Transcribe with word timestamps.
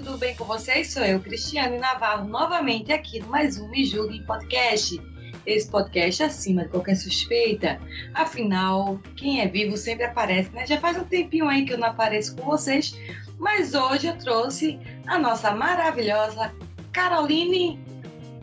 Tudo 0.00 0.18
bem 0.18 0.34
com 0.34 0.44
vocês? 0.44 0.92
Sou 0.92 1.04
eu, 1.04 1.20
Cristiane 1.20 1.78
Navarro, 1.78 2.26
novamente 2.26 2.92
aqui 2.92 3.20
no 3.20 3.28
mais 3.28 3.56
um 3.58 3.68
Me 3.68 3.84
Julgue 3.84 4.20
Podcast. 4.24 5.00
Esse 5.46 5.70
podcast 5.70 6.20
é 6.20 6.26
acima 6.26 6.64
de 6.64 6.70
qualquer 6.70 6.96
suspeita. 6.96 7.80
Afinal, 8.12 8.98
quem 9.14 9.40
é 9.40 9.46
vivo 9.46 9.76
sempre 9.76 10.04
aparece, 10.04 10.50
né? 10.50 10.66
Já 10.66 10.80
faz 10.80 10.96
um 10.96 11.04
tempinho 11.04 11.48
aí 11.48 11.64
que 11.64 11.74
eu 11.74 11.78
não 11.78 11.86
apareço 11.86 12.34
com 12.34 12.44
vocês, 12.44 12.98
mas 13.38 13.72
hoje 13.72 14.08
eu 14.08 14.18
trouxe 14.18 14.80
a 15.06 15.16
nossa 15.16 15.52
maravilhosa 15.52 16.52
Caroline. 16.92 17.78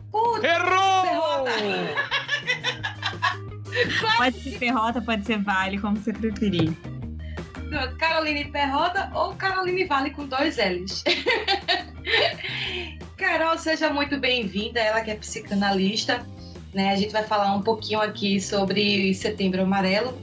Putz, 0.09 0.45
Errou! 0.45 1.45
Pode 4.15 4.39
ser 4.39 4.57
perrota, 4.57 5.01
pode 5.01 5.25
ser 5.25 5.41
vale, 5.41 5.77
como 5.79 5.97
você 5.97 6.13
preferir. 6.13 6.71
Caroline 7.97 8.45
Perrota 8.45 9.11
ou 9.13 9.35
Caroline 9.35 9.85
Vale 9.85 10.11
com 10.11 10.25
dois 10.25 10.57
L's. 10.57 11.03
Carol, 13.17 13.57
seja 13.57 13.91
muito 13.91 14.19
bem-vinda, 14.19 14.79
ela 14.79 15.01
que 15.01 15.11
é 15.11 15.15
psicanalista. 15.15 16.25
Né? 16.73 16.91
A 16.91 16.95
gente 16.95 17.11
vai 17.11 17.23
falar 17.23 17.55
um 17.55 17.61
pouquinho 17.61 18.01
aqui 18.01 18.41
sobre 18.41 19.13
Setembro 19.13 19.61
Amarelo. 19.61 20.17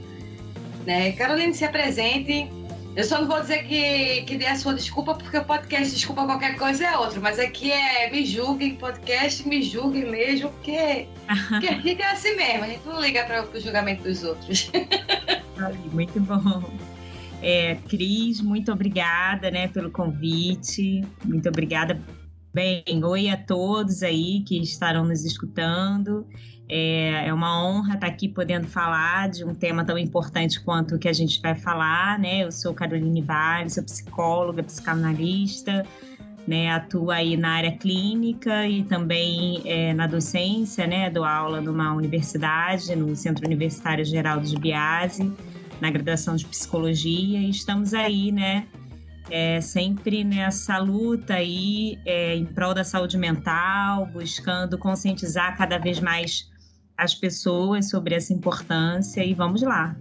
Né? 0.85 1.11
Caroline, 1.13 1.53
se 1.53 1.65
apresente. 1.65 2.49
Eu 2.95 3.03
só 3.03 3.21
não 3.21 3.27
vou 3.27 3.39
dizer 3.39 3.63
que, 3.63 4.23
que 4.23 4.35
dê 4.35 4.47
a 4.47 4.55
sua 4.55 4.73
desculpa, 4.73 5.13
porque 5.13 5.37
o 5.37 5.45
podcast 5.45 5.93
Desculpa 5.93 6.25
Qualquer 6.25 6.57
Coisa 6.57 6.85
é 6.85 6.97
outro, 6.97 7.21
mas 7.21 7.39
aqui 7.39 7.71
é 7.71 8.09
Me 8.11 8.25
Julguem 8.25 8.75
Podcast, 8.75 9.47
Me 9.47 9.61
Julguem 9.61 10.09
mesmo, 10.09 10.49
porque, 10.49 11.07
porque 11.47 11.67
a 11.67 11.77
gente 11.79 12.01
é 12.01 12.11
assim 12.11 12.35
mesmo, 12.35 12.63
a 12.63 12.67
gente 12.67 12.85
não 12.85 12.99
liga 12.99 13.23
para 13.23 13.45
o 13.45 13.59
julgamento 13.59 14.03
dos 14.03 14.23
outros. 14.23 14.71
Muito 15.93 16.19
bom. 16.19 16.63
É, 17.41 17.75
Cris, 17.87 18.41
muito 18.41 18.71
obrigada 18.71 19.49
né, 19.49 19.67
pelo 19.67 19.89
convite. 19.89 21.01
Muito 21.23 21.47
obrigada. 21.47 21.99
Bem, 22.53 22.83
oi 23.03 23.29
a 23.29 23.37
todos 23.37 24.03
aí 24.03 24.41
que 24.41 24.61
estarão 24.61 25.05
nos 25.05 25.23
escutando. 25.23 26.27
É, 26.67 27.27
é 27.27 27.33
uma 27.33 27.63
honra 27.63 27.95
estar 27.95 28.07
aqui 28.07 28.27
podendo 28.27 28.67
falar 28.67 29.29
de 29.29 29.43
um 29.43 29.55
tema 29.55 29.83
tão 29.83 29.97
importante 29.97 30.61
quanto 30.61 30.95
o 30.95 30.99
que 30.99 31.07
a 31.07 31.13
gente 31.13 31.41
vai 31.41 31.55
falar, 31.55 32.19
né? 32.19 32.43
Eu 32.43 32.51
sou 32.51 32.73
Caroline 32.73 33.21
Vale, 33.21 33.69
sou 33.69 33.83
psicóloga, 33.83 34.61
psicanalista, 34.61 35.85
né? 36.47 36.69
Atuo 36.69 37.09
aí 37.09 37.37
na 37.37 37.53
área 37.53 37.71
clínica 37.71 38.67
e 38.67 38.83
também 38.83 39.61
é, 39.65 39.93
na 39.93 40.05
docência, 40.05 40.85
né? 40.85 41.09
Dou 41.09 41.23
aula 41.23 41.59
numa 41.59 41.93
universidade, 41.93 42.95
no 42.95 43.15
Centro 43.15 43.45
Universitário 43.47 44.05
Geraldo 44.05 44.45
de 44.45 44.57
Biase, 44.57 45.31
na 45.81 45.89
graduação 45.89 46.35
de 46.35 46.45
psicologia. 46.45 47.39
E 47.39 47.49
estamos 47.49 47.93
aí, 47.93 48.31
né? 48.31 48.67
É, 49.29 49.61
sempre 49.61 50.23
nessa 50.23 50.77
luta 50.79 51.35
aí 51.35 51.99
é, 52.05 52.35
em 52.35 52.45
prol 52.45 52.73
da 52.73 52.83
saúde 52.83 53.17
mental, 53.17 54.07
buscando 54.07 54.77
conscientizar 54.77 55.55
cada 55.55 55.77
vez 55.77 55.99
mais 55.99 56.49
as 56.97 57.13
pessoas 57.13 57.89
sobre 57.89 58.15
essa 58.15 58.33
importância 58.33 59.23
e 59.23 59.33
vamos 59.33 59.61
lá. 59.61 59.95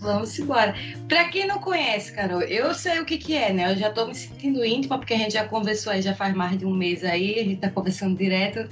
Vamos 0.00 0.38
embora. 0.38 0.74
Pra 1.08 1.28
quem 1.28 1.46
não 1.46 1.58
conhece, 1.58 2.12
Carol, 2.12 2.42
eu 2.42 2.74
sei 2.74 3.00
o 3.00 3.04
que 3.04 3.16
que 3.16 3.34
é, 3.34 3.52
né? 3.52 3.72
Eu 3.72 3.76
já 3.76 3.90
tô 3.90 4.06
me 4.06 4.14
sentindo 4.14 4.64
íntima, 4.64 4.98
porque 4.98 5.14
a 5.14 5.18
gente 5.18 5.32
já 5.32 5.46
conversou 5.48 5.92
aí 5.92 6.02
já 6.02 6.14
faz 6.14 6.34
mais 6.34 6.58
de 6.58 6.66
um 6.66 6.74
mês 6.74 7.02
aí, 7.02 7.38
a 7.40 7.44
gente 7.44 7.60
tá 7.60 7.70
conversando 7.70 8.16
direto. 8.16 8.68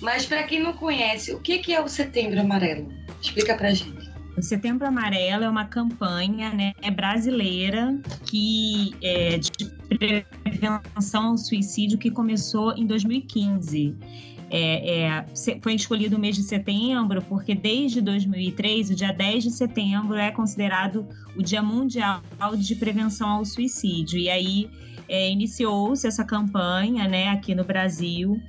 Mas 0.00 0.24
pra 0.24 0.42
quem 0.44 0.60
não 0.60 0.72
conhece, 0.72 1.32
o 1.32 1.40
que 1.40 1.58
que 1.58 1.74
é 1.74 1.80
o 1.80 1.88
Setembro 1.88 2.40
Amarelo? 2.40 2.92
Explica 3.20 3.54
pra 3.54 3.72
gente. 3.72 4.03
O 4.36 4.42
Setembro 4.42 4.86
Amarelo 4.86 5.44
é 5.44 5.48
uma 5.48 5.64
campanha 5.64 6.52
né, 6.52 6.72
brasileira 6.90 7.96
que 8.26 8.94
é 9.02 9.38
de 9.38 9.50
prevenção 10.42 11.28
ao 11.28 11.38
suicídio 11.38 11.98
que 11.98 12.10
começou 12.10 12.74
em 12.76 12.84
2015. 12.84 13.94
É, 14.50 15.02
é, 15.02 15.26
foi 15.62 15.74
escolhido 15.74 16.16
o 16.16 16.18
mês 16.18 16.36
de 16.36 16.42
setembro 16.42 17.22
porque 17.22 17.54
desde 17.54 18.00
2003, 18.00 18.90
o 18.90 18.94
dia 18.94 19.12
10 19.12 19.44
de 19.44 19.50
setembro 19.50 20.16
é 20.16 20.30
considerado 20.30 21.06
o 21.36 21.42
Dia 21.42 21.62
Mundial 21.62 22.20
de 22.56 22.74
Prevenção 22.74 23.28
ao 23.28 23.44
Suicídio. 23.44 24.18
E 24.18 24.28
aí 24.28 24.70
é, 25.08 25.30
iniciou-se 25.30 26.06
essa 26.06 26.24
campanha 26.24 27.06
né, 27.08 27.28
aqui 27.28 27.54
no 27.54 27.64
Brasil 27.64 28.40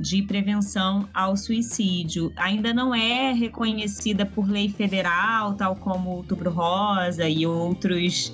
de 0.00 0.22
prevenção 0.22 1.08
ao 1.12 1.36
suicídio. 1.36 2.32
Ainda 2.36 2.72
não 2.72 2.94
é 2.94 3.32
reconhecida 3.32 4.26
por 4.26 4.48
lei 4.48 4.68
federal, 4.68 5.54
tal 5.54 5.76
como 5.76 6.10
Outubro 6.10 6.50
Rosa 6.50 7.28
e 7.28 7.46
outros 7.46 8.32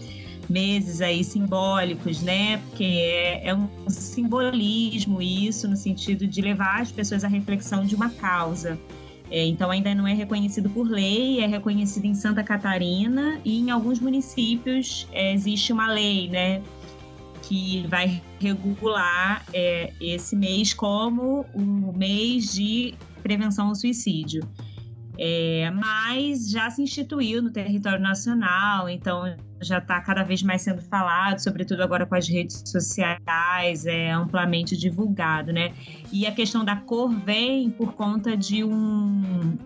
meses 0.48 1.00
aí 1.00 1.22
simbólicos, 1.22 2.22
né? 2.22 2.58
Porque 2.58 2.84
é, 2.84 3.48
é 3.48 3.54
um 3.54 3.68
simbolismo 3.88 5.20
isso, 5.20 5.68
no 5.68 5.76
sentido 5.76 6.26
de 6.26 6.40
levar 6.40 6.80
as 6.80 6.90
pessoas 6.90 7.22
à 7.22 7.28
reflexão 7.28 7.84
de 7.84 7.94
uma 7.94 8.08
causa. 8.10 8.78
É, 9.30 9.44
então 9.44 9.70
ainda 9.70 9.94
não 9.94 10.06
é 10.06 10.14
reconhecido 10.14 10.70
por 10.70 10.88
lei, 10.88 11.40
é 11.40 11.46
reconhecido 11.46 12.06
em 12.06 12.14
Santa 12.14 12.42
Catarina 12.42 13.38
e 13.44 13.58
em 13.58 13.70
alguns 13.70 14.00
municípios 14.00 15.06
é, 15.12 15.34
existe 15.34 15.72
uma 15.72 15.92
lei, 15.92 16.28
né? 16.28 16.62
Que 17.48 17.86
vai 17.86 18.22
regular 18.38 19.42
é, 19.54 19.90
esse 19.98 20.36
mês 20.36 20.74
como 20.74 21.46
o 21.54 21.96
mês 21.96 22.52
de 22.52 22.94
prevenção 23.22 23.68
ao 23.68 23.74
suicídio. 23.74 24.46
É, 25.18 25.70
mas 25.70 26.50
já 26.50 26.70
se 26.70 26.82
instituiu 26.82 27.42
no 27.42 27.50
território 27.50 28.00
nacional, 28.00 28.88
então 28.88 29.34
já 29.60 29.78
está 29.78 30.00
cada 30.00 30.22
vez 30.22 30.42
mais 30.42 30.62
sendo 30.62 30.82
falado, 30.82 31.38
sobretudo 31.38 31.82
agora 31.82 32.06
com 32.06 32.14
as 32.14 32.28
redes 32.28 32.62
sociais, 32.66 33.86
é 33.86 34.12
amplamente 34.12 34.76
divulgado, 34.76 35.52
né? 35.52 35.72
E 36.12 36.26
a 36.26 36.32
questão 36.32 36.64
da 36.64 36.76
cor 36.76 37.08
vem 37.08 37.70
por 37.70 37.94
conta 37.94 38.36
de 38.36 38.62
um, 38.62 39.56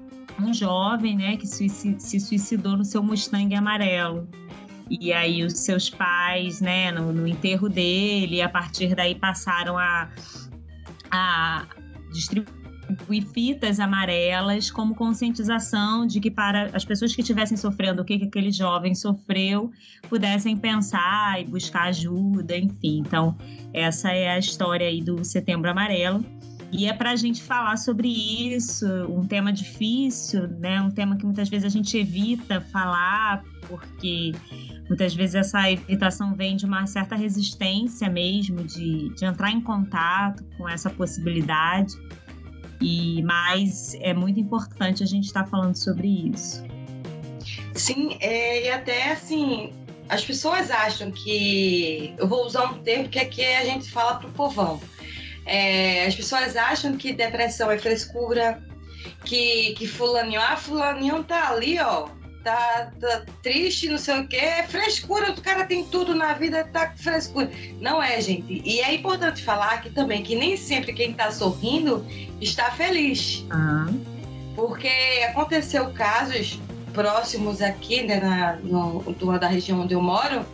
um 0.40 0.54
jovem, 0.54 1.16
né, 1.16 1.36
que 1.36 1.46
se 1.46 1.68
suicidou 2.20 2.76
no 2.76 2.84
seu 2.84 3.02
Mustang 3.02 3.54
amarelo. 3.54 4.28
E 5.00 5.10
aí 5.10 5.42
os 5.42 5.54
seus 5.54 5.88
pais, 5.88 6.60
né, 6.60 6.92
no, 6.92 7.12
no 7.12 7.26
enterro 7.26 7.68
dele, 7.68 8.42
a 8.42 8.48
partir 8.48 8.94
daí 8.94 9.14
passaram 9.14 9.78
a, 9.78 10.10
a 11.10 11.66
distribuir 12.12 13.26
fitas 13.32 13.80
amarelas 13.80 14.70
como 14.70 14.94
conscientização 14.94 16.06
de 16.06 16.20
que 16.20 16.30
para 16.30 16.66
as 16.74 16.84
pessoas 16.84 17.14
que 17.14 17.22
estivessem 17.22 17.56
sofrendo 17.56 18.02
o 18.02 18.04
que, 18.04 18.18
que 18.18 18.26
aquele 18.26 18.52
jovem 18.52 18.94
sofreu 18.94 19.70
pudessem 20.10 20.58
pensar 20.58 21.40
e 21.40 21.44
buscar 21.44 21.84
ajuda, 21.84 22.54
enfim. 22.58 22.98
Então, 22.98 23.34
essa 23.72 24.10
é 24.10 24.28
a 24.28 24.38
história 24.38 24.86
aí 24.86 25.00
do 25.00 25.24
Setembro 25.24 25.70
Amarelo. 25.70 26.22
E 26.72 26.86
é 26.86 26.92
para 26.94 27.10
a 27.10 27.16
gente 27.16 27.42
falar 27.42 27.76
sobre 27.76 28.08
isso, 28.08 28.86
um 29.04 29.26
tema 29.26 29.52
difícil, 29.52 30.48
né? 30.48 30.80
Um 30.80 30.90
tema 30.90 31.18
que 31.18 31.24
muitas 31.24 31.50
vezes 31.50 31.66
a 31.66 31.68
gente 31.68 31.98
evita 31.98 32.62
falar, 32.62 33.44
porque 33.68 34.32
muitas 34.88 35.14
vezes 35.14 35.34
essa 35.34 35.70
evitação 35.70 36.34
vem 36.34 36.56
de 36.56 36.66
uma 36.66 36.86
certa 36.86 37.14
resistência 37.14 38.08
mesmo, 38.08 38.64
de, 38.64 39.10
de 39.14 39.24
entrar 39.24 39.50
em 39.50 39.60
contato 39.60 40.44
com 40.56 40.68
essa 40.68 40.90
possibilidade. 40.90 41.94
E 42.80 43.22
mas 43.22 43.94
é 44.00 44.12
muito 44.12 44.40
importante 44.40 45.02
a 45.02 45.06
gente 45.06 45.26
estar 45.26 45.44
falando 45.46 45.76
sobre 45.76 46.30
isso. 46.32 46.64
Sim, 47.74 48.16
é, 48.20 48.66
e 48.66 48.70
até 48.70 49.12
assim, 49.12 49.72
as 50.08 50.24
pessoas 50.24 50.70
acham 50.70 51.10
que. 51.10 52.14
Eu 52.18 52.26
vou 52.26 52.44
usar 52.44 52.64
um 52.64 52.82
termo 52.82 53.08
que 53.08 53.18
aqui 53.18 53.44
a 53.44 53.64
gente 53.64 53.90
fala 53.90 54.16
pro 54.16 54.28
povão. 54.30 54.80
É, 55.46 56.06
as 56.06 56.14
pessoas 56.14 56.56
acham 56.56 56.96
que 56.96 57.12
depressão 57.12 57.70
é 57.70 57.78
frescura, 57.78 58.62
que, 59.24 59.74
que 59.74 59.86
fulaninho, 59.86 60.40
ah, 60.40 60.56
fulaninho 60.56 61.24
tá 61.24 61.50
ali, 61.50 61.78
ó, 61.80 62.08
tá, 62.42 62.92
tá 63.00 63.22
triste, 63.42 63.88
não 63.88 63.98
sei 63.98 64.20
o 64.20 64.28
quê, 64.28 64.36
é 64.36 64.62
frescura, 64.64 65.30
o 65.30 65.40
cara 65.40 65.64
tem 65.64 65.84
tudo 65.84 66.14
na 66.14 66.34
vida, 66.34 66.64
tá 66.64 66.88
com 66.88 66.98
frescura. 66.98 67.50
Não 67.80 68.02
é, 68.02 68.20
gente. 68.20 68.62
E 68.64 68.80
é 68.80 68.94
importante 68.94 69.42
falar 69.42 69.72
aqui 69.72 69.90
também 69.90 70.22
que 70.22 70.34
nem 70.34 70.56
sempre 70.56 70.92
quem 70.92 71.12
tá 71.12 71.30
sorrindo 71.30 72.04
está 72.40 72.70
feliz. 72.70 73.44
Ah, 73.50 73.86
Porque 74.54 74.88
aconteceu 75.28 75.90
casos 75.92 76.60
próximos 76.92 77.62
aqui, 77.62 78.02
né, 78.02 78.20
na, 78.20 78.56
no, 78.56 79.02
da 79.38 79.46
região 79.48 79.80
onde 79.80 79.94
eu 79.94 80.02
moro, 80.02 80.44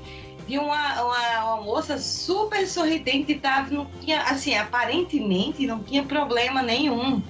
de 0.47 0.59
uma, 0.59 1.03
uma, 1.03 1.55
uma 1.55 1.63
moça 1.63 1.99
super 1.99 2.67
sorridente 2.67 3.33
e 3.33 3.39
tava, 3.39 3.71
não 3.71 3.87
tinha, 4.01 4.23
assim, 4.23 4.55
aparentemente 4.55 5.67
não 5.67 5.83
tinha 5.83 6.03
problema 6.03 6.63
nenhum. 6.63 7.23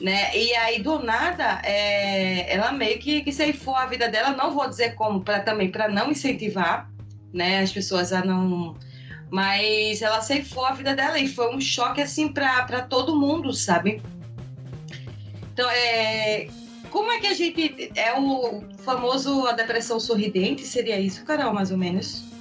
Né? 0.00 0.36
E 0.36 0.54
aí, 0.56 0.82
do 0.82 0.98
nada, 0.98 1.60
é, 1.64 2.52
ela 2.52 2.72
meio 2.72 2.98
que, 2.98 3.22
que 3.22 3.32
ceifou 3.32 3.76
a 3.76 3.86
vida 3.86 4.08
dela. 4.08 4.30
Não 4.36 4.52
vou 4.52 4.68
dizer 4.68 4.94
como, 4.94 5.20
para 5.20 5.40
também 5.40 5.70
para 5.70 5.88
não 5.88 6.10
incentivar 6.10 6.90
né, 7.32 7.60
as 7.60 7.72
pessoas 7.72 8.12
a 8.12 8.24
não. 8.24 8.76
Mas 9.30 10.02
ela 10.02 10.20
ceifou 10.20 10.64
a 10.64 10.72
vida 10.72 10.94
dela 10.94 11.18
e 11.18 11.28
foi 11.28 11.54
um 11.54 11.60
choque 11.60 12.00
assim 12.00 12.28
para 12.28 12.82
todo 12.82 13.18
mundo, 13.18 13.52
sabe? 13.52 14.02
Então, 15.52 15.68
é, 15.70 16.48
como 16.90 17.10
é 17.10 17.20
que 17.20 17.26
a 17.26 17.34
gente. 17.34 17.90
É 17.96 18.18
o 18.18 18.62
famoso 18.78 19.46
a 19.46 19.52
depressão 19.52 19.98
sorridente? 19.98 20.62
Seria 20.62 20.98
isso, 20.98 21.24
Carol, 21.24 21.52
mais 21.52 21.70
ou 21.70 21.78
menos? 21.78 22.33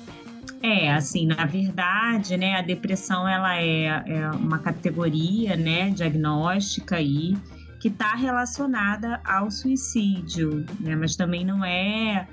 É, 0.65 0.93
assim, 0.93 1.25
na 1.25 1.45
verdade, 1.45 2.37
né, 2.37 2.55
a 2.55 2.61
depressão 2.61 3.27
ela 3.27 3.61
é, 3.61 4.01
é 4.07 4.31
uma 4.31 4.59
categoria, 4.59 5.57
né, 5.57 5.89
diagnóstica 5.89 6.95
aí 6.95 7.35
que 7.81 7.89
está 7.89 8.15
relacionada 8.15 9.19
ao 9.25 9.51
suicídio, 9.51 10.65
né, 10.79 10.95
mas 10.95 11.17
também 11.17 11.43
não 11.43 11.65
é 11.65 12.25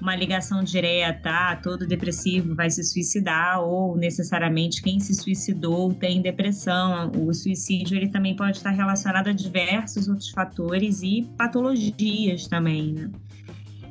uma 0.00 0.14
ligação 0.14 0.62
direta, 0.62 1.30
ah, 1.30 1.56
todo 1.56 1.84
depressivo 1.84 2.54
vai 2.54 2.70
se 2.70 2.84
suicidar 2.84 3.60
ou 3.60 3.96
necessariamente 3.96 4.80
quem 4.80 5.00
se 5.00 5.14
suicidou 5.14 5.92
tem 5.94 6.22
depressão. 6.22 7.10
O 7.16 7.32
suicídio 7.34 7.96
ele 7.96 8.08
também 8.08 8.36
pode 8.36 8.58
estar 8.58 8.70
relacionado 8.70 9.28
a 9.28 9.32
diversos 9.32 10.06
outros 10.06 10.30
fatores 10.30 11.02
e 11.02 11.28
patologias 11.36 12.46
também, 12.46 12.92
né? 12.92 13.10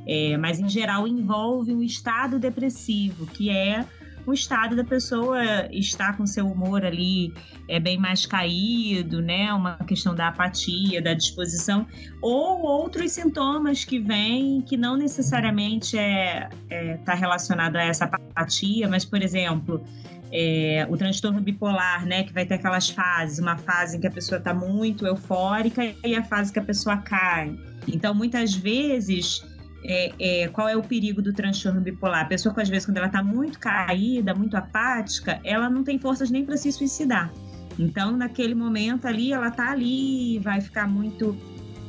É, 0.07 0.38
mas 0.38 0.59
em 0.59 0.67
geral 0.67 1.07
envolve 1.07 1.73
um 1.73 1.81
estado 1.81 2.38
depressivo, 2.38 3.25
que 3.25 3.50
é 3.50 3.85
o 4.25 4.33
estado 4.33 4.75
da 4.75 4.83
pessoa 4.83 5.41
estar 5.71 6.15
com 6.15 6.25
seu 6.25 6.47
humor 6.47 6.85
ali 6.85 7.33
é 7.67 7.79
bem 7.79 7.97
mais 7.97 8.25
caído, 8.25 9.21
né? 9.21 9.51
Uma 9.53 9.77
questão 9.79 10.15
da 10.15 10.29
apatia, 10.29 11.01
da 11.01 11.13
disposição, 11.13 11.85
ou 12.21 12.61
outros 12.61 13.11
sintomas 13.11 13.83
que 13.83 14.00
vêm 14.00 14.61
que 14.61 14.77
não 14.77 14.95
necessariamente 14.95 15.97
é, 15.97 16.50
é 16.69 16.97
tá 16.97 17.13
relacionado 17.13 17.75
a 17.75 17.83
essa 17.83 18.05
apatia, 18.05 18.88
mas 18.88 19.03
por 19.03 19.21
exemplo 19.21 19.83
é, 20.31 20.88
o 20.89 20.97
transtorno 20.97 21.39
bipolar, 21.39 22.07
né, 22.07 22.23
que 22.23 22.33
vai 22.33 22.44
ter 22.44 22.55
aquelas 22.55 22.89
fases, 22.89 23.38
uma 23.38 23.55
fase 23.55 23.97
em 23.97 24.00
que 24.00 24.07
a 24.07 24.11
pessoa 24.11 24.39
está 24.39 24.51
muito 24.51 25.05
eufórica 25.05 25.94
e 26.03 26.15
a 26.15 26.23
fase 26.23 26.51
que 26.51 26.57
a 26.57 26.63
pessoa 26.63 26.97
cai. 26.97 27.55
Então, 27.88 28.15
muitas 28.15 28.55
vezes 28.55 29.45
é, 29.83 30.12
é, 30.19 30.47
qual 30.47 30.68
é 30.69 30.75
o 30.75 30.81
perigo 30.81 31.21
do 31.21 31.33
transtorno 31.33 31.81
bipolar? 31.81 32.21
A 32.21 32.25
pessoa, 32.25 32.53
às 32.57 32.69
vezes, 32.69 32.85
quando 32.85 32.97
ela 32.97 33.07
está 33.07 33.21
muito 33.21 33.59
caída, 33.59 34.33
muito 34.33 34.56
apática, 34.56 35.39
ela 35.44 35.69
não 35.69 35.83
tem 35.83 36.00
forças 36.00 36.31
nem 36.31 36.45
para 36.45 36.57
se 36.57 36.71
suicidar. 36.71 37.31
Então, 37.77 38.15
naquele 38.15 38.56
momento 38.56 39.07
ali, 39.07 39.33
ela 39.33 39.47
está 39.47 39.71
ali, 39.71 40.39
vai 40.39 40.62
ficar 40.62 40.88
muito 40.88 41.35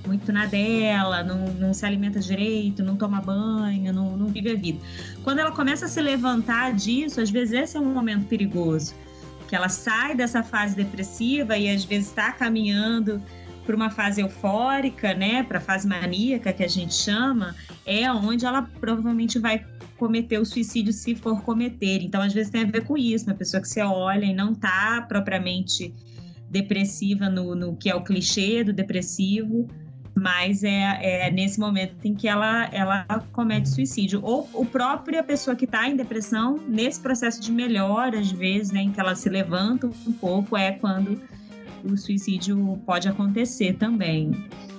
muito 0.06 0.30
na 0.30 0.44
dela, 0.44 1.22
não, 1.22 1.46
não 1.54 1.72
se 1.72 1.86
alimenta 1.86 2.20
direito, 2.20 2.82
não 2.82 2.94
toma 2.94 3.22
banho, 3.22 3.90
não, 3.90 4.16
não 4.18 4.26
vive 4.26 4.50
a 4.50 4.54
vida. 4.54 4.78
Quando 5.22 5.38
ela 5.38 5.50
começa 5.50 5.86
a 5.86 5.88
se 5.88 5.98
levantar 6.00 6.74
disso, 6.74 7.22
às 7.22 7.30
vezes 7.30 7.54
esse 7.54 7.76
é 7.78 7.80
um 7.80 7.92
momento 7.92 8.26
perigoso, 8.26 8.94
que 9.48 9.56
ela 9.56 9.70
sai 9.70 10.14
dessa 10.14 10.42
fase 10.42 10.76
depressiva 10.76 11.56
e 11.56 11.70
às 11.70 11.86
vezes 11.86 12.08
está 12.08 12.32
caminhando 12.32 13.22
para 13.64 13.74
uma 13.74 13.90
fase 13.90 14.20
eufórica, 14.20 15.14
né, 15.14 15.42
para 15.42 15.58
a 15.58 15.60
fase 15.60 15.86
maníaca 15.86 16.52
que 16.52 16.62
a 16.62 16.68
gente 16.68 16.94
chama, 16.94 17.54
é 17.86 18.10
onde 18.10 18.44
ela 18.44 18.62
provavelmente 18.80 19.38
vai 19.38 19.64
cometer 19.96 20.38
o 20.38 20.44
suicídio 20.44 20.92
se 20.92 21.14
for 21.14 21.42
cometer. 21.42 22.02
Então, 22.02 22.20
às 22.20 22.32
vezes 22.32 22.50
tem 22.50 22.62
a 22.62 22.66
ver 22.66 22.84
com 22.84 22.96
isso, 22.96 23.26
uma 23.26 23.34
pessoa 23.34 23.60
que 23.60 23.68
você 23.68 23.82
olha 23.82 24.24
e 24.24 24.34
não 24.34 24.52
está 24.52 25.02
propriamente 25.08 25.94
depressiva 26.50 27.28
no, 27.28 27.54
no 27.54 27.76
que 27.76 27.90
é 27.90 27.94
o 27.94 28.02
clichê 28.02 28.62
do 28.62 28.72
depressivo, 28.72 29.68
mas 30.14 30.62
é, 30.62 31.26
é, 31.26 31.30
nesse 31.30 31.58
momento 31.58 31.96
em 32.04 32.14
que 32.14 32.28
ela, 32.28 32.68
ela 32.72 33.04
comete 33.32 33.68
suicídio. 33.68 34.20
Ou 34.22 34.48
a 34.62 34.64
própria 34.64 35.22
pessoa 35.24 35.56
que 35.56 35.64
está 35.64 35.88
em 35.88 35.96
depressão, 35.96 36.60
nesse 36.68 37.00
processo 37.00 37.40
de 37.40 37.50
melhora, 37.50 38.20
às 38.20 38.30
vezes, 38.30 38.70
né, 38.70 38.82
em 38.82 38.92
que 38.92 39.00
ela 39.00 39.16
se 39.16 39.28
levanta 39.28 39.88
um 39.88 40.12
pouco, 40.12 40.56
é 40.56 40.72
quando 40.72 41.20
o 41.84 41.96
suicídio 41.96 42.80
pode 42.86 43.08
acontecer 43.08 43.74
também. 43.74 44.32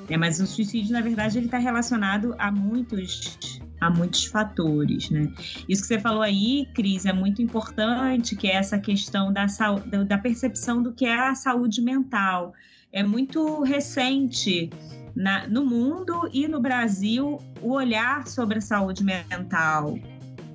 É, 0.09 0.17
mas 0.17 0.39
o 0.39 0.45
suicídio, 0.45 0.93
na 0.93 1.01
verdade, 1.01 1.37
ele 1.37 1.45
está 1.45 1.57
relacionado 1.57 2.35
a 2.37 2.51
muitos 2.51 3.59
a 3.81 3.89
muitos 3.89 4.25
fatores, 4.25 5.09
né? 5.09 5.29
Isso 5.67 5.81
que 5.81 5.87
você 5.89 5.99
falou 5.99 6.21
aí, 6.21 6.65
Cris, 6.73 7.05
é 7.05 7.11
muito 7.11 7.41
importante, 7.41 8.35
que 8.35 8.47
é 8.47 8.55
essa 8.55 8.79
questão 8.79 9.33
da, 9.33 9.45
da 10.07 10.17
percepção 10.17 10.81
do 10.81 10.93
que 10.93 11.05
é 11.05 11.27
a 11.27 11.35
saúde 11.35 11.81
mental. 11.81 12.53
É 12.91 13.03
muito 13.03 13.61
recente 13.63 14.69
na, 15.15 15.45
no 15.47 15.65
mundo 15.65 16.29
e 16.33 16.47
no 16.47 16.61
Brasil 16.61 17.39
o 17.61 17.73
olhar 17.73 18.27
sobre 18.27 18.59
a 18.59 18.61
saúde 18.61 19.03
mental 19.03 19.99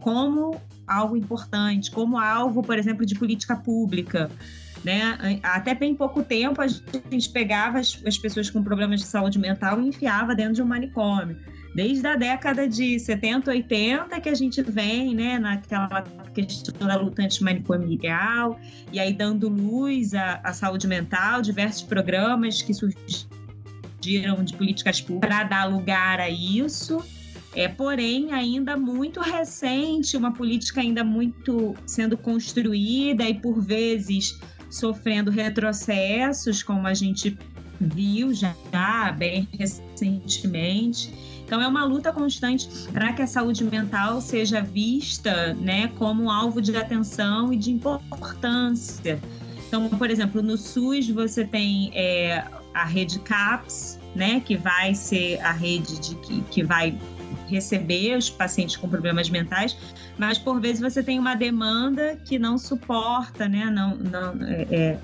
como 0.00 0.60
algo 0.86 1.16
importante, 1.16 1.90
como 1.90 2.18
alvo, 2.18 2.62
por 2.62 2.78
exemplo, 2.78 3.06
de 3.06 3.14
política 3.14 3.54
pública. 3.54 4.30
Né? 4.84 5.40
Até 5.42 5.74
bem 5.74 5.94
pouco 5.94 6.22
tempo 6.22 6.62
a 6.62 6.66
gente 6.66 7.28
pegava 7.30 7.78
as, 7.78 8.00
as 8.06 8.16
pessoas 8.16 8.48
com 8.48 8.62
problemas 8.62 9.00
de 9.00 9.06
saúde 9.06 9.38
mental 9.38 9.80
e 9.80 9.88
enfiava 9.88 10.34
dentro 10.34 10.54
de 10.54 10.62
um 10.62 10.66
manicômio. 10.66 11.36
Desde 11.74 12.04
a 12.06 12.16
década 12.16 12.68
de 12.68 12.98
70, 12.98 13.50
80 13.50 14.20
que 14.20 14.28
a 14.28 14.34
gente 14.34 14.60
vem, 14.62 15.14
né, 15.14 15.38
naquela 15.38 16.02
questão 16.34 16.86
da 16.86 16.96
luta 16.96 17.22
antimanicomial, 17.22 18.58
e 18.92 18.98
aí 18.98 19.12
dando 19.12 19.48
luz 19.48 20.14
à, 20.14 20.40
à 20.42 20.52
saúde 20.52 20.88
mental, 20.88 21.42
diversos 21.42 21.82
programas 21.82 22.60
que 22.62 22.74
surgiram 22.74 24.42
de 24.42 24.54
políticas 24.54 25.00
públicas 25.00 25.28
para 25.28 25.44
dar 25.44 25.64
lugar 25.66 26.18
a 26.18 26.28
isso. 26.28 27.04
É, 27.54 27.66
porém, 27.66 28.32
ainda 28.32 28.76
muito 28.76 29.20
recente, 29.20 30.16
uma 30.16 30.32
política 30.32 30.80
ainda 30.80 31.02
muito 31.02 31.74
sendo 31.84 32.16
construída 32.16 33.24
e 33.24 33.34
por 33.34 33.60
vezes 33.60 34.38
sofrendo 34.70 35.30
retrocessos, 35.30 36.62
como 36.62 36.86
a 36.86 36.94
gente 36.94 37.36
viu 37.80 38.32
já 38.32 38.54
bem 39.16 39.48
recentemente. 39.58 41.12
Então 41.44 41.60
é 41.60 41.66
uma 41.66 41.84
luta 41.84 42.12
constante 42.12 42.68
para 42.92 43.12
que 43.12 43.22
a 43.22 43.26
saúde 43.26 43.64
mental 43.64 44.20
seja 44.20 44.60
vista, 44.60 45.54
né, 45.54 45.88
como 45.98 46.30
alvo 46.30 46.60
de 46.60 46.76
atenção 46.76 47.52
e 47.52 47.56
de 47.56 47.72
importância. 47.72 49.20
Então, 49.66 49.88
por 49.88 50.10
exemplo, 50.10 50.42
no 50.42 50.56
SUS 50.56 51.08
você 51.08 51.44
tem 51.44 51.90
é, 51.94 52.44
a 52.72 52.84
rede 52.84 53.18
CAPS, 53.20 53.98
né, 54.14 54.40
que 54.40 54.56
vai 54.56 54.94
ser 54.94 55.40
a 55.40 55.52
rede 55.52 55.98
de 55.98 56.14
que, 56.16 56.40
que 56.42 56.62
vai 56.62 56.96
receber 57.50 58.16
os 58.16 58.30
pacientes 58.30 58.76
com 58.76 58.88
problemas 58.88 59.28
mentais, 59.28 59.76
mas 60.16 60.38
por 60.38 60.60
vezes 60.60 60.80
você 60.80 61.02
tem 61.02 61.18
uma 61.18 61.34
demanda 61.34 62.16
que 62.24 62.38
não 62.38 62.56
suporta, 62.56 63.48
né? 63.48 63.66
Não, 63.66 63.96
não, 63.96 64.46
é, 64.46 64.66
é 64.70 64.98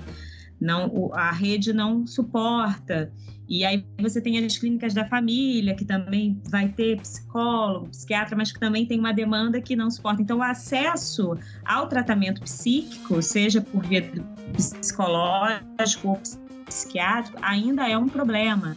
não, 0.59 1.11
a 1.13 1.31
rede 1.31 1.73
não 1.73 2.07
suporta. 2.07 3.11
E 3.49 3.63
aí 3.63 3.85
você 3.99 4.19
tem 4.19 4.43
as 4.43 4.57
clínicas 4.57 4.93
da 4.93 5.05
família, 5.05 5.73
que 5.73 5.85
também 5.85 6.41
vai 6.49 6.67
ter 6.67 6.99
psicólogo, 6.99 7.87
psiquiatra, 7.89 8.35
mas 8.35 8.51
que 8.51 8.59
também 8.59 8.85
tem 8.85 8.99
uma 8.99 9.13
demanda 9.13 9.61
que 9.61 9.75
não 9.75 9.89
suporta. 9.89 10.21
Então, 10.21 10.39
o 10.39 10.43
acesso 10.43 11.37
ao 11.63 11.87
tratamento 11.87 12.41
psíquico, 12.41 13.21
seja 13.21 13.61
por 13.61 13.85
via 13.85 14.11
psicológico 14.53 16.09
ou 16.09 16.21
psiquiátrico, 16.65 17.37
ainda 17.41 17.87
é 17.87 17.97
um 17.97 18.09
problema 18.09 18.75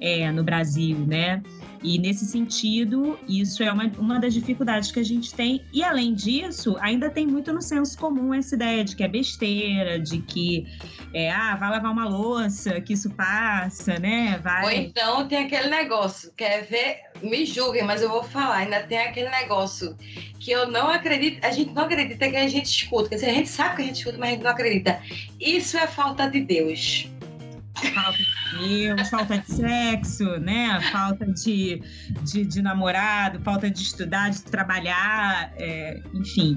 é, 0.00 0.30
no 0.30 0.44
Brasil, 0.44 0.98
né? 0.98 1.42
E 1.82 1.98
nesse 1.98 2.26
sentido, 2.26 3.18
isso 3.26 3.62
é 3.62 3.72
uma, 3.72 3.90
uma 3.98 4.20
das 4.20 4.34
dificuldades 4.34 4.92
que 4.92 5.00
a 5.00 5.04
gente 5.04 5.32
tem. 5.34 5.64
E 5.72 5.82
além 5.82 6.14
disso, 6.14 6.76
ainda 6.80 7.08
tem 7.08 7.26
muito 7.26 7.52
no 7.52 7.62
senso 7.62 7.96
comum 7.96 8.34
essa 8.34 8.54
ideia 8.54 8.84
de 8.84 8.94
que 8.94 9.02
é 9.02 9.08
besteira, 9.08 9.98
de 9.98 10.18
que 10.18 10.66
é, 11.14 11.30
ah, 11.30 11.56
vai 11.56 11.70
lavar 11.70 11.90
uma 11.90 12.06
louça, 12.06 12.80
que 12.80 12.92
isso 12.92 13.10
passa, 13.10 13.98
né? 13.98 14.38
Vai... 14.42 14.64
Ou 14.64 14.70
então 14.70 15.26
tem 15.26 15.38
aquele 15.38 15.68
negócio, 15.68 16.32
quer 16.36 16.64
ver? 16.64 16.98
Me 17.22 17.46
julguem, 17.46 17.84
mas 17.84 18.02
eu 18.02 18.10
vou 18.10 18.22
falar, 18.22 18.56
ainda 18.56 18.80
tem 18.80 18.98
aquele 18.98 19.30
negócio 19.30 19.96
que 20.38 20.50
eu 20.50 20.70
não 20.70 20.88
acredito, 20.88 21.44
a 21.44 21.50
gente 21.50 21.72
não 21.72 21.84
acredita 21.84 22.28
que 22.28 22.36
a 22.36 22.48
gente 22.48 22.66
escuta. 22.66 23.08
Quer 23.08 23.14
dizer, 23.16 23.30
a 23.30 23.34
gente 23.34 23.48
sabe 23.48 23.76
que 23.76 23.82
a 23.82 23.84
gente 23.86 23.96
escuta, 23.96 24.18
mas 24.18 24.28
a 24.28 24.32
gente 24.32 24.42
não 24.42 24.50
acredita. 24.50 25.00
Isso 25.38 25.76
é 25.78 25.86
falta 25.86 26.28
de 26.28 26.40
Deus 26.40 27.08
falta 27.88 28.18
de 28.18 28.68
Deus, 28.68 29.08
falta 29.08 29.38
de 29.38 29.52
sexo, 29.52 30.24
né? 30.38 30.80
Falta 30.92 31.26
de, 31.26 31.82
de, 32.22 32.44
de 32.44 32.62
namorado, 32.62 33.40
falta 33.40 33.70
de 33.70 33.82
estudar, 33.82 34.30
de 34.30 34.42
trabalhar, 34.42 35.52
é, 35.56 36.00
enfim. 36.14 36.56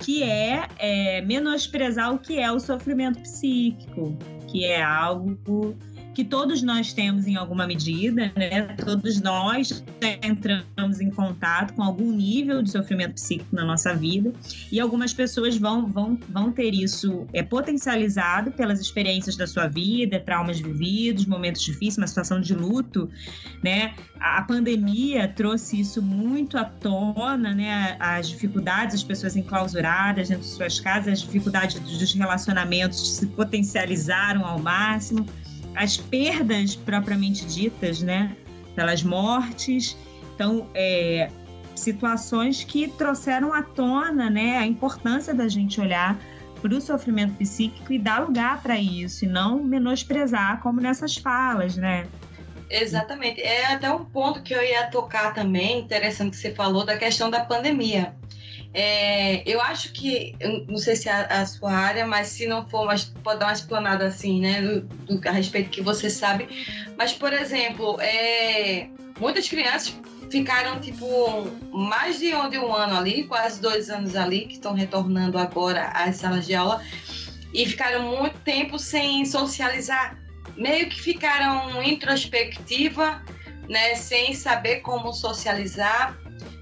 Que 0.00 0.22
é, 0.22 0.68
é 0.78 1.20
menosprezar 1.22 2.12
o 2.12 2.18
que 2.18 2.38
é 2.38 2.50
o 2.52 2.60
sofrimento 2.60 3.20
psíquico, 3.20 4.16
que 4.46 4.64
é 4.64 4.82
algo 4.82 5.76
que 6.18 6.24
todos 6.24 6.62
nós 6.62 6.92
temos 6.92 7.28
em 7.28 7.36
alguma 7.36 7.64
medida, 7.64 8.32
né? 8.34 8.62
Todos 8.84 9.20
nós 9.20 9.84
entramos 10.20 11.00
em 11.00 11.10
contato 11.10 11.72
com 11.74 11.82
algum 11.84 12.10
nível 12.10 12.60
de 12.60 12.72
sofrimento 12.72 13.14
psíquico 13.14 13.54
na 13.54 13.64
nossa 13.64 13.94
vida 13.94 14.32
e 14.72 14.80
algumas 14.80 15.14
pessoas 15.14 15.56
vão, 15.56 15.86
vão, 15.86 16.18
vão 16.28 16.50
ter 16.50 16.74
isso 16.74 17.24
é, 17.32 17.40
potencializado 17.40 18.50
pelas 18.50 18.80
experiências 18.80 19.36
da 19.36 19.46
sua 19.46 19.68
vida, 19.68 20.18
traumas 20.18 20.58
vividos, 20.58 21.24
momentos 21.24 21.62
difíceis, 21.62 21.98
uma 21.98 22.08
situação 22.08 22.40
de 22.40 22.52
luto, 22.52 23.08
né? 23.62 23.94
A 24.18 24.42
pandemia 24.42 25.28
trouxe 25.28 25.78
isso 25.78 26.02
muito 26.02 26.58
à 26.58 26.64
tona, 26.64 27.54
né? 27.54 27.94
As 28.00 28.28
dificuldades, 28.28 28.96
as 28.96 29.04
pessoas 29.04 29.36
enclausuradas 29.36 30.30
dentro 30.30 30.42
de 30.42 30.50
suas 30.50 30.80
casas, 30.80 31.12
as 31.12 31.20
dificuldades 31.20 31.78
dos 31.78 32.12
relacionamentos 32.12 33.18
se 33.18 33.26
potencializaram 33.28 34.44
ao 34.44 34.58
máximo 34.58 35.24
as 35.78 35.96
perdas 35.96 36.74
propriamente 36.74 37.46
ditas, 37.46 38.02
né? 38.02 38.36
Pelas 38.74 39.02
mortes. 39.02 39.96
Então, 40.34 40.68
é, 40.74 41.30
situações 41.74 42.64
que 42.64 42.88
trouxeram 42.88 43.54
à 43.54 43.62
tona 43.62 44.28
né, 44.28 44.58
a 44.58 44.66
importância 44.66 45.32
da 45.32 45.48
gente 45.48 45.80
olhar 45.80 46.18
para 46.60 46.74
o 46.74 46.80
sofrimento 46.80 47.34
psíquico 47.34 47.92
e 47.92 47.98
dar 47.98 48.18
lugar 48.18 48.60
para 48.60 48.76
isso, 48.76 49.24
e 49.24 49.28
não 49.28 49.62
menosprezar, 49.62 50.60
como 50.60 50.80
nessas 50.80 51.16
falas, 51.16 51.76
né? 51.76 52.06
Exatamente. 52.68 53.40
É 53.40 53.72
até 53.72 53.90
um 53.92 54.04
ponto 54.04 54.42
que 54.42 54.52
eu 54.52 54.62
ia 54.62 54.88
tocar 54.88 55.32
também, 55.32 55.78
interessante 55.78 56.32
que 56.32 56.36
você 56.36 56.52
falou, 56.52 56.84
da 56.84 56.98
questão 56.98 57.30
da 57.30 57.44
pandemia. 57.44 58.14
É, 58.74 59.42
eu 59.50 59.60
acho 59.60 59.92
que, 59.92 60.34
eu 60.38 60.64
não 60.66 60.76
sei 60.76 60.94
se 60.94 61.08
é 61.08 61.12
a, 61.12 61.46
sua 61.46 61.72
área, 61.72 62.06
mas 62.06 62.28
se 62.28 62.46
não 62.46 62.68
for, 62.68 62.84
mas 62.84 63.04
pode 63.04 63.40
dar 63.40 63.46
uma 63.46 63.52
explanada 63.52 64.06
assim, 64.06 64.40
né, 64.40 64.60
do, 64.60 64.80
do, 64.82 65.28
a 65.28 65.32
respeito 65.32 65.70
que 65.70 65.80
você 65.80 66.10
sabe. 66.10 66.48
Mas, 66.96 67.12
por 67.12 67.32
exemplo, 67.32 67.98
é, 68.00 68.88
muitas 69.18 69.48
crianças 69.48 69.94
ficaram, 70.30 70.78
tipo, 70.80 71.50
mais 71.72 72.18
de 72.18 72.30
de 72.50 72.58
um 72.58 72.72
ano 72.74 72.98
ali, 72.98 73.24
quase 73.24 73.60
dois 73.60 73.88
anos 73.88 74.14
ali, 74.14 74.46
que 74.46 74.54
estão 74.54 74.74
retornando 74.74 75.38
agora 75.38 75.88
às 75.88 76.16
salas 76.16 76.46
de 76.46 76.54
aula, 76.54 76.82
e 77.54 77.64
ficaram 77.64 78.02
muito 78.02 78.38
tempo 78.40 78.78
sem 78.78 79.24
socializar. 79.24 80.18
Meio 80.56 80.88
que 80.90 81.00
ficaram 81.00 81.82
introspectiva, 81.82 83.22
né, 83.68 83.94
sem 83.94 84.34
saber 84.34 84.80
como 84.80 85.12
socializar 85.12 86.18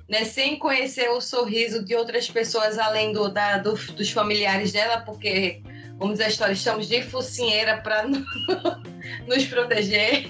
né, 0.08 0.24
sem 0.24 0.58
conhecer 0.58 1.08
o 1.10 1.20
sorriso 1.20 1.84
de 1.84 1.94
outras 1.94 2.30
pessoas 2.30 2.78
além 2.78 3.12
do, 3.12 3.28
da, 3.28 3.58
do, 3.58 3.74
dos 3.74 4.10
familiares 4.10 4.72
dela, 4.72 5.00
porque, 5.00 5.62
como 5.98 6.12
diz 6.12 6.20
a 6.20 6.28
história, 6.28 6.52
estamos 6.52 6.88
de 6.88 7.02
focinheira 7.02 7.78
para 7.78 8.06
nos 9.26 9.44
proteger. 9.46 10.28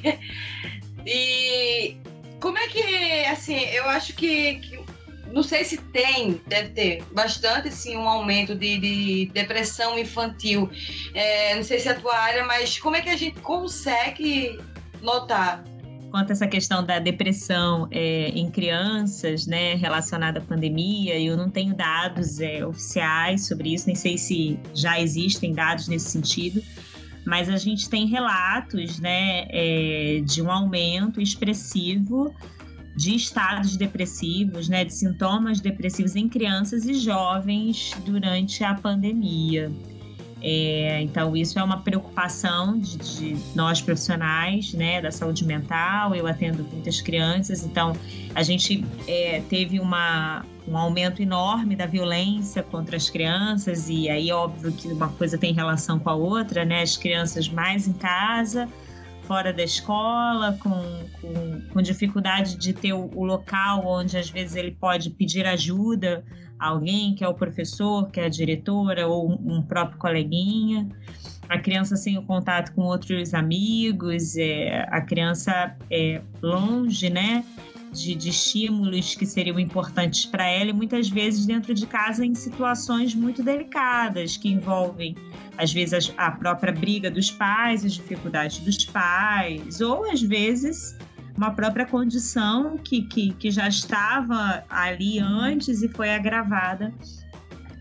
E 1.04 1.96
como 2.40 2.58
é 2.58 2.68
que, 2.68 2.82
assim, 3.26 3.58
eu 3.66 3.84
acho 3.84 4.14
que, 4.14 4.56
que, 4.56 4.80
não 5.30 5.42
sei 5.42 5.64
se 5.64 5.76
tem, 5.76 6.40
deve 6.46 6.70
ter 6.70 7.02
bastante, 7.12 7.70
sim, 7.70 7.96
um 7.96 8.08
aumento 8.08 8.54
de, 8.54 8.78
de 8.78 9.26
depressão 9.32 9.98
infantil. 9.98 10.70
É, 11.14 11.54
não 11.54 11.62
sei 11.62 11.78
se 11.78 11.88
é 11.88 11.92
a 11.92 12.00
tua 12.00 12.16
área, 12.16 12.44
mas 12.44 12.78
como 12.78 12.96
é 12.96 13.02
que 13.02 13.10
a 13.10 13.16
gente 13.16 13.40
consegue 13.40 14.58
notar 15.02 15.62
quanto 16.10 16.30
a 16.30 16.32
essa 16.32 16.46
questão 16.46 16.84
da 16.84 16.98
depressão 16.98 17.88
é, 17.90 18.28
em 18.28 18.50
crianças, 18.50 19.46
né, 19.46 19.74
relacionada 19.74 20.38
à 20.38 20.42
pandemia, 20.42 21.18
eu 21.18 21.36
não 21.36 21.50
tenho 21.50 21.74
dados 21.74 22.40
é, 22.40 22.64
oficiais 22.64 23.46
sobre 23.46 23.74
isso, 23.74 23.86
nem 23.86 23.94
sei 23.94 24.16
se 24.16 24.58
já 24.74 25.00
existem 25.00 25.52
dados 25.52 25.88
nesse 25.88 26.10
sentido, 26.10 26.62
mas 27.24 27.48
a 27.48 27.56
gente 27.56 27.88
tem 27.90 28.06
relatos, 28.06 28.98
né, 29.00 29.46
é, 29.48 30.22
de 30.24 30.40
um 30.40 30.50
aumento 30.50 31.20
expressivo 31.20 32.34
de 32.96 33.14
estados 33.14 33.76
depressivos, 33.76 34.68
né, 34.68 34.84
de 34.84 34.94
sintomas 34.94 35.60
depressivos 35.60 36.16
em 36.16 36.28
crianças 36.28 36.86
e 36.86 36.94
jovens 36.94 37.92
durante 38.04 38.64
a 38.64 38.74
pandemia. 38.74 39.70
É, 40.42 41.00
então, 41.02 41.34
isso 41.34 41.58
é 41.58 41.62
uma 41.62 41.78
preocupação 41.80 42.78
de, 42.78 42.96
de, 42.98 43.36
nós 43.54 43.80
profissionais 43.80 44.74
né, 44.74 45.00
da 45.00 45.10
saúde 45.10 45.44
mental. 45.44 46.14
Eu 46.14 46.26
atendo 46.26 46.62
muitas 46.64 47.00
crianças, 47.00 47.64
então 47.64 47.94
a 48.34 48.42
gente 48.42 48.84
é, 49.08 49.40
teve 49.48 49.80
uma, 49.80 50.44
um 50.68 50.76
aumento 50.76 51.22
enorme 51.22 51.74
da 51.74 51.86
violência 51.86 52.62
contra 52.62 52.96
as 52.96 53.08
crianças, 53.08 53.88
e 53.88 54.10
aí, 54.10 54.30
óbvio 54.30 54.72
que 54.72 54.88
uma 54.88 55.08
coisa 55.08 55.38
tem 55.38 55.54
relação 55.54 55.98
com 55.98 56.10
a 56.10 56.14
outra, 56.14 56.64
né? 56.64 56.82
As 56.82 56.96
crianças 56.96 57.48
mais 57.48 57.88
em 57.88 57.94
casa, 57.94 58.68
fora 59.22 59.54
da 59.54 59.64
escola, 59.64 60.58
com, 60.62 60.70
com, 61.20 61.60
com 61.72 61.82
dificuldade 61.82 62.56
de 62.56 62.74
ter 62.74 62.92
o, 62.92 63.10
o 63.14 63.24
local 63.24 63.84
onde 63.86 64.18
às 64.18 64.28
vezes 64.28 64.54
ele 64.54 64.72
pode 64.72 65.10
pedir 65.10 65.46
ajuda 65.46 66.22
alguém, 66.58 67.14
que 67.14 67.24
é 67.24 67.28
o 67.28 67.34
professor, 67.34 68.10
que 68.10 68.20
é 68.20 68.24
a 68.24 68.28
diretora 68.28 69.06
ou 69.06 69.30
um 69.30 69.62
próprio 69.62 69.98
coleguinha. 69.98 70.88
A 71.48 71.58
criança 71.58 71.96
sem 71.96 72.18
o 72.18 72.22
contato 72.22 72.74
com 72.74 72.82
outros 72.82 73.32
amigos, 73.32 74.36
é, 74.36 74.86
a 74.90 75.00
criança 75.00 75.76
é 75.90 76.20
longe, 76.42 77.08
né? 77.08 77.44
De, 77.92 78.14
de, 78.14 78.28
estímulos 78.28 79.14
que 79.14 79.24
seriam 79.24 79.58
importantes 79.58 80.26
para 80.26 80.44
ela 80.44 80.68
e 80.68 80.72
muitas 80.72 81.08
vezes 81.08 81.46
dentro 81.46 81.72
de 81.72 81.86
casa 81.86 82.26
em 82.26 82.34
situações 82.34 83.14
muito 83.14 83.42
delicadas 83.42 84.36
que 84.36 84.50
envolvem 84.50 85.14
às 85.56 85.72
vezes 85.72 86.12
a 86.18 86.30
própria 86.32 86.72
briga 86.74 87.10
dos 87.10 87.30
pais, 87.30 87.86
as 87.86 87.94
dificuldades 87.94 88.58
dos 88.58 88.84
pais 88.84 89.80
ou 89.80 90.10
às 90.10 90.20
vezes 90.20 90.94
uma 91.36 91.50
própria 91.50 91.84
condição 91.84 92.78
que, 92.78 93.02
que, 93.02 93.32
que 93.34 93.50
já 93.50 93.68
estava 93.68 94.64
ali 94.70 95.18
antes 95.18 95.82
e 95.82 95.88
foi 95.88 96.14
agravada 96.14 96.92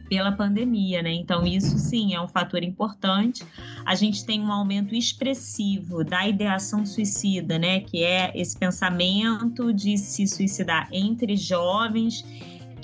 pela 0.10 0.32
pandemia, 0.32 1.02
né? 1.02 1.12
Então, 1.14 1.46
isso 1.46 1.78
sim 1.78 2.14
é 2.14 2.22
um 2.22 2.28
fator 2.28 2.64
importante. 2.64 3.44
A 3.86 3.96
gente 3.96 4.24
tem 4.26 4.40
um 4.42 4.52
aumento 4.52 4.94
expressivo 4.94 6.04
da 6.04 6.28
ideação 6.28 6.86
suicida, 6.86 7.58
né? 7.58 7.80
Que 7.80 8.04
é 8.04 8.32
esse 8.36 8.56
pensamento 8.58 9.74
de 9.74 9.98
se 9.98 10.28
suicidar 10.28 10.88
entre 10.92 11.36
jovens 11.36 12.24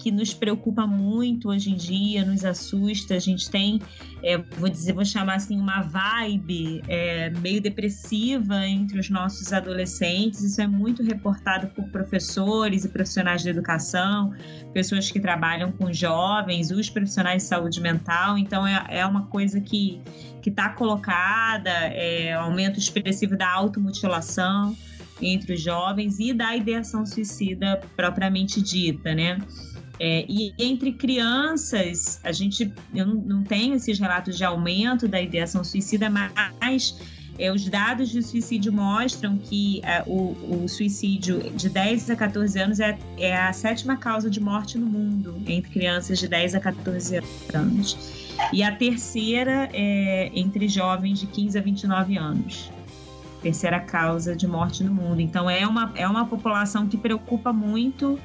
que 0.01 0.12
nos 0.12 0.34
preocupa 0.34 0.88
muito 0.88 1.50
hoje 1.50 1.70
em 1.70 1.75
dia, 1.75 2.25
nos 2.25 2.43
assusta. 2.43 3.13
A 3.13 3.20
gente 3.20 3.51
tem, 3.51 3.79
é, 4.24 4.36
vou 4.58 4.67
dizer, 4.67 4.93
vou 4.93 5.05
chamar 5.05 5.36
assim, 5.36 5.60
uma 5.60 5.81
vibe 5.81 6.81
é, 6.88 7.29
meio 7.29 7.62
depressiva 7.62 8.65
entre 8.65 9.00
os 9.00 9.12
nossos 9.12 9.53
adolescentes. 9.53 10.41
Isso 10.41 10.60
é 10.60 10.65
muito 10.65 11.03
reportado 11.03 11.67
por 11.67 11.86
professores 11.89 12.84
e 12.84 12.89
profissionais 12.89 13.43
de 13.43 13.50
educação, 13.50 14.34
pessoas 14.74 15.12
que 15.12 15.20
trabalham 15.20 15.72
com 15.72 15.93
jovens, 15.93 16.72
os 16.72 16.89
profissionais 16.89 17.43
de 17.43 17.50
saúde 17.50 17.79
mental. 17.79 18.39
Então, 18.39 18.65
é, 18.65 18.84
é 18.89 19.05
uma 19.05 19.27
coisa 19.27 19.62
que 19.62 20.01
que 20.41 20.50
está 20.50 20.70
colocada, 20.70 21.70
é, 21.70 22.34
aumento 22.34 22.79
expressivo 22.79 23.38
da 23.38 23.48
automutilação 23.48 24.75
entre 25.22 25.53
os 25.53 25.62
jovens 25.62 26.20
e 26.20 26.34
da 26.34 26.55
ideação 26.55 27.05
suicida 27.05 27.79
propriamente 27.96 28.60
dita, 28.60 29.13
né? 29.13 29.38
É, 30.03 30.25
e 30.27 30.51
entre 30.58 30.93
crianças, 30.93 32.20
a 32.24 32.31
gente, 32.31 32.74
eu 32.91 33.05
não, 33.05 33.13
não 33.13 33.43
tenho 33.43 33.75
esses 33.75 34.00
relatos 34.00 34.36
de 34.36 34.43
aumento 34.43 35.08
da 35.08 35.22
ideação 35.22 35.63
suicida, 35.63 36.10
mas 36.10 37.00
é, 37.38 37.51
os 37.51 37.70
dados 37.70 38.10
de 38.10 38.24
suicídio 38.24 38.74
mostram 38.74 39.38
que 39.38 39.79
é, 39.84 40.03
o, 40.08 40.63
o, 40.63 40.67
suicídio 40.67 41.51
de 41.51 41.70
10 41.70 42.10
a 42.10 42.15
14 42.15 42.60
anos 42.60 42.79
é, 42.79 42.98
é, 43.20 43.38
a 43.38 43.53
sétima 43.53 43.96
causa 43.96 44.27
de 44.27 44.39
morte 44.39 44.75
no 44.75 44.88
mundo 44.88 45.39
entre 45.46 45.70
crianças 45.70 46.17
de 46.17 46.27
10 46.27 46.55
a 46.55 46.60
14 46.60 47.22
anos. 47.53 47.96
E 48.51 48.63
a 48.63 48.75
terceira 48.75 49.70
é 49.72 50.31
entre 50.34 50.67
jovens 50.67 51.20
de 51.20 51.27
15 51.27 51.60
a 51.60 51.62
29 51.62 52.17
anos. 52.17 52.72
Terceira 53.43 53.79
causa 53.79 54.36
de 54.36 54.48
morte 54.48 54.84
no 54.84 54.91
mundo. 54.91 55.22
Então, 55.22 55.48
é 55.48 55.65
uma, 55.67 55.91
é 55.96 56.08
uma 56.08 56.25
população 56.25 56.88
que 56.88 56.98
preocupa 56.98 57.53
muito 57.53 58.20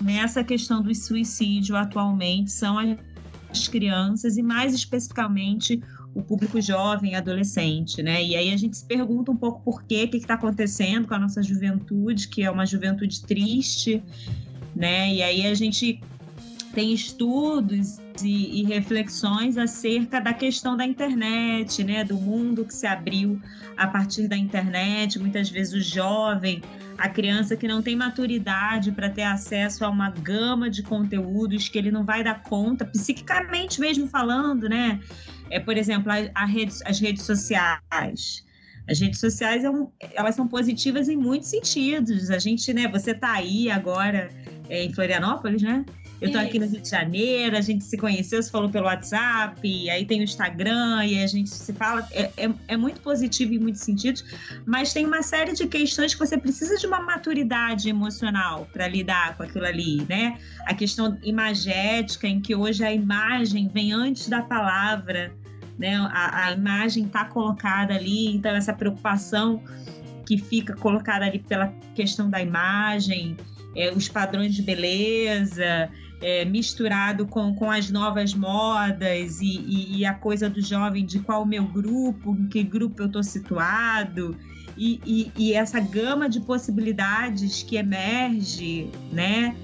nessa 0.00 0.42
questão 0.42 0.82
do 0.82 0.94
suicídio 0.94 1.76
atualmente 1.76 2.50
são 2.50 2.76
as 3.50 3.68
crianças 3.68 4.36
e 4.36 4.42
mais 4.42 4.74
especificamente 4.74 5.80
o 6.14 6.22
público 6.22 6.60
jovem, 6.60 7.16
adolescente, 7.16 8.02
né? 8.02 8.22
E 8.22 8.36
aí 8.36 8.52
a 8.52 8.56
gente 8.56 8.76
se 8.76 8.84
pergunta 8.84 9.32
um 9.32 9.36
pouco 9.36 9.60
por 9.62 9.82
quê, 9.82 10.04
o 10.04 10.08
que 10.08 10.16
está 10.16 10.34
acontecendo 10.34 11.08
com 11.08 11.14
a 11.14 11.18
nossa 11.18 11.42
juventude, 11.42 12.28
que 12.28 12.42
é 12.42 12.50
uma 12.50 12.64
juventude 12.64 13.22
triste, 13.22 14.02
né? 14.74 15.12
E 15.12 15.22
aí 15.22 15.46
a 15.46 15.54
gente 15.54 16.00
tem 16.72 16.92
estudos 16.92 17.98
e, 18.22 18.60
e, 18.60 18.64
reflexões 18.64 19.56
acerca 19.56 20.20
da 20.20 20.34
questão 20.34 20.76
da 20.76 20.84
internet, 20.84 21.84
né, 21.84 22.04
do 22.04 22.16
mundo 22.16 22.64
que 22.64 22.74
se 22.74 22.86
abriu 22.86 23.40
a 23.76 23.86
partir 23.86 24.26
da 24.26 24.36
internet. 24.36 25.18
Muitas 25.18 25.48
vezes 25.48 25.72
o 25.72 25.80
jovem, 25.80 26.60
a 26.98 27.08
criança 27.08 27.56
que 27.56 27.66
não 27.66 27.82
tem 27.82 27.96
maturidade 27.96 28.92
para 28.92 29.10
ter 29.10 29.22
acesso 29.22 29.84
a 29.84 29.88
uma 29.88 30.10
gama 30.10 30.70
de 30.70 30.82
conteúdos 30.82 31.68
que 31.68 31.78
ele 31.78 31.90
não 31.90 32.04
vai 32.04 32.22
dar 32.22 32.42
conta, 32.42 32.84
psiquicamente 32.84 33.80
mesmo 33.80 34.06
falando, 34.06 34.68
né? 34.68 35.00
É, 35.50 35.60
por 35.60 35.76
exemplo, 35.76 36.10
a, 36.10 36.16
a 36.34 36.44
rede, 36.44 36.74
as 36.84 37.00
redes 37.00 37.24
sociais 37.24 38.44
As 38.88 39.00
redes 39.00 39.18
sociais, 39.18 39.64
é 39.64 39.68
elas 40.14 40.34
são 40.34 40.46
positivas 40.46 41.08
em 41.08 41.16
muitos 41.16 41.48
sentidos. 41.48 42.30
A 42.30 42.38
gente, 42.38 42.72
né, 42.72 42.86
você 42.88 43.12
está 43.12 43.32
aí 43.32 43.70
agora 43.70 44.30
é, 44.68 44.84
em 44.84 44.92
Florianópolis, 44.92 45.62
né? 45.62 45.84
Eu 46.24 46.32
tô 46.32 46.38
aqui 46.38 46.58
no 46.58 46.66
Rio 46.66 46.80
de 46.80 46.88
Janeiro, 46.88 47.54
a 47.54 47.60
gente 47.60 47.84
se 47.84 47.98
conheceu, 47.98 48.42
se 48.42 48.50
falou 48.50 48.70
pelo 48.70 48.86
WhatsApp, 48.86 49.90
aí 49.90 50.06
tem 50.06 50.20
o 50.20 50.24
Instagram 50.24 51.04
e 51.04 51.22
a 51.22 51.26
gente 51.26 51.50
se 51.50 51.72
fala. 51.74 52.08
É, 52.12 52.30
é, 52.38 52.50
é, 52.68 52.76
muito 52.78 53.00
positivo 53.02 53.52
em 53.52 53.58
muitos 53.58 53.82
sentidos, 53.82 54.24
mas 54.64 54.94
tem 54.94 55.04
uma 55.04 55.22
série 55.22 55.52
de 55.52 55.66
questões 55.66 56.14
que 56.14 56.20
você 56.20 56.38
precisa 56.38 56.78
de 56.78 56.86
uma 56.86 57.00
maturidade 57.00 57.90
emocional 57.90 58.66
para 58.72 58.88
lidar 58.88 59.36
com 59.36 59.42
aquilo 59.42 59.66
ali, 59.66 60.06
né? 60.08 60.38
A 60.66 60.72
questão 60.72 61.18
imagética, 61.22 62.26
em 62.26 62.40
que 62.40 62.54
hoje 62.54 62.82
a 62.82 62.92
imagem 62.92 63.68
vem 63.68 63.92
antes 63.92 64.26
da 64.26 64.40
palavra, 64.40 65.30
né? 65.78 65.96
A, 66.10 66.46
a 66.46 66.52
imagem 66.52 67.04
está 67.04 67.26
colocada 67.26 67.94
ali, 67.94 68.34
então 68.34 68.56
essa 68.56 68.72
preocupação 68.72 69.62
que 70.26 70.38
fica 70.38 70.74
colocada 70.74 71.26
ali 71.26 71.38
pela 71.38 71.68
questão 71.94 72.30
da 72.30 72.40
imagem. 72.40 73.36
É, 73.74 73.92
os 73.92 74.08
padrões 74.08 74.54
de 74.54 74.62
beleza, 74.62 75.90
é, 76.22 76.44
misturado 76.44 77.26
com, 77.26 77.54
com 77.54 77.70
as 77.70 77.90
novas 77.90 78.32
modas 78.34 79.40
e, 79.40 79.58
e, 79.66 79.98
e, 79.98 80.06
a 80.06 80.14
coisa 80.14 80.48
do 80.48 80.60
jovem 80.60 81.04
de 81.04 81.18
qual 81.18 81.42
o 81.42 81.46
meu 81.46 81.64
grupo, 81.64 82.34
em 82.38 82.48
que 82.48 82.62
grupo 82.62 83.02
eu 83.02 83.06
estou 83.06 83.22
situado, 83.22 84.36
e, 84.76 85.30
e, 85.36 85.52
essa 85.52 85.78
gama 85.78 86.28
de 86.28 86.40
possibilidades 86.40 87.62
que 87.62 87.76
emerge, 87.76 88.90
né? 89.12 89.54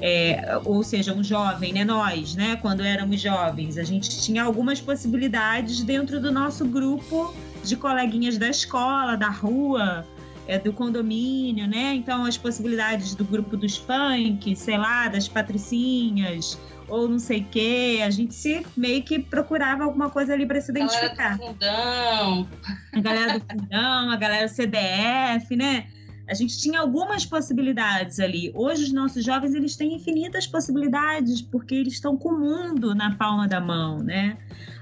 É, 0.00 0.58
ou 0.64 0.82
seja, 0.82 1.12
um 1.12 1.24
jovem, 1.24 1.72
né? 1.72 1.84
Nós, 1.84 2.34
né? 2.34 2.56
Quando 2.56 2.82
éramos 2.82 3.20
jovens, 3.20 3.76
a 3.76 3.82
gente 3.82 4.20
tinha 4.22 4.44
algumas 4.44 4.80
possibilidades 4.80 5.82
dentro 5.82 6.20
do 6.20 6.30
nosso 6.30 6.64
grupo 6.64 7.34
de 7.64 7.76
coleguinhas 7.76 8.38
da 8.38 8.48
escola, 8.48 9.16
da 9.16 9.28
rua, 9.28 10.06
é, 10.50 10.58
do 10.58 10.72
condomínio, 10.72 11.68
né? 11.68 11.94
Então 11.94 12.24
as 12.24 12.36
possibilidades 12.36 13.14
do 13.14 13.24
grupo 13.24 13.56
dos 13.56 13.78
punk, 13.78 14.56
sei 14.56 14.76
lá, 14.76 15.06
das 15.06 15.28
patricinhas, 15.28 16.58
ou 16.88 17.08
não 17.08 17.20
sei 17.20 17.42
o 17.42 17.44
quê, 17.44 18.00
a 18.04 18.10
gente 18.10 18.34
se 18.34 18.66
meio 18.76 19.04
que 19.04 19.20
procurava 19.20 19.84
alguma 19.84 20.10
coisa 20.10 20.32
ali 20.32 20.44
para 20.44 20.60
se 20.60 20.72
identificar. 20.72 21.34
A 21.34 21.38
galera 21.38 21.38
do 21.38 21.46
fundão. 21.46 22.48
A 22.92 23.00
galera 23.00 23.38
do 23.38 23.44
fundão, 23.46 24.10
a 24.10 24.16
galera 24.16 24.46
do 24.48 24.52
CDF, 24.52 25.54
né? 25.54 25.86
A 26.28 26.34
gente 26.34 26.58
tinha 26.58 26.80
algumas 26.80 27.24
possibilidades 27.24 28.18
ali. 28.18 28.50
Hoje 28.52 28.84
os 28.84 28.92
nossos 28.92 29.24
jovens 29.24 29.54
eles 29.54 29.76
têm 29.76 29.94
infinitas 29.94 30.48
possibilidades 30.48 31.42
porque 31.42 31.76
eles 31.76 31.94
estão 31.94 32.16
com 32.16 32.30
o 32.30 32.38
mundo 32.38 32.92
na 32.92 33.14
palma 33.16 33.46
da 33.46 33.60
mão, 33.60 33.98
né? 33.98 34.36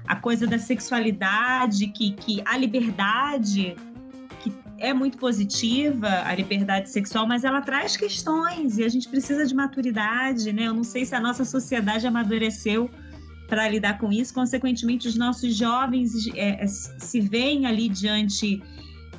A 0.07 0.15
coisa 0.15 0.47
da 0.47 0.57
sexualidade, 0.57 1.87
que, 1.87 2.11
que 2.11 2.41
a 2.43 2.57
liberdade 2.57 3.75
é 4.79 4.93
muito 4.93 5.17
positiva 5.17 6.23
a 6.25 6.33
liberdade 6.33 6.89
sexual, 6.89 7.27
mas 7.27 7.43
ela 7.43 7.61
traz 7.61 7.95
questões 7.95 8.77
e 8.77 8.83
a 8.83 8.89
gente 8.89 9.07
precisa 9.07 9.45
de 9.45 9.53
maturidade, 9.53 10.51
né? 10.53 10.63
Eu 10.63 10.73
não 10.73 10.83
sei 10.83 11.05
se 11.05 11.15
a 11.15 11.19
nossa 11.19 11.45
sociedade 11.45 12.07
amadureceu 12.07 12.89
para 13.47 13.67
lidar 13.67 13.97
com 13.97 14.11
isso. 14.11 14.33
Consequentemente, 14.33 15.07
os 15.07 15.15
nossos 15.15 15.55
jovens 15.55 16.27
é, 16.35 16.63
é, 16.63 16.67
se 16.67 17.19
veem 17.19 17.65
ali 17.65 17.89
diante 17.89 18.61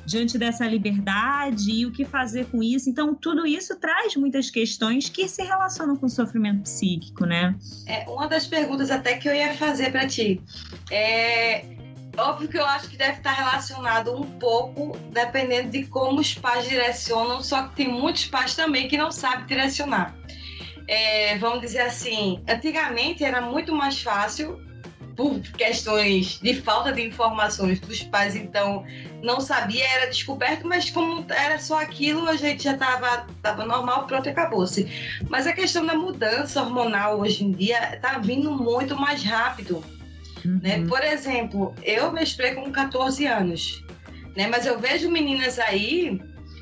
diante 0.03 0.35
dessa 0.35 0.65
liberdade 0.67 1.71
e 1.71 1.85
o 1.85 1.91
que 1.91 2.03
fazer 2.03 2.45
com 2.47 2.61
isso. 2.61 2.89
Então, 2.89 3.13
tudo 3.13 3.45
isso 3.45 3.75
traz 3.75 4.15
muitas 4.15 4.49
questões 4.49 5.07
que 5.07 5.27
se 5.27 5.43
relacionam 5.43 5.95
com 5.95 6.07
o 6.07 6.09
sofrimento 6.09 6.63
psíquico, 6.63 7.23
né? 7.25 7.55
É, 7.85 8.09
uma 8.09 8.27
das 8.27 8.47
perguntas 8.47 8.89
até 8.89 9.17
que 9.17 9.29
eu 9.29 9.33
ia 9.33 9.53
fazer 9.53 9.91
para 9.91 10.07
ti 10.07 10.41
é 10.89 11.80
Óbvio 12.17 12.49
que 12.49 12.57
eu 12.57 12.65
acho 12.65 12.89
que 12.89 12.97
deve 12.97 13.17
estar 13.17 13.31
relacionado 13.31 14.15
um 14.15 14.23
pouco, 14.37 14.97
dependendo 15.11 15.69
de 15.69 15.85
como 15.85 16.19
os 16.19 16.33
pais 16.33 16.67
direcionam, 16.67 17.41
só 17.41 17.67
que 17.67 17.75
tem 17.75 17.87
muitos 17.87 18.25
pais 18.25 18.55
também 18.55 18.87
que 18.87 18.97
não 18.97 19.11
sabem 19.11 19.45
direcionar. 19.45 20.15
É, 20.87 21.37
vamos 21.37 21.61
dizer 21.61 21.81
assim, 21.81 22.43
antigamente 22.47 23.23
era 23.23 23.39
muito 23.41 23.73
mais 23.73 24.01
fácil, 24.01 24.59
por 25.15 25.39
questões 25.39 26.39
de 26.39 26.61
falta 26.61 26.91
de 26.91 27.05
informações 27.05 27.79
dos 27.79 28.01
pais, 28.03 28.35
então 28.35 28.83
não 29.21 29.39
sabia, 29.39 29.85
era 29.85 30.07
descoberto, 30.07 30.67
mas 30.67 30.89
como 30.89 31.25
era 31.29 31.59
só 31.59 31.79
aquilo, 31.79 32.27
a 32.27 32.35
gente 32.35 32.63
já 32.63 32.73
estava 32.73 33.27
tava 33.41 33.65
normal, 33.65 34.07
pronto, 34.07 34.27
acabou-se. 34.27 35.19
Mas 35.29 35.45
a 35.45 35.53
questão 35.53 35.85
da 35.85 35.95
mudança 35.95 36.61
hormonal 36.61 37.19
hoje 37.19 37.43
em 37.43 37.51
dia 37.51 37.95
está 37.95 38.17
vindo 38.17 38.51
muito 38.51 38.95
mais 38.95 39.23
rápido? 39.23 39.83
Uhum. 40.45 40.59
Né? 40.61 40.85
Por 40.87 41.03
exemplo, 41.03 41.73
eu 41.83 42.11
menstruei 42.11 42.53
com 42.53 42.71
14 42.71 43.25
anos, 43.25 43.83
né? 44.35 44.47
mas 44.47 44.65
eu 44.65 44.79
vejo 44.79 45.09
meninas 45.09 45.59
aí 45.59 46.21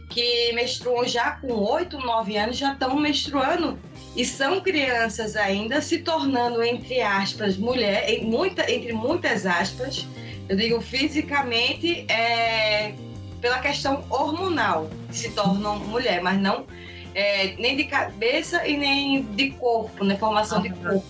que 0.09 0.51
menstruam 0.53 1.07
já 1.07 1.31
com 1.31 1.53
8, 1.53 1.97
9 1.97 2.37
anos, 2.37 2.57
já 2.57 2.73
estão 2.73 2.99
menstruando 2.99 3.77
e 4.15 4.25
são 4.25 4.59
crianças 4.59 5.35
ainda 5.35 5.81
se 5.81 5.99
tornando, 5.99 6.63
entre 6.63 6.99
aspas, 6.99 7.57
mulher, 7.57 8.21
muita, 8.23 8.69
entre 8.71 8.91
muitas 8.91 9.45
aspas, 9.45 10.07
eu 10.47 10.57
digo 10.57 10.81
fisicamente, 10.81 12.05
é, 12.11 12.95
pela 13.39 13.59
questão 13.59 14.03
hormonal, 14.09 14.89
se 15.11 15.29
tornam 15.29 15.77
mulher, 15.79 16.21
mas 16.23 16.39
não 16.39 16.65
é, 17.13 17.55
nem 17.57 17.75
de 17.75 17.85
cabeça 17.85 18.67
e 18.67 18.77
nem 18.77 19.23
de 19.23 19.51
corpo, 19.51 20.03
né? 20.03 20.17
Formação 20.17 20.57
uhum. 20.57 20.63
de 20.63 20.69
corpo, 20.69 21.05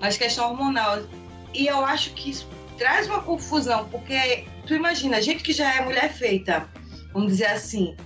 mas 0.00 0.16
questão 0.16 0.50
hormonal. 0.50 1.02
E 1.54 1.66
eu 1.66 1.84
acho 1.84 2.10
que 2.14 2.30
isso 2.30 2.48
traz 2.76 3.06
uma 3.06 3.22
confusão, 3.22 3.88
porque 3.88 4.44
tu 4.66 4.74
imagina, 4.74 5.18
a 5.18 5.20
gente 5.20 5.42
que 5.42 5.52
já 5.52 5.76
é 5.76 5.84
mulher 5.84 6.12
feita, 6.12 6.68
vamos 7.12 7.32
dizer 7.32 7.46
assim, 7.46 7.96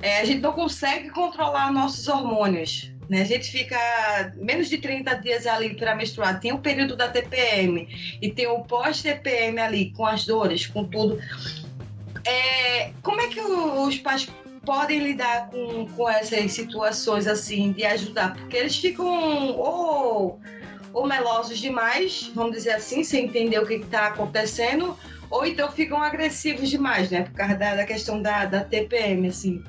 é, 0.00 0.20
a 0.20 0.24
gente 0.24 0.40
não 0.40 0.52
consegue 0.52 1.10
controlar 1.10 1.72
nossos 1.72 2.06
hormônios. 2.08 2.92
Né? 3.08 3.22
A 3.22 3.24
gente 3.24 3.50
fica 3.50 3.76
menos 4.36 4.68
de 4.68 4.78
30 4.78 5.14
dias 5.16 5.46
ali 5.46 5.74
para 5.74 5.94
menstruar. 5.94 6.40
Tem 6.40 6.52
o 6.52 6.58
período 6.58 6.96
da 6.96 7.08
TPM 7.08 7.88
e 8.20 8.30
tem 8.30 8.46
o 8.46 8.60
pós-TPM 8.60 9.60
ali, 9.60 9.92
com 9.92 10.06
as 10.06 10.24
dores, 10.24 10.66
com 10.66 10.84
tudo. 10.84 11.20
É, 12.24 12.92
como 13.02 13.20
é 13.20 13.28
que 13.28 13.40
os 13.40 13.98
pais 13.98 14.28
podem 14.64 15.00
lidar 15.00 15.50
com, 15.50 15.86
com 15.88 16.08
essas 16.08 16.52
situações 16.52 17.26
assim, 17.26 17.72
de 17.72 17.84
ajudar? 17.84 18.34
Porque 18.34 18.56
eles 18.56 18.76
ficam 18.76 19.56
ou 19.56 20.40
ou 20.92 21.06
melosos 21.06 21.58
demais, 21.58 22.30
vamos 22.34 22.52
dizer 22.52 22.72
assim, 22.72 23.02
sem 23.04 23.26
entender 23.26 23.58
o 23.58 23.66
que 23.66 23.74
está 23.74 24.08
acontecendo, 24.08 24.96
ou 25.30 25.46
então 25.46 25.70
ficam 25.70 26.02
agressivos 26.02 26.68
demais, 26.68 27.10
né? 27.10 27.22
Por 27.22 27.32
causa 27.32 27.54
da, 27.54 27.76
da 27.76 27.84
questão 27.84 28.20
da, 28.20 28.44
da 28.44 28.64
TPM, 28.64 29.28
assim. 29.28 29.62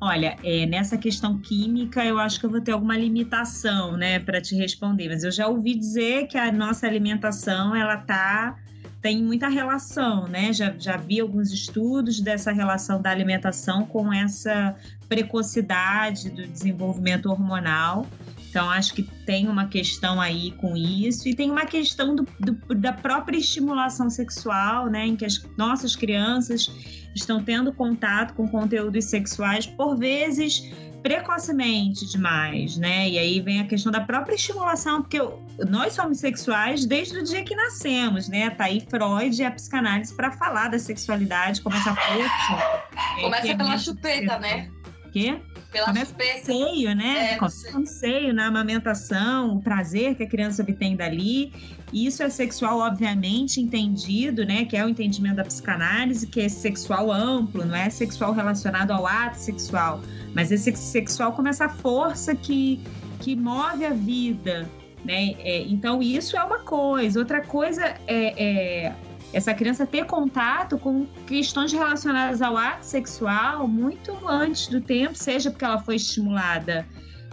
Olha, 0.00 0.36
é, 0.42 0.64
nessa 0.64 0.96
questão 0.96 1.38
química, 1.38 2.04
eu 2.04 2.18
acho 2.18 2.40
que 2.40 2.46
eu 2.46 2.50
vou 2.50 2.60
ter 2.60 2.72
alguma 2.72 2.96
limitação, 2.96 3.96
né, 3.98 4.18
para 4.18 4.40
te 4.40 4.54
responder. 4.54 5.08
Mas 5.08 5.24
eu 5.24 5.30
já 5.30 5.46
ouvi 5.46 5.74
dizer 5.74 6.26
que 6.26 6.38
a 6.38 6.50
nossa 6.50 6.86
alimentação, 6.86 7.76
ela 7.76 7.98
tá 7.98 8.56
tem 9.02 9.22
muita 9.22 9.48
relação, 9.48 10.26
né? 10.26 10.52
Já, 10.52 10.74
já 10.78 10.96
vi 10.96 11.20
alguns 11.20 11.52
estudos 11.52 12.20
dessa 12.20 12.52
relação 12.52 13.00
da 13.00 13.10
alimentação 13.10 13.86
com 13.86 14.12
essa 14.12 14.76
precocidade 15.08 16.30
do 16.30 16.46
desenvolvimento 16.46 17.30
hormonal. 17.30 18.06
Então, 18.50 18.68
acho 18.68 18.94
que 18.94 19.04
tem 19.24 19.48
uma 19.48 19.68
questão 19.68 20.20
aí 20.20 20.50
com 20.52 20.76
isso, 20.76 21.28
e 21.28 21.34
tem 21.34 21.48
uma 21.48 21.64
questão 21.64 22.16
do, 22.16 22.26
do, 22.40 22.74
da 22.74 22.92
própria 22.92 23.38
estimulação 23.38 24.10
sexual, 24.10 24.90
né, 24.90 25.06
em 25.06 25.16
que 25.16 25.24
as 25.24 25.40
nossas 25.56 25.94
crianças 25.94 26.68
estão 27.14 27.42
tendo 27.42 27.72
contato 27.72 28.34
com 28.34 28.48
conteúdos 28.48 29.04
sexuais, 29.04 29.66
por 29.66 29.96
vezes 29.96 30.68
precocemente 31.00 32.06
demais, 32.10 32.76
né? 32.76 33.08
E 33.08 33.18
aí 33.18 33.40
vem 33.40 33.60
a 33.60 33.66
questão 33.66 33.90
da 33.90 34.02
própria 34.02 34.34
estimulação, 34.34 35.00
porque 35.00 35.18
nós 35.66 35.94
somos 35.94 36.18
sexuais 36.18 36.84
desde 36.84 37.18
o 37.18 37.24
dia 37.24 37.42
que 37.42 37.54
nascemos, 37.54 38.28
né? 38.28 38.50
Tá 38.50 38.64
aí 38.64 38.80
Freud 38.88 39.40
e 39.40 39.44
a 39.44 39.50
psicanálise 39.50 40.14
para 40.14 40.30
falar 40.32 40.68
da 40.68 40.78
sexualidade 40.78 41.62
como 41.62 41.74
essa 41.76 41.94
força. 41.94 42.84
Começa 43.20 43.48
é, 43.48 43.56
pela 43.56 43.78
chupeta, 43.78 44.38
né? 44.38 44.70
Quê? 45.12 45.40
Pela 45.70 45.86
Começa 45.86 46.12
no 46.12 46.44
seio, 46.44 46.94
né? 46.96 47.32
É, 47.32 47.36
Começa 47.36 47.78
no 47.78 47.86
seio, 47.86 48.34
na 48.34 48.46
amamentação, 48.46 49.56
o 49.56 49.62
prazer 49.62 50.16
que 50.16 50.24
a 50.24 50.26
criança 50.26 50.62
obtém 50.62 50.96
dali. 50.96 51.52
Isso 51.92 52.22
é 52.22 52.28
sexual, 52.28 52.78
obviamente, 52.80 53.60
entendido, 53.60 54.44
né? 54.44 54.64
Que 54.64 54.76
é 54.76 54.84
o 54.84 54.88
entendimento 54.88 55.36
da 55.36 55.44
psicanálise, 55.44 56.26
que 56.26 56.40
é 56.40 56.48
sexual 56.48 57.12
amplo, 57.12 57.64
não 57.64 57.74
é 57.74 57.88
sexual 57.88 58.32
relacionado 58.32 58.90
ao 58.90 59.06
ato 59.06 59.38
sexual. 59.38 60.00
Mas 60.34 60.50
esse 60.50 60.74
sexual 60.74 61.32
como 61.32 61.48
essa 61.48 61.68
força 61.68 62.34
que, 62.34 62.80
que 63.20 63.36
move 63.36 63.84
a 63.84 63.90
vida, 63.90 64.68
né? 65.04 65.34
É, 65.38 65.62
então, 65.62 66.02
isso 66.02 66.36
é 66.36 66.42
uma 66.42 66.60
coisa. 66.60 67.18
Outra 67.18 67.40
coisa 67.42 67.84
é, 68.08 68.86
é 68.86 68.94
essa 69.32 69.54
criança 69.54 69.86
ter 69.86 70.04
contato 70.06 70.78
com 70.78 71.06
questões 71.26 71.72
relacionadas 71.72 72.42
ao 72.42 72.56
ato 72.56 72.84
sexual 72.84 73.68
muito 73.68 74.12
antes 74.26 74.66
do 74.66 74.80
tempo, 74.80 75.14
seja 75.14 75.50
porque 75.50 75.64
ela 75.64 75.78
foi 75.78 75.96
estimulada 75.96 76.86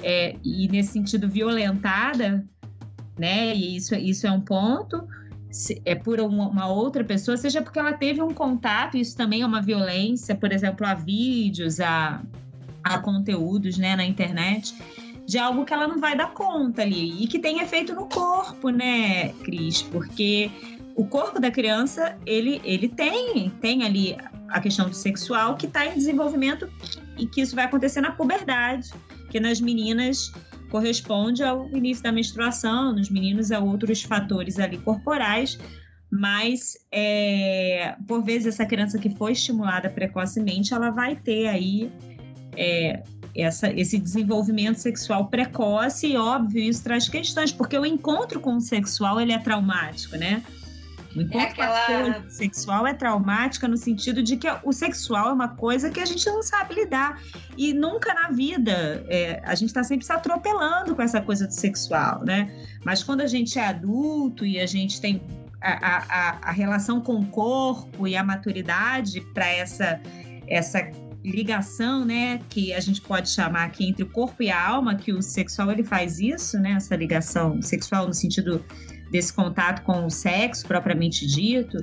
é, 0.03 0.35
e 0.43 0.67
nesse 0.67 0.93
sentido 0.93 1.27
violentada, 1.27 2.45
né? 3.17 3.55
E 3.55 3.77
isso, 3.77 3.95
isso 3.95 4.27
é 4.27 4.31
um 4.31 4.41
ponto. 4.41 5.07
é 5.85 5.95
por 5.95 6.19
uma, 6.19 6.47
uma, 6.49 6.67
outra 6.67 7.03
pessoa, 7.03 7.35
seja 7.35 7.61
porque 7.61 7.79
ela 7.79 7.93
teve 7.93 8.21
um 8.21 8.33
contato, 8.33 8.97
isso 8.97 9.17
também 9.17 9.41
é 9.41 9.45
uma 9.45 9.61
violência, 9.61 10.35
por 10.35 10.51
exemplo, 10.51 10.85
a 10.85 10.93
vídeos, 10.93 11.79
a, 11.79 12.21
a 12.83 12.99
conteúdos 12.99 13.77
né, 13.77 13.95
na 13.95 14.05
internet, 14.05 14.75
de 15.25 15.37
algo 15.37 15.65
que 15.65 15.73
ela 15.73 15.87
não 15.87 15.99
vai 15.99 16.15
dar 16.15 16.31
conta 16.31 16.83
ali, 16.83 17.23
e 17.23 17.27
que 17.27 17.39
tem 17.39 17.59
efeito 17.59 17.93
no 17.93 18.05
corpo, 18.05 18.69
né, 18.69 19.29
Cris? 19.43 19.81
Porque 19.81 20.51
o 20.97 21.05
corpo 21.05 21.39
da 21.39 21.51
criança, 21.51 22.17
ele, 22.25 22.59
ele 22.63 22.89
tem, 22.89 23.51
tem 23.61 23.83
ali 23.83 24.17
a 24.49 24.59
questão 24.59 24.89
do 24.89 24.95
sexual 24.95 25.55
que 25.55 25.67
está 25.67 25.85
em 25.85 25.93
desenvolvimento 25.93 26.67
e 27.15 27.27
que 27.27 27.39
isso 27.39 27.55
vai 27.55 27.65
acontecer 27.65 28.01
na 28.01 28.11
puberdade, 28.11 28.89
que 29.29 29.39
nas 29.39 29.61
meninas 29.61 30.33
corresponde 30.71 31.43
ao 31.43 31.69
início 31.69 32.03
da 32.03 32.11
menstruação, 32.11 32.93
nos 32.93 33.11
meninos 33.11 33.51
a 33.51 33.59
outros 33.59 34.01
fatores 34.01 34.57
ali 34.57 34.79
corporais, 34.79 35.59
mas 36.11 36.75
é, 36.91 37.95
por 38.07 38.23
vezes 38.23 38.47
essa 38.47 38.65
criança 38.65 38.97
que 38.97 39.15
foi 39.15 39.33
estimulada 39.33 39.91
precocemente, 39.91 40.73
ela 40.73 40.89
vai 40.89 41.15
ter 41.15 41.47
aí 41.47 41.91
é, 42.55 43.03
essa, 43.35 43.71
esse 43.71 43.99
desenvolvimento 43.99 44.77
sexual 44.77 45.27
precoce 45.27 46.07
e 46.07 46.17
óbvio 46.17 46.63
isso 46.63 46.83
traz 46.83 47.07
questões, 47.07 47.51
porque 47.51 47.77
o 47.77 47.85
encontro 47.85 48.39
com 48.39 48.55
o 48.55 48.61
sexual 48.61 49.21
ele 49.21 49.31
é 49.31 49.37
traumático, 49.37 50.17
né? 50.17 50.41
O 51.17 51.21
encontro 51.21 51.39
é 51.39 51.65
aquela... 51.65 52.29
sexual 52.29 52.85
é 52.85 52.93
traumática 52.93 53.67
no 53.67 53.75
sentido 53.75 54.21
de 54.21 54.37
que 54.37 54.47
o 54.63 54.71
sexual 54.71 55.29
é 55.29 55.33
uma 55.33 55.49
coisa 55.49 55.89
que 55.89 55.99
a 55.99 56.05
gente 56.05 56.25
não 56.27 56.43
sabe 56.43 56.75
lidar. 56.75 57.19
E 57.57 57.73
nunca 57.73 58.13
na 58.13 58.29
vida 58.29 59.03
é, 59.07 59.41
a 59.43 59.55
gente 59.55 59.69
está 59.69 59.83
sempre 59.83 60.05
se 60.05 60.13
atropelando 60.13 60.95
com 60.95 61.01
essa 61.01 61.19
coisa 61.19 61.47
do 61.47 61.53
sexual, 61.53 62.23
né? 62.23 62.51
Mas 62.85 63.03
quando 63.03 63.21
a 63.21 63.27
gente 63.27 63.57
é 63.57 63.65
adulto 63.65 64.45
e 64.45 64.59
a 64.59 64.65
gente 64.65 65.01
tem 65.01 65.21
a, 65.59 65.97
a, 65.97 66.37
a 66.49 66.51
relação 66.51 67.01
com 67.01 67.15
o 67.15 67.25
corpo 67.25 68.07
e 68.07 68.15
a 68.15 68.23
maturidade 68.23 69.21
para 69.33 69.47
essa, 69.47 69.99
essa 70.47 70.91
ligação, 71.23 72.05
né, 72.05 72.39
que 72.49 72.73
a 72.73 72.79
gente 72.79 73.01
pode 73.01 73.29
chamar 73.29 73.65
aqui 73.65 73.89
entre 73.89 74.03
o 74.03 74.09
corpo 74.09 74.43
e 74.43 74.49
a 74.49 74.67
alma, 74.67 74.95
que 74.95 75.11
o 75.11 75.21
sexual 75.21 75.71
ele 75.71 75.83
faz 75.83 76.19
isso, 76.19 76.59
né, 76.59 76.73
essa 76.73 76.95
ligação 76.95 77.61
sexual 77.61 78.07
no 78.07 78.13
sentido 78.13 78.63
desse 79.09 79.33
contato 79.33 79.83
com 79.83 80.05
o 80.05 80.09
sexo 80.09 80.65
propriamente 80.67 81.25
dito, 81.25 81.77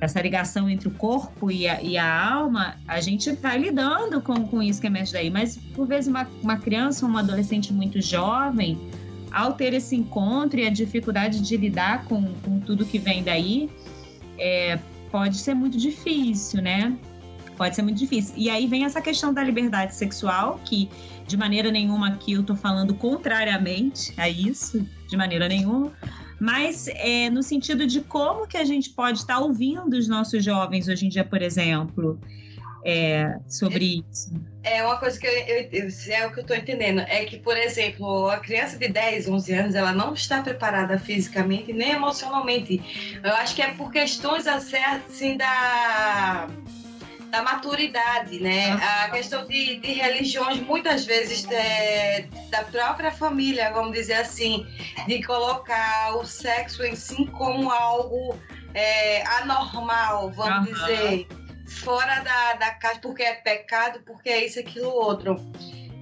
essa 0.00 0.20
ligação 0.20 0.68
entre 0.68 0.88
o 0.88 0.90
corpo 0.90 1.50
e 1.50 1.66
a, 1.66 1.82
e 1.82 1.96
a 1.96 2.34
alma, 2.34 2.76
a 2.86 3.00
gente 3.00 3.32
vai 3.32 3.58
lidando 3.58 4.20
com, 4.20 4.46
com 4.46 4.62
isso 4.62 4.80
que 4.80 4.86
emerge 4.86 5.12
daí. 5.12 5.30
Mas, 5.30 5.56
por 5.56 5.86
vezes, 5.86 6.08
uma, 6.08 6.28
uma 6.42 6.56
criança 6.58 7.04
ou 7.04 7.10
uma 7.10 7.20
adolescente 7.20 7.72
muito 7.72 8.00
jovem, 8.00 8.78
ao 9.32 9.54
ter 9.54 9.72
esse 9.74 9.96
encontro 9.96 10.60
e 10.60 10.66
a 10.66 10.70
dificuldade 10.70 11.40
de 11.40 11.56
lidar 11.56 12.04
com, 12.04 12.34
com 12.34 12.60
tudo 12.60 12.84
que 12.84 12.98
vem 12.98 13.22
daí, 13.22 13.70
é, 14.38 14.78
pode 15.10 15.36
ser 15.38 15.54
muito 15.54 15.78
difícil, 15.78 16.60
né? 16.60 16.96
Pode 17.56 17.74
ser 17.74 17.82
muito 17.82 17.98
difícil. 17.98 18.34
E 18.36 18.50
aí 18.50 18.66
vem 18.66 18.84
essa 18.84 19.00
questão 19.00 19.32
da 19.32 19.42
liberdade 19.42 19.94
sexual, 19.94 20.60
que 20.64 20.90
de 21.26 21.36
maneira 21.36 21.70
nenhuma 21.70 22.08
aqui 22.08 22.32
eu 22.32 22.42
tô 22.42 22.54
falando 22.54 22.94
contrariamente 22.94 24.12
a 24.18 24.28
isso, 24.28 24.86
de 25.08 25.16
maneira 25.16 25.48
nenhuma, 25.48 25.92
mas 26.38 26.88
é, 26.88 27.30
no 27.30 27.42
sentido 27.42 27.86
de 27.86 28.00
como 28.00 28.46
que 28.46 28.56
a 28.56 28.64
gente 28.64 28.90
pode 28.90 29.18
estar 29.18 29.38
ouvindo 29.38 29.94
os 29.96 30.08
nossos 30.08 30.44
jovens 30.44 30.88
hoje 30.88 31.06
em 31.06 31.08
dia, 31.08 31.24
por 31.24 31.40
exemplo, 31.40 32.20
é, 32.84 33.38
sobre 33.48 34.04
isso. 34.08 34.32
É 34.62 34.84
uma 34.84 34.96
coisa 34.96 35.18
que 35.18 35.26
eu, 35.26 35.32
eu, 35.32 35.88
é 36.08 36.26
o 36.26 36.32
que 36.32 36.38
eu 36.38 36.42
estou 36.42 36.56
entendendo, 36.56 37.00
é 37.00 37.24
que, 37.24 37.36
por 37.38 37.56
exemplo, 37.56 38.28
a 38.28 38.38
criança 38.38 38.78
de 38.78 38.88
10, 38.88 39.28
11 39.28 39.52
anos, 39.52 39.74
ela 39.74 39.92
não 39.92 40.14
está 40.14 40.42
preparada 40.42 40.98
fisicamente 40.98 41.72
nem 41.72 41.90
emocionalmente. 41.90 43.20
Eu 43.22 43.32
acho 43.34 43.54
que 43.54 43.62
é 43.62 43.72
por 43.74 43.90
questões 43.90 44.46
assim 44.46 45.36
da 45.36 46.48
da 47.36 47.42
maturidade, 47.42 48.40
né? 48.40 48.72
A 48.72 49.10
questão 49.10 49.46
de, 49.46 49.76
de 49.76 49.92
religiões, 49.92 50.58
muitas 50.60 51.04
vezes, 51.04 51.44
é, 51.50 52.26
da 52.48 52.64
própria 52.64 53.10
família, 53.10 53.70
vamos 53.72 53.92
dizer 53.92 54.14
assim, 54.14 54.66
de 55.06 55.22
colocar 55.22 56.16
o 56.16 56.24
sexo 56.24 56.82
em 56.82 56.96
si 56.96 57.26
como 57.26 57.70
algo 57.70 58.38
é, 58.72 59.22
anormal, 59.42 60.30
vamos 60.30 60.68
uhum. 60.68 60.74
dizer, 60.74 61.28
fora 61.66 62.20
da, 62.20 62.54
da 62.54 62.70
casa, 62.70 63.00
porque 63.00 63.22
é 63.22 63.34
pecado, 63.34 64.00
porque 64.06 64.30
é 64.30 64.46
isso, 64.46 64.58
aquilo, 64.58 64.88
outro. 64.88 65.36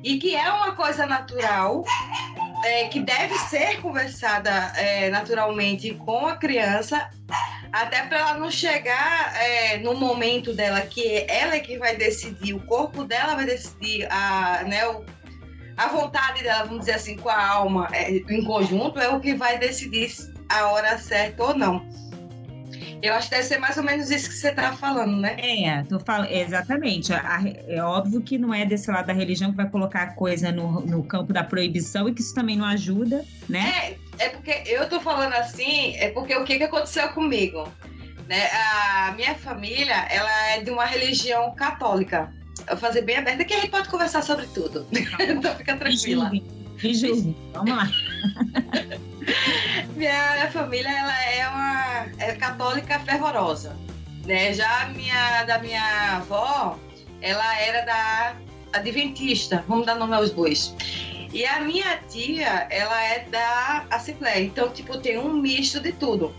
E 0.05 0.18
que 0.18 0.37
é 0.37 0.53
uma 0.53 0.73
coisa 0.77 1.05
natural, 1.05 1.83
é, 2.64 2.88
que 2.88 3.00
deve 3.00 3.35
ser 3.50 3.81
conversada 3.81 4.50
é, 4.77 5.11
naturalmente 5.11 5.92
com 5.94 6.27
a 6.27 6.37
criança, 6.37 7.11
até 7.70 8.03
para 8.03 8.18
ela 8.18 8.35
não 8.35 8.50
chegar 8.50 9.35
é, 9.37 9.79
no 9.79 9.94
momento 9.94 10.55
dela 10.55 10.81
que 10.81 11.27
ela 11.29 11.55
é 11.55 11.61
que 11.61 11.77
vai 11.77 11.94
decidir, 11.96 12.55
o 12.55 12.66
corpo 12.66 13.05
dela 13.05 13.35
vai 13.35 13.44
decidir, 13.44 14.07
a, 14.11 14.64
né, 14.64 14.87
o, 14.88 15.05
a 15.77 15.88
vontade 15.88 16.42
dela, 16.42 16.64
vamos 16.64 16.81
dizer 16.81 16.94
assim, 16.94 17.16
com 17.16 17.29
a 17.29 17.46
alma 17.46 17.88
é, 17.92 18.11
em 18.11 18.44
conjunto, 18.44 18.98
é 18.98 19.09
o 19.09 19.20
que 19.20 19.35
vai 19.35 19.59
decidir 19.59 20.11
a 20.48 20.68
hora 20.68 20.96
certa 20.98 21.44
ou 21.44 21.55
não. 21.55 21.87
Eu 23.05 23.12
acho 23.12 23.29
que 23.29 23.35
deve 23.35 23.47
ser 23.47 23.59
mais 23.59 23.77
ou 23.77 23.85
menos 23.85 24.11
isso 24.11 24.31
que 24.31 24.35
você 24.35 24.49
está 24.49 24.73
falando, 24.73 25.21
né? 25.21 25.37
É, 25.38 25.83
tô 25.83 26.01
falando, 26.01 26.31
exatamente. 26.31 27.12
é 27.12 27.83
óbvio 27.83 28.23
que 28.23 28.38
não 28.38 28.55
é 28.55 28.64
desse 28.64 28.90
lado 28.90 29.09
da 29.09 29.12
religião 29.12 29.51
que 29.51 29.59
vai 29.59 29.69
colocar 29.69 30.05
a 30.05 30.14
coisa 30.14 30.51
no, 30.51 30.81
no 30.81 31.05
campo 31.05 31.31
da 31.31 31.45
proibição 31.45 32.09
e 32.09 32.14
que 32.14 32.23
isso 32.23 32.35
também 32.35 32.57
não 32.57 32.64
ajuda, 32.64 33.23
né? 33.47 33.99
É, 34.19 34.25
é 34.25 34.29
porque 34.31 34.62
eu 34.64 34.88
tô 34.88 35.01
falando 35.01 35.35
assim, 35.35 35.95
é 35.97 36.09
porque 36.12 36.35
o 36.35 36.45
que, 36.45 36.57
que 36.57 36.64
aconteceu 36.64 37.07
comigo? 37.11 37.69
Né? 38.27 38.49
A 38.51 39.12
minha 39.14 39.35
família, 39.35 40.07
ela 40.09 40.49
é 40.53 40.62
de 40.62 40.71
uma 40.71 40.87
religião 40.87 41.55
católica. 41.55 42.33
Eu 42.61 42.69
vou 42.69 42.79
fazer 42.79 43.03
bem 43.03 43.19
aberta 43.19 43.45
que 43.45 43.53
a 43.53 43.61
gente 43.61 43.71
pode 43.71 43.90
conversar 43.90 44.23
sobre 44.23 44.47
tudo. 44.47 44.87
então 44.90 45.55
fica 45.57 45.77
tranquila. 45.77 46.33
Vamos 47.53 47.71
lá. 47.71 47.89
minha, 49.97 50.33
minha 50.33 50.51
família 50.51 50.91
ela 50.91 51.25
é 51.25 51.49
uma 51.49 52.07
é 52.19 52.35
católica 52.35 52.99
fervorosa, 53.01 53.77
né? 54.25 54.53
Já 54.53 54.89
minha 54.89 55.45
da 55.45 55.59
minha 55.59 56.17
avó, 56.17 56.79
ela 57.21 57.61
era 57.61 57.85
da 57.85 58.37
adventista, 58.73 59.65
vamos 59.69 59.87
dar 59.87 59.95
nome 59.95 60.15
aos 60.15 60.31
bois. 60.31 60.75
E 61.33 61.45
a 61.45 61.61
minha 61.61 61.97
tia, 62.09 62.67
ela 62.71 63.03
é 63.03 63.21
da 63.31 63.87
Assembleia, 63.91 64.45
então 64.45 64.69
tipo 64.69 64.99
tem 64.99 65.19
um 65.19 65.33
misto 65.33 65.81
de 65.81 65.93
tudo. 65.93 66.35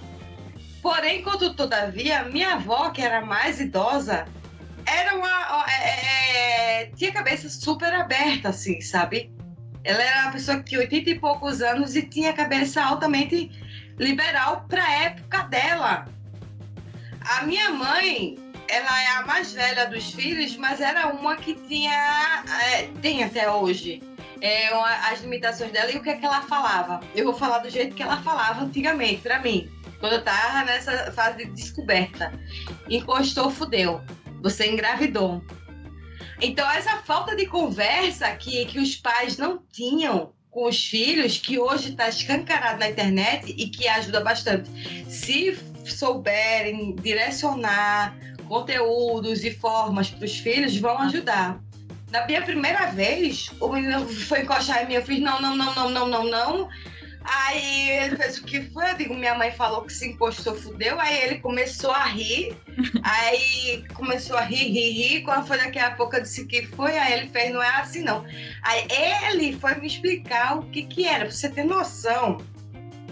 Porém, 0.81 1.23
quando 1.23 1.53
todavia, 1.55 2.23
minha 2.25 2.53
avó, 2.53 2.91
que 2.91 3.01
era 3.01 3.25
mais 3.25 3.59
idosa, 3.59 4.25
era 4.85 5.15
uma 5.15 5.65
é, 5.67 6.83
é, 6.83 6.91
tinha 6.95 7.09
a 7.09 7.13
cabeça 7.13 7.49
super 7.49 7.91
aberta, 7.93 8.49
assim, 8.49 8.79
sabe? 8.81 9.31
Ela 9.85 10.03
era 10.03 10.21
uma 10.23 10.31
pessoa 10.31 10.57
que 10.57 10.65
tinha 10.65 10.81
80 10.81 11.09
e 11.11 11.19
poucos 11.19 11.61
anos 11.61 11.95
e 11.95 12.01
tinha 12.01 12.33
cabeça 12.33 12.83
altamente 12.83 13.51
liberal 13.99 14.65
para 14.67 14.83
a 14.83 14.91
época 15.03 15.43
dela. 15.43 16.07
A 17.21 17.43
minha 17.43 17.69
mãe, 17.69 18.35
ela 18.67 19.01
é 19.01 19.07
a 19.17 19.25
mais 19.25 19.53
velha 19.53 19.85
dos 19.85 20.11
filhos, 20.11 20.57
mas 20.57 20.81
era 20.81 21.07
uma 21.09 21.35
que 21.35 21.53
tinha, 21.53 22.43
é, 22.63 22.83
tem 22.99 23.23
até 23.23 23.49
hoje, 23.49 24.01
é, 24.41 24.73
uma, 24.73 24.89
as 25.11 25.21
limitações 25.21 25.71
dela 25.71 25.91
e 25.91 25.97
o 25.97 26.01
que 26.03 26.09
é 26.09 26.15
que 26.15 26.25
ela 26.25 26.41
falava. 26.41 26.99
Eu 27.15 27.25
vou 27.25 27.33
falar 27.33 27.59
do 27.59 27.69
jeito 27.69 27.95
que 27.95 28.01
ela 28.01 28.17
falava 28.17 28.63
antigamente, 28.63 29.21
para 29.21 29.39
mim, 29.39 29.71
quando 29.99 30.13
eu 30.13 30.23
tava 30.23 30.65
nessa 30.65 31.11
fase 31.11 31.45
de 31.45 31.51
descoberta. 31.51 32.33
Encostou, 32.89 33.51
fudeu. 33.51 34.03
Você 34.41 34.67
engravidou. 34.67 35.43
Então, 36.41 36.69
essa 36.69 36.97
falta 36.97 37.35
de 37.35 37.45
conversa 37.45 38.29
que, 38.35 38.65
que 38.65 38.79
os 38.79 38.95
pais 38.95 39.37
não 39.37 39.61
tinham 39.71 40.33
com 40.49 40.67
os 40.67 40.87
filhos, 40.87 41.37
que 41.37 41.59
hoje 41.59 41.89
está 41.89 42.07
escancarado 42.07 42.79
na 42.79 42.89
internet 42.89 43.53
e 43.57 43.67
que 43.67 43.87
ajuda 43.87 44.21
bastante. 44.21 44.69
Se 45.09 45.57
souberem 45.85 46.95
direcionar 46.95 48.17
conteúdos 48.47 49.43
e 49.43 49.51
formas 49.51 50.09
para 50.09 50.25
os 50.25 50.37
filhos, 50.37 50.77
vão 50.77 50.97
ajudar. 50.99 51.59
Na 52.09 52.25
minha 52.25 52.41
primeira 52.41 52.85
vez, 52.91 53.49
o 53.59 53.67
menino 53.67 54.07
foi 54.07 54.41
encostar 54.41 54.83
em 54.83 54.87
mim, 54.87 54.93
eu 54.93 55.03
fiz 55.03 55.19
não, 55.19 55.41
não, 55.41 55.55
não, 55.55 55.75
não, 55.75 55.89
não, 55.89 56.07
não, 56.07 56.23
não. 56.23 56.69
Aí 57.25 57.89
ele 57.89 58.15
fez 58.17 58.37
o 58.37 58.43
que 58.43 58.61
foi? 58.61 58.91
Eu 58.91 58.97
digo, 58.97 59.15
minha 59.15 59.33
mãe 59.35 59.51
falou 59.51 59.81
que 59.81 59.91
se 59.91 60.07
encostou, 60.07 60.55
fudeu. 60.55 60.99
Aí 60.99 61.17
ele 61.23 61.39
começou 61.39 61.91
a 61.91 62.05
rir. 62.05 62.55
aí 63.03 63.83
começou 63.93 64.37
a 64.37 64.41
rir, 64.41 64.71
rir, 64.71 64.91
rir. 64.91 65.21
Quando 65.23 65.47
foi 65.47 65.57
daqui 65.57 65.79
a 65.79 65.91
pouco 65.91 66.15
eu 66.15 66.21
disse 66.21 66.45
que 66.45 66.67
foi. 66.67 66.97
Aí 66.97 67.13
ele 67.13 67.29
fez, 67.29 67.51
não 67.51 67.63
é 67.63 67.69
assim 67.77 68.03
não. 68.03 68.23
Aí 68.61 68.87
ele 69.27 69.57
foi 69.59 69.75
me 69.75 69.87
explicar 69.87 70.57
o 70.57 70.63
que 70.69 70.83
que 70.83 71.07
era, 71.07 71.25
pra 71.25 71.31
você 71.31 71.49
ter 71.49 71.63
noção. 71.63 72.37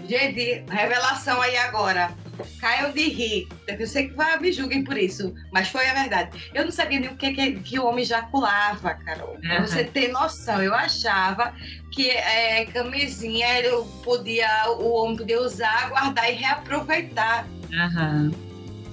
Gente, 0.08 0.64
revelação 0.70 1.40
aí 1.40 1.56
agora. 1.56 2.14
Caiam 2.60 2.92
de 2.92 3.08
rir. 3.08 3.48
Eu 3.66 3.86
sei 3.86 4.08
que 4.08 4.14
vai, 4.14 4.38
me 4.38 4.52
julguem 4.52 4.84
por 4.84 4.96
isso, 4.96 5.34
mas 5.52 5.68
foi 5.68 5.86
a 5.86 5.94
verdade. 5.94 6.50
Eu 6.54 6.64
não 6.64 6.72
sabia 6.72 7.00
nem 7.00 7.10
o 7.10 7.16
que, 7.16 7.32
que, 7.32 7.52
que 7.60 7.78
o 7.78 7.86
homem 7.86 8.02
ejaculava, 8.02 8.94
Carol. 8.94 9.36
Pra 9.40 9.56
Aham. 9.56 9.66
você 9.66 9.84
ter 9.84 10.08
noção, 10.08 10.62
eu 10.62 10.74
achava 10.74 11.54
que 11.92 12.10
é, 12.10 12.64
camisinha 12.66 13.60
eu 13.60 13.84
podia, 14.02 14.70
o 14.70 14.92
homem 14.94 15.16
podia 15.16 15.40
usar, 15.40 15.88
guardar 15.88 16.30
e 16.30 16.34
reaproveitar. 16.34 17.46
Aham. 17.72 18.32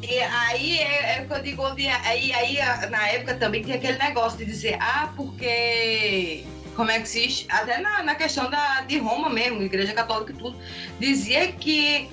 E 0.03 0.19
aí 0.19 0.79
é, 0.79 1.17
é 1.17 1.21
o 1.21 1.27
que 1.27 1.33
eu 1.33 1.43
digo, 1.43 1.63
onde, 1.63 1.87
aí, 1.87 2.33
aí 2.33 2.57
na 2.89 3.07
época 3.09 3.35
também 3.35 3.61
tinha 3.61 3.75
aquele 3.75 3.97
negócio 3.97 4.37
de 4.37 4.45
dizer, 4.45 4.77
ah, 4.79 5.11
porque. 5.15 6.43
Como 6.75 6.89
é 6.89 7.01
que 7.01 7.07
se? 7.07 7.45
Até 7.49 7.79
na, 7.79 8.01
na 8.01 8.15
questão 8.15 8.49
da, 8.49 8.81
de 8.81 8.97
Roma 8.97 9.29
mesmo, 9.29 9.61
Igreja 9.61 9.93
Católica 9.93 10.31
e 10.31 10.35
tudo, 10.35 10.57
dizia 10.99 11.51
que 11.51 12.09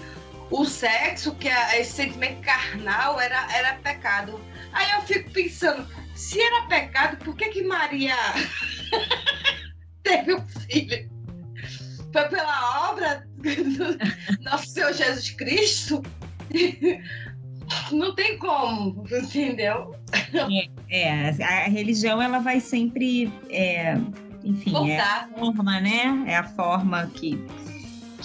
o 0.51 0.65
sexo, 0.65 1.35
que 1.35 1.49
é 1.49 1.81
esse 1.81 1.93
sentimento 1.93 2.41
carnal 2.43 3.21
era, 3.21 3.47
era 3.55 3.75
pecado. 3.75 4.41
Aí 4.73 4.91
eu 4.93 5.03
fico 5.03 5.31
pensando, 5.31 5.87
se 6.15 6.41
era 6.41 6.67
pecado, 6.67 7.17
por 7.25 7.37
que 7.37 7.49
que 7.49 7.63
Maria 7.63 8.15
teve 10.03 10.35
um 10.35 10.47
filho? 10.47 11.11
Foi 12.13 12.29
pela 12.29 12.91
obra 12.91 13.27
do 13.37 14.43
nosso 14.43 14.67
Senhor 14.69 14.93
Jesus 14.93 15.31
Cristo? 15.31 16.03
Não 17.93 18.15
tem 18.15 18.39
como, 18.39 19.05
entendeu? 19.11 19.95
É, 20.91 21.31
a 21.45 21.69
religião 21.69 22.21
ela 22.23 22.39
vai 22.39 22.61
sempre, 22.61 23.31
é, 23.51 23.95
enfim, 24.43 24.91
é 24.91 24.99
a 24.99 25.27
Voltar. 25.27 25.29
forma, 25.39 25.81
né? 25.81 26.25
É 26.27 26.37
a 26.37 26.45
forma 26.45 27.07
que, 27.15 27.39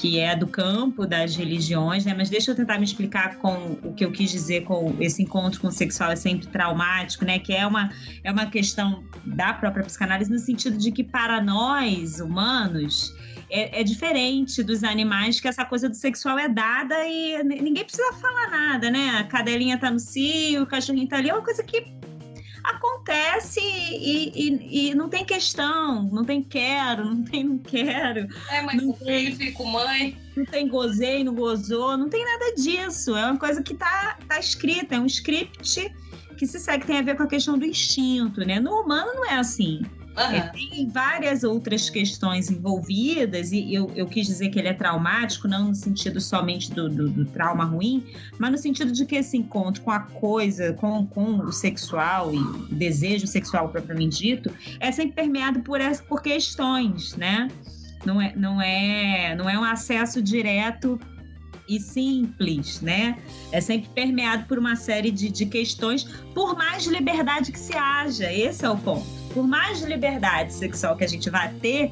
que 0.03 0.19
é 0.19 0.35
do 0.35 0.45
campo 0.45 1.07
das 1.07 1.33
religiões, 1.33 2.03
né? 2.03 2.13
Mas 2.13 2.29
deixa 2.29 2.51
eu 2.51 2.55
tentar 2.55 2.77
me 2.77 2.83
explicar 2.83 3.37
com 3.37 3.77
o 3.81 3.93
que 3.93 4.03
eu 4.03 4.11
quis 4.11 4.29
dizer 4.29 4.65
com 4.65 4.93
esse 4.99 5.23
encontro 5.23 5.61
com 5.61 5.67
o 5.67 5.71
sexual 5.71 6.11
é 6.11 6.15
sempre 6.17 6.45
traumático, 6.47 7.23
né? 7.23 7.39
Que 7.39 7.53
é 7.53 7.65
uma, 7.65 7.89
é 8.21 8.29
uma 8.29 8.47
questão 8.47 9.01
da 9.25 9.53
própria 9.53 9.81
psicanálise 9.81 10.29
no 10.29 10.39
sentido 10.39 10.77
de 10.77 10.91
que 10.91 11.05
para 11.05 11.41
nós, 11.41 12.19
humanos, 12.19 13.15
é, 13.49 13.79
é 13.79 13.83
diferente 13.85 14.61
dos 14.61 14.83
animais 14.83 15.39
que 15.39 15.47
essa 15.47 15.63
coisa 15.63 15.87
do 15.87 15.95
sexual 15.95 16.37
é 16.37 16.49
dada 16.49 16.95
e 17.07 17.41
ninguém 17.41 17.85
precisa 17.85 18.11
falar 18.11 18.49
nada, 18.51 18.91
né? 18.91 19.11
A 19.19 19.23
cadelinha 19.23 19.77
tá 19.77 19.89
no 19.89 19.99
cio, 19.99 20.63
o 20.63 20.67
cachorrinho 20.67 21.07
tá 21.07 21.15
ali, 21.15 21.29
é 21.29 21.33
uma 21.33 21.45
coisa 21.45 21.63
que 21.63 21.81
acontece 23.03 23.59
e, 23.59 24.31
e- 24.35 24.89
e 24.89 24.95
não 24.95 25.09
tem 25.09 25.25
questão, 25.25 26.03
não 26.11 26.23
tem 26.23 26.41
quero, 26.41 27.05
não 27.05 27.23
tem 27.23 27.43
não 27.43 27.57
quero, 27.57 28.27
É 28.49 28.61
mãe 28.61 28.77
Não 28.77 28.93
com 28.93 29.05
filho, 29.05 29.53
com 29.53 29.65
mãe. 29.65 30.17
não 30.35 30.45
tem 30.45 30.67
gozei, 30.67 31.23
não 31.23 31.35
gozou, 31.35 31.97
não 31.97 32.09
tem 32.09 32.23
nada 32.23 32.55
disso. 32.55 33.15
É 33.15 33.25
uma 33.25 33.37
coisa 33.37 33.61
que 33.61 33.73
tá, 33.75 34.17
tá 34.27 34.39
escrita, 34.39 34.95
é 34.95 34.99
um 34.99 35.05
script 35.05 35.91
que 36.37 36.47
se 36.47 36.59
segue, 36.59 36.85
tem 36.85 36.97
a 36.97 37.01
ver 37.01 37.15
com 37.15 37.23
a 37.23 37.27
questão 37.27 37.57
do 37.57 37.65
instinto, 37.65 38.41
né? 38.41 38.59
No 38.59 38.81
humano 38.81 39.13
não 39.15 39.25
é 39.25 39.35
assim. 39.35 39.81
É, 40.15 40.21
Aham. 40.21 40.49
tem 40.49 40.87
várias 40.89 41.43
outras 41.43 41.89
questões 41.89 42.51
envolvidas, 42.51 43.51
e 43.51 43.73
eu, 43.73 43.91
eu 43.95 44.05
quis 44.05 44.27
dizer 44.27 44.49
que 44.49 44.59
ele 44.59 44.67
é 44.67 44.73
traumático, 44.73 45.47
não 45.47 45.69
no 45.69 45.75
sentido 45.75 46.21
somente 46.21 46.71
do, 46.71 46.87
do- 46.87 47.09
do 47.09 47.25
trauma 47.25 47.63
ruim, 47.65 48.05
mas 48.37 48.51
no 48.51 48.57
sentido 48.59 48.91
de 48.91 49.05
que 49.07 49.15
esse 49.15 49.37
encontro 49.37 49.81
com 49.81 49.89
a 49.89 49.99
coisa, 50.01 50.73
com, 50.73 51.05
com 51.07 51.39
o 51.39 51.51
sexual 51.51 52.31
e 52.33 52.37
o 52.37 52.67
desejo 52.71 53.25
sexual 53.25 53.69
propriamente 53.69 54.17
dito, 54.19 54.51
é 54.79 54.91
sempre 54.91 55.13
permeado 55.13 55.61
por, 55.61 55.81
essa, 55.81 56.03
por 56.03 56.21
questões, 56.21 57.15
né? 57.15 57.47
Não 58.05 58.21
é, 58.21 58.33
não, 58.35 58.61
é, 58.61 59.35
não 59.35 59.49
é 59.49 59.57
um 59.57 59.63
acesso 59.63 60.21
direto 60.21 60.99
e 61.67 61.79
simples, 61.79 62.81
né? 62.81 63.17
É 63.51 63.59
sempre 63.61 63.89
permeado 63.95 64.43
por 64.45 64.59
uma 64.59 64.75
série 64.75 65.09
de, 65.09 65.29
de 65.29 65.45
questões, 65.45 66.03
por 66.35 66.55
mais 66.55 66.85
liberdade 66.85 67.51
que 67.51 67.59
se 67.59 67.73
haja. 67.75 68.31
Esse 68.31 68.65
é 68.65 68.69
o 68.69 68.77
ponto 68.77 69.22
por 69.33 69.47
mais 69.47 69.81
liberdade 69.81 70.53
sexual 70.53 70.95
que 70.95 71.03
a 71.03 71.07
gente 71.07 71.29
vai 71.29 71.51
ter, 71.61 71.91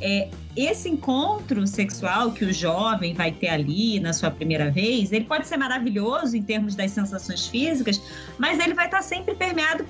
é, 0.00 0.28
esse 0.56 0.88
encontro 0.88 1.66
sexual 1.66 2.32
que 2.32 2.44
o 2.44 2.52
jovem 2.52 3.14
vai 3.14 3.32
ter 3.32 3.48
ali 3.48 3.98
na 4.00 4.12
sua 4.12 4.30
primeira 4.30 4.70
vez, 4.70 5.12
ele 5.12 5.24
pode 5.24 5.46
ser 5.46 5.56
maravilhoso 5.56 6.36
em 6.36 6.42
termos 6.42 6.74
das 6.74 6.90
sensações 6.90 7.46
físicas, 7.46 8.02
mas 8.38 8.58
ele 8.58 8.74
vai 8.74 8.86
estar 8.86 9.02
sempre 9.02 9.34
permeado 9.34 9.86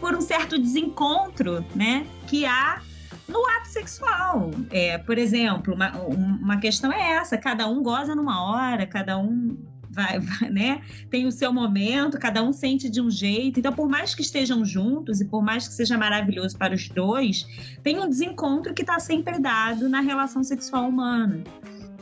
por, 0.00 0.14
um 0.14 0.20
certo 0.20 0.58
desencontro, 0.58 1.64
né? 1.74 2.06
Que 2.26 2.44
há 2.44 2.80
no 3.26 3.44
ato 3.46 3.68
sexual. 3.68 4.50
É, 4.70 4.98
por 4.98 5.16
exemplo, 5.18 5.74
uma, 5.74 5.92
uma 5.98 6.56
questão 6.58 6.92
é 6.92 7.12
essa: 7.12 7.38
cada 7.38 7.66
um 7.68 7.82
goza 7.82 8.14
numa 8.14 8.50
hora, 8.50 8.86
cada 8.86 9.16
um 9.18 9.56
vai, 9.90 10.18
vai, 10.20 10.50
né? 10.50 10.82
Tem 11.10 11.26
o 11.26 11.32
seu 11.32 11.52
momento, 11.52 12.18
cada 12.18 12.42
um 12.42 12.52
sente 12.52 12.88
de 12.88 13.00
um 13.00 13.10
jeito. 13.10 13.58
Então, 13.58 13.72
por 13.72 13.88
mais 13.88 14.14
que 14.14 14.22
estejam 14.22 14.64
juntos 14.64 15.20
e 15.20 15.24
por 15.24 15.42
mais 15.42 15.66
que 15.66 15.74
seja 15.74 15.98
maravilhoso 15.98 16.56
para 16.56 16.74
os 16.74 16.88
dois, 16.88 17.46
tem 17.82 17.98
um 17.98 18.08
desencontro 18.08 18.72
que 18.72 18.82
está 18.82 18.98
sempre 18.98 19.38
dado 19.38 19.88
na 19.88 20.00
relação 20.00 20.42
sexual 20.42 20.88
humana. 20.88 21.42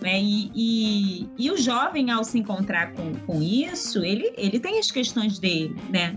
Né? 0.00 0.20
E, 0.20 0.52
e, 0.54 1.28
e, 1.36 1.50
o 1.50 1.56
jovem, 1.56 2.10
ao 2.10 2.22
se 2.22 2.38
encontrar 2.38 2.92
com, 2.92 3.14
com 3.26 3.42
isso, 3.42 4.04
ele, 4.04 4.32
ele 4.36 4.60
tem 4.60 4.78
as 4.78 4.92
questões 4.92 5.40
dele, 5.40 5.74
né? 5.90 6.16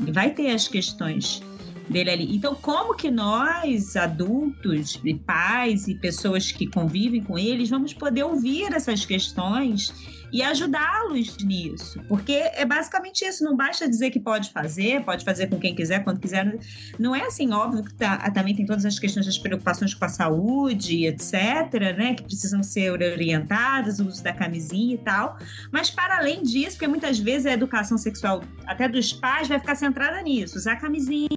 Ele 0.00 0.10
vai 0.10 0.30
ter 0.30 0.50
as 0.50 0.66
questões 0.66 1.40
dele 1.88 2.10
ali. 2.10 2.36
Então, 2.36 2.56
como 2.56 2.94
que 2.94 3.10
nós, 3.10 3.96
adultos, 3.96 4.98
e 5.04 5.14
pais 5.14 5.86
e 5.86 5.94
pessoas 5.94 6.50
que 6.50 6.66
convivem 6.66 7.22
com 7.22 7.38
eles, 7.38 7.68
vamos 7.68 7.92
poder 7.92 8.24
ouvir 8.24 8.72
essas 8.72 9.04
questões 9.04 9.92
e 10.32 10.42
ajudá-los 10.42 11.36
nisso? 11.38 12.00
Porque 12.08 12.32
é 12.32 12.64
basicamente 12.64 13.24
isso, 13.24 13.42
não 13.42 13.56
basta 13.56 13.88
dizer 13.88 14.10
que 14.10 14.20
pode 14.20 14.50
fazer, 14.50 15.04
pode 15.04 15.24
fazer 15.24 15.48
com 15.48 15.58
quem 15.58 15.74
quiser, 15.74 16.04
quando 16.04 16.20
quiser. 16.20 16.58
Não 16.98 17.14
é 17.14 17.22
assim, 17.22 17.52
óbvio 17.52 17.84
que 17.84 17.94
tá, 17.94 18.18
também 18.30 18.54
tem 18.54 18.64
todas 18.64 18.84
as 18.84 18.98
questões 18.98 19.26
das 19.26 19.38
preocupações 19.38 19.94
com 19.94 20.04
a 20.04 20.08
saúde, 20.08 21.06
etc., 21.06 21.96
né, 21.96 22.14
que 22.14 22.22
precisam 22.22 22.62
ser 22.62 22.90
orientadas, 22.90 23.98
o 23.98 24.06
uso 24.06 24.22
da 24.22 24.32
camisinha 24.32 24.94
e 24.94 24.98
tal. 24.98 25.36
Mas, 25.72 25.90
para 25.90 26.18
além 26.18 26.42
disso, 26.42 26.76
porque 26.76 26.88
muitas 26.88 27.18
vezes 27.18 27.46
a 27.46 27.52
educação 27.52 27.98
sexual, 27.98 28.42
até 28.66 28.88
dos 28.88 29.12
pais, 29.12 29.48
vai 29.48 29.58
ficar 29.58 29.74
centrada 29.74 30.20
nisso, 30.22 30.56
usar 30.56 30.76
camisinha 30.76 31.28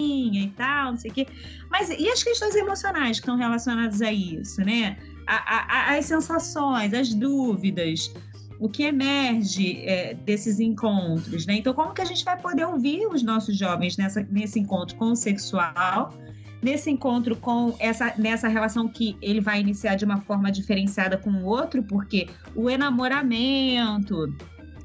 e 0.44 0.54
tal, 0.56 0.92
não 0.92 0.98
sei 0.98 1.12
o 1.12 1.14
quê. 1.14 1.28
Mas 1.70 1.90
e 1.90 2.08
as 2.10 2.24
questões 2.24 2.56
emocionais 2.56 3.20
que 3.20 3.24
estão 3.24 3.38
relacionadas 3.38 4.02
a 4.02 4.12
isso, 4.12 4.62
né? 4.62 4.98
A, 5.26 5.36
a, 5.36 5.98
as 5.98 6.06
sensações, 6.06 6.94
as 6.94 7.14
dúvidas, 7.14 8.12
o 8.60 8.70
que 8.70 8.84
emerge 8.84 9.82
é, 9.86 10.14
desses 10.14 10.60
encontros, 10.60 11.46
né? 11.46 11.56
Então, 11.56 11.74
como 11.74 11.94
que 11.94 12.02
a 12.02 12.06
gente 12.06 12.24
vai 12.24 12.40
poder 12.40 12.66
ouvir 12.66 13.06
os 13.08 13.24
nossos 13.24 13.58
jovens 13.58 13.98
nessa, 13.98 14.26
nesse 14.30 14.60
encontro 14.60 14.96
com 14.96 15.12
o 15.12 15.16
sexual, 15.16 16.14
nesse 16.62 16.90
encontro 16.90 17.36
com 17.36 17.76
essa 17.80 18.14
nessa 18.18 18.48
relação 18.48 18.88
que 18.88 19.18
ele 19.22 19.42
vai 19.42 19.60
iniciar 19.60 19.96
de 19.96 20.06
uma 20.06 20.22
forma 20.22 20.52
diferenciada 20.52 21.18
com 21.18 21.30
o 21.30 21.46
outro, 21.46 21.84
porque 21.84 22.28
o 22.56 22.70
enamoramento, 22.70 24.34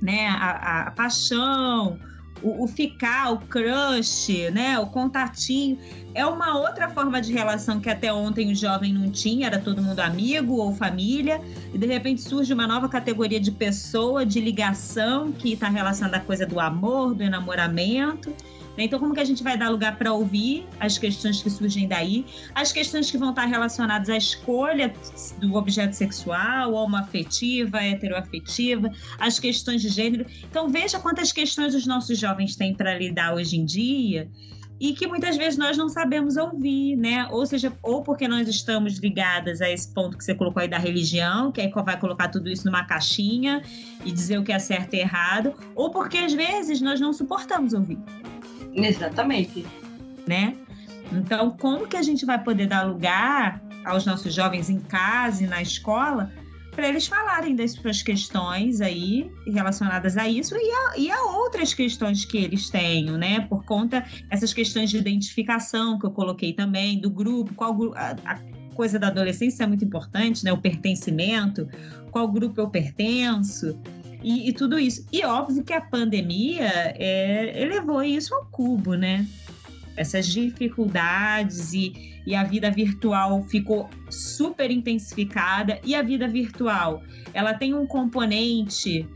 né, 0.02 0.26
a, 0.28 0.88
a 0.88 0.90
paixão, 0.90 1.98
o, 2.42 2.64
o, 2.64 2.68
ficar, 2.68 3.33
o 3.33 3.38
crush, 3.38 4.51
né, 4.53 4.79
o 4.79 4.87
contatinho, 4.87 5.79
é 6.14 6.24
uma 6.24 6.59
outra 6.59 6.88
forma 6.88 7.20
de 7.20 7.33
relação 7.33 7.81
que 7.81 7.88
até 7.88 8.12
ontem 8.12 8.51
o 8.51 8.55
jovem 8.55 8.92
não 8.92 9.11
tinha, 9.11 9.46
era 9.46 9.59
todo 9.59 9.83
mundo 9.83 10.01
amigo 10.01 10.57
ou 10.57 10.74
família, 10.74 11.40
e 11.72 11.79
de 11.79 11.87
repente 11.87 12.20
surge 12.22 12.53
uma 12.53 12.66
nova 12.66 12.88
categoria 12.88 13.38
de 13.38 13.51
pessoa, 13.51 14.24
de 14.24 14.40
ligação, 14.40 15.31
que 15.33 15.53
está 15.53 15.68
relacionada 15.68 16.16
à 16.16 16.20
coisa 16.20 16.46
do 16.46 16.59
amor, 16.59 17.14
do 17.14 17.22
enamoramento. 17.22 18.33
Então, 18.84 18.98
como 18.98 19.14
que 19.14 19.20
a 19.20 19.24
gente 19.24 19.42
vai 19.42 19.56
dar 19.56 19.70
lugar 19.70 19.96
para 19.96 20.12
ouvir 20.12 20.66
as 20.78 20.98
questões 20.98 21.42
que 21.42 21.50
surgem 21.50 21.88
daí, 21.88 22.24
as 22.54 22.72
questões 22.72 23.10
que 23.10 23.18
vão 23.18 23.30
estar 23.30 23.46
relacionadas 23.46 24.08
à 24.08 24.16
escolha 24.16 24.92
do 25.38 25.54
objeto 25.54 25.94
sexual, 25.94 26.74
homoafetiva, 26.74 27.82
heteroafetiva, 27.82 28.90
as 29.18 29.38
questões 29.38 29.82
de 29.82 29.88
gênero. 29.88 30.26
Então, 30.44 30.68
veja 30.68 30.98
quantas 30.98 31.32
questões 31.32 31.74
os 31.74 31.86
nossos 31.86 32.18
jovens 32.18 32.56
têm 32.56 32.74
para 32.74 32.96
lidar 32.96 33.34
hoje 33.34 33.56
em 33.56 33.64
dia 33.64 34.28
e 34.80 34.92
que 34.92 35.06
muitas 35.06 35.36
vezes 35.36 35.58
nós 35.58 35.76
não 35.76 35.88
sabemos 35.88 36.36
ouvir, 36.36 36.96
né? 36.96 37.26
Ou 37.30 37.44
seja, 37.44 37.72
ou 37.82 38.02
porque 38.02 38.28
nós 38.28 38.48
estamos 38.48 38.98
ligadas 38.98 39.60
a 39.60 39.68
esse 39.68 39.92
ponto 39.92 40.16
que 40.16 40.24
você 40.24 40.34
colocou 40.34 40.62
aí 40.62 40.68
da 40.68 40.78
religião, 40.78 41.50
que 41.50 41.60
aí 41.60 41.70
vai 41.70 41.98
colocar 41.98 42.28
tudo 42.28 42.48
isso 42.48 42.64
numa 42.64 42.84
caixinha 42.84 43.62
e 44.04 44.12
dizer 44.12 44.38
o 44.38 44.44
que 44.44 44.52
é 44.52 44.58
certo 44.58 44.94
e 44.94 45.00
errado, 45.00 45.54
ou 45.74 45.90
porque 45.90 46.18
às 46.18 46.32
vezes 46.32 46.80
nós 46.80 47.00
não 47.00 47.12
suportamos 47.12 47.72
ouvir. 47.72 47.98
Exatamente. 48.84 49.66
Né? 50.26 50.56
Então, 51.12 51.50
como 51.50 51.86
que 51.86 51.96
a 51.96 52.02
gente 52.02 52.24
vai 52.26 52.42
poder 52.42 52.66
dar 52.66 52.82
lugar 52.82 53.62
aos 53.84 54.04
nossos 54.04 54.34
jovens 54.34 54.68
em 54.68 54.78
casa 54.78 55.44
e 55.44 55.46
na 55.46 55.62
escola 55.62 56.30
para 56.78 56.88
eles 56.88 57.08
falarem 57.08 57.56
das 57.56 57.72
suas 57.72 58.02
questões 58.02 58.80
aí 58.80 59.28
relacionadas 59.46 60.16
a 60.16 60.28
isso 60.28 60.54
e 60.54 60.70
a, 60.70 60.96
e 60.96 61.10
a, 61.10 61.22
outras 61.24 61.74
questões 61.74 62.24
que 62.24 62.38
eles 62.38 62.70
tenham, 62.70 63.18
né? 63.18 63.40
Por 63.40 63.64
conta 63.64 64.06
essas 64.30 64.54
questões 64.54 64.90
de 64.90 64.96
identificação 64.96 65.98
que 65.98 66.06
eu 66.06 66.12
coloquei 66.12 66.52
também, 66.52 67.00
do 67.00 67.10
grupo, 67.10 67.52
qual 67.54 67.76
a, 67.96 68.14
a 68.24 68.38
coisa 68.76 68.96
da 68.96 69.08
adolescência 69.08 69.64
é 69.64 69.66
muito 69.66 69.84
importante, 69.84 70.44
né? 70.44 70.52
O 70.52 70.58
pertencimento, 70.58 71.68
qual 72.12 72.28
grupo 72.28 72.60
eu 72.60 72.70
pertenço. 72.70 73.76
E, 74.22 74.48
e, 74.48 74.52
tudo 74.52 74.78
isso. 74.78 75.07
E 75.12 75.24
óbvio 75.24 75.62
que 75.62 75.72
a 75.72 75.81
pandemia 75.81 76.68
é, 76.96 77.62
elevou 77.62 78.02
isso 78.02 78.35
ao 78.35 78.46
cubo, 78.46 78.94
né? 78.94 79.26
Essas 79.96 80.26
dificuldades 80.26 81.72
e, 81.72 82.20
e 82.26 82.35
a 82.35 82.44
vida 82.44 82.70
virtual 82.70 83.42
ficou 83.44 83.88
super 84.11 84.70
intensificada. 84.70 85.78
E 85.85 85.94
a 85.94 86.02
vida 86.02 86.26
virtual, 86.26 87.02
ela 87.33 87.54
tem 87.54 87.74
um 87.74 87.87
componente 87.87 89.07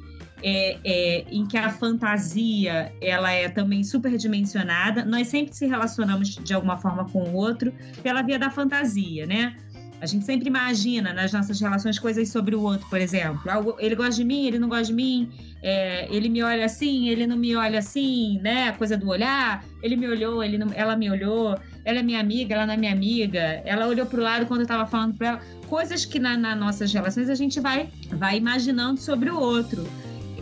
é, 0.43 0.79
é, 0.85 1.25
em 1.31 1.47
que 1.47 1.57
a 1.57 1.71
fantasia 1.71 2.93
ela 3.01 3.31
é 3.31 3.49
também 3.49 3.85
superdimensionada. 3.85 5.05
Nós 5.05 5.29
sempre 5.29 5.55
se 5.55 5.67
relacionamos 5.67 6.35
de 6.35 6.53
alguma 6.53 6.77
forma 6.77 7.05
com 7.09 7.23
o 7.23 7.35
outro 7.35 7.73
pela 8.03 8.23
via 8.23 8.38
da 8.38 8.51
fantasia, 8.51 9.27
né? 9.27 9.57
A 10.03 10.07
gente 10.07 10.25
sempre 10.25 10.49
imagina 10.49 11.12
nas 11.12 11.33
nossas 11.33 11.61
relações 11.61 11.97
coisas 11.97 12.29
sobre 12.29 12.57
o 12.57 12.61
outro, 12.61 12.85
por 12.88 13.01
exemplo. 13.01 13.41
Ele 13.79 13.95
gosta 13.95 14.17
de 14.17 14.25
mim, 14.25 14.47
ele 14.47 14.59
não 14.59 14.69
gosta 14.69 14.87
de 14.87 14.93
mim, 14.93 15.31
é, 15.62 16.09
ele 16.11 16.29
me 16.29 16.43
olha 16.43 16.65
assim, 16.65 17.09
ele 17.09 17.25
não 17.25 17.37
me 17.37 17.55
olha 17.55 17.79
assim, 17.79 18.41
né? 18.43 18.71
A 18.71 18.73
coisa 18.73 18.97
do 18.97 19.09
olhar. 19.09 19.65
Ele 19.81 19.95
me 19.95 20.09
olhou, 20.09 20.43
ele 20.43 20.59
não, 20.59 20.73
ela 20.75 20.97
me 20.97 21.09
olhou, 21.09 21.57
ela 21.85 22.01
é 22.01 22.03
minha 22.03 22.19
amiga, 22.19 22.53
ela 22.53 22.67
não 22.67 22.75
é 22.75 22.77
minha 22.77 22.93
amiga, 22.93 23.62
ela 23.65 23.87
olhou 23.87 24.05
para 24.05 24.19
o 24.19 24.23
lado 24.25 24.47
quando 24.47 24.61
eu 24.61 24.65
estava 24.65 24.85
falando 24.87 25.15
para 25.15 25.29
ela. 25.29 25.41
Coisas 25.69 26.05
que 26.05 26.19
nas 26.19 26.37
na 26.37 26.57
nossas 26.57 26.93
relações 26.93 27.29
a 27.29 27.37
gente 27.37 27.61
vai, 27.61 27.88
vai 28.11 28.37
imaginando 28.37 28.99
sobre 28.99 29.31
o 29.31 29.38
outro. 29.38 29.87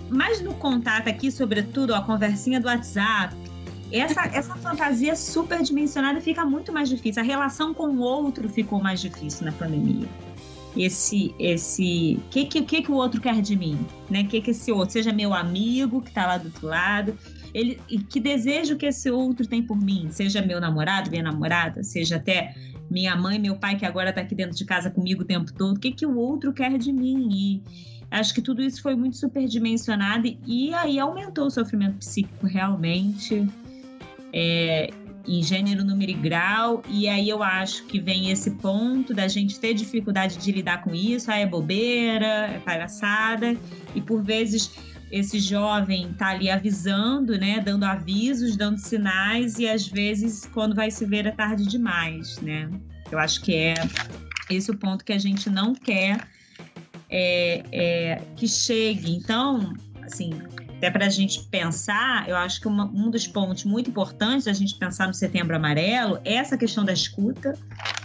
Mas 0.09 0.40
no 0.40 0.55
contato 0.55 1.09
aqui, 1.09 1.31
sobretudo, 1.31 1.94
a 1.94 2.01
conversinha 2.01 2.59
do 2.59 2.66
WhatsApp, 2.66 3.37
essa, 3.92 4.26
essa 4.26 4.55
fantasia 4.57 5.16
superdimensionada 5.16 6.20
fica 6.20 6.44
muito 6.44 6.72
mais 6.72 6.88
difícil. 6.88 7.22
A 7.22 7.24
relação 7.24 7.74
com 7.74 7.88
o 7.88 8.00
outro 8.00 8.48
ficou 8.48 8.81
mais 8.81 9.00
difícil 9.00 9.46
na 9.46 9.53
pandemia. 9.53 10.09
Esse, 10.76 11.35
esse, 11.38 12.20
que 12.31 12.44
que, 12.44 12.62
que 12.62 12.83
que 12.83 12.92
o 12.92 12.94
outro 12.94 13.20
quer 13.20 13.40
de 13.42 13.57
mim, 13.57 13.79
né? 14.09 14.22
Que 14.24 14.40
que 14.40 14.53
esse 14.53 14.70
outro 14.70 14.92
seja 14.92 15.12
meu 15.12 15.35
amigo 15.35 16.00
que 16.00 16.11
está 16.11 16.26
lá 16.26 16.38
do 16.38 16.46
outro 16.46 16.68
lado, 16.68 17.18
ele, 17.53 17.81
que 18.09 18.20
desejo 18.20 18.76
que 18.76 18.87
esse 18.87 19.11
outro 19.11 19.46
tem 19.46 19.62
por 19.62 19.76
mim, 19.76 20.09
seja 20.11 20.40
meu 20.40 20.61
namorado, 20.61 21.11
minha 21.11 21.24
namorada, 21.24 21.83
seja 21.83 22.16
até 22.16 22.55
minha 22.88 23.16
mãe, 23.16 23.38
meu 23.38 23.57
pai 23.57 23.76
que 23.76 23.85
agora 23.85 24.11
está 24.11 24.20
aqui 24.20 24.35
dentro 24.35 24.57
de 24.57 24.64
casa 24.64 24.90
comigo 24.90 25.22
o 25.22 25.24
tempo 25.24 25.53
todo. 25.53 25.76
O 25.76 25.81
que 25.81 25.90
que 25.90 26.07
o 26.07 26.16
outro 26.16 26.53
quer 26.53 26.79
de 26.79 26.92
mim? 26.92 27.29
E, 27.33 27.62
Acho 28.11 28.35
que 28.35 28.42
tudo 28.42 28.61
isso 28.61 28.83
foi 28.83 28.96
muito 28.96 29.16
superdimensionado 29.16 30.26
e 30.44 30.74
aí 30.74 30.98
aumentou 30.98 31.46
o 31.46 31.50
sofrimento 31.50 31.98
psíquico 31.98 32.44
realmente. 32.44 33.48
É, 34.33 34.90
em 35.27 35.43
gênero, 35.43 35.85
número 35.85 36.11
e 36.11 36.14
grau, 36.14 36.83
e 36.88 37.09
aí 37.09 37.29
eu 37.29 37.43
acho 37.43 37.85
que 37.85 38.01
vem 38.01 38.31
esse 38.31 38.53
ponto 38.53 39.12
da 39.12 39.29
gente 39.29 39.61
ter 39.61 39.75
dificuldade 39.75 40.38
de 40.38 40.51
lidar 40.51 40.83
com 40.83 40.95
isso, 40.95 41.31
ah, 41.31 41.37
é 41.37 41.47
bobeira, 41.47 42.47
é 42.47 42.59
palhaçada, 42.64 43.57
e 43.95 44.01
por 44.01 44.23
vezes 44.23 44.71
esse 45.11 45.38
jovem 45.38 46.12
tá 46.14 46.29
ali 46.29 46.49
avisando, 46.49 47.37
né, 47.38 47.61
dando 47.61 47.85
avisos, 47.85 48.57
dando 48.57 48.79
sinais, 48.79 49.59
e 49.59 49.69
às 49.69 49.87
vezes 49.87 50.47
quando 50.55 50.75
vai 50.75 50.90
se 50.90 51.05
ver 51.05 51.27
é 51.27 51.33
tarde 51.33 51.66
demais, 51.66 52.38
né? 52.40 52.71
Eu 53.11 53.19
acho 53.19 53.40
que 53.43 53.55
é 53.55 53.75
esse 54.49 54.71
o 54.71 54.77
ponto 54.77 55.05
que 55.05 55.12
a 55.12 55.19
gente 55.19 55.51
não 55.51 55.75
quer 55.75 56.27
é, 57.09 57.62
é, 57.73 58.23
que 58.37 58.47
chegue. 58.47 59.16
Então, 59.16 59.75
assim, 60.03 60.31
até 60.81 60.90
para 60.90 61.05
a 61.05 61.11
gente 61.11 61.43
pensar, 61.43 62.27
eu 62.27 62.35
acho 62.35 62.59
que 62.59 62.66
uma, 62.66 62.87
um 62.87 63.11
dos 63.11 63.27
pontos 63.27 63.64
muito 63.64 63.90
importantes 63.90 64.47
da 64.47 64.53
gente 64.55 64.75
pensar 64.77 65.07
no 65.07 65.12
Setembro 65.12 65.55
Amarelo 65.55 66.19
é 66.25 66.37
essa 66.37 66.57
questão 66.57 66.87
da 66.87 66.93
escuta, 66.95 67.55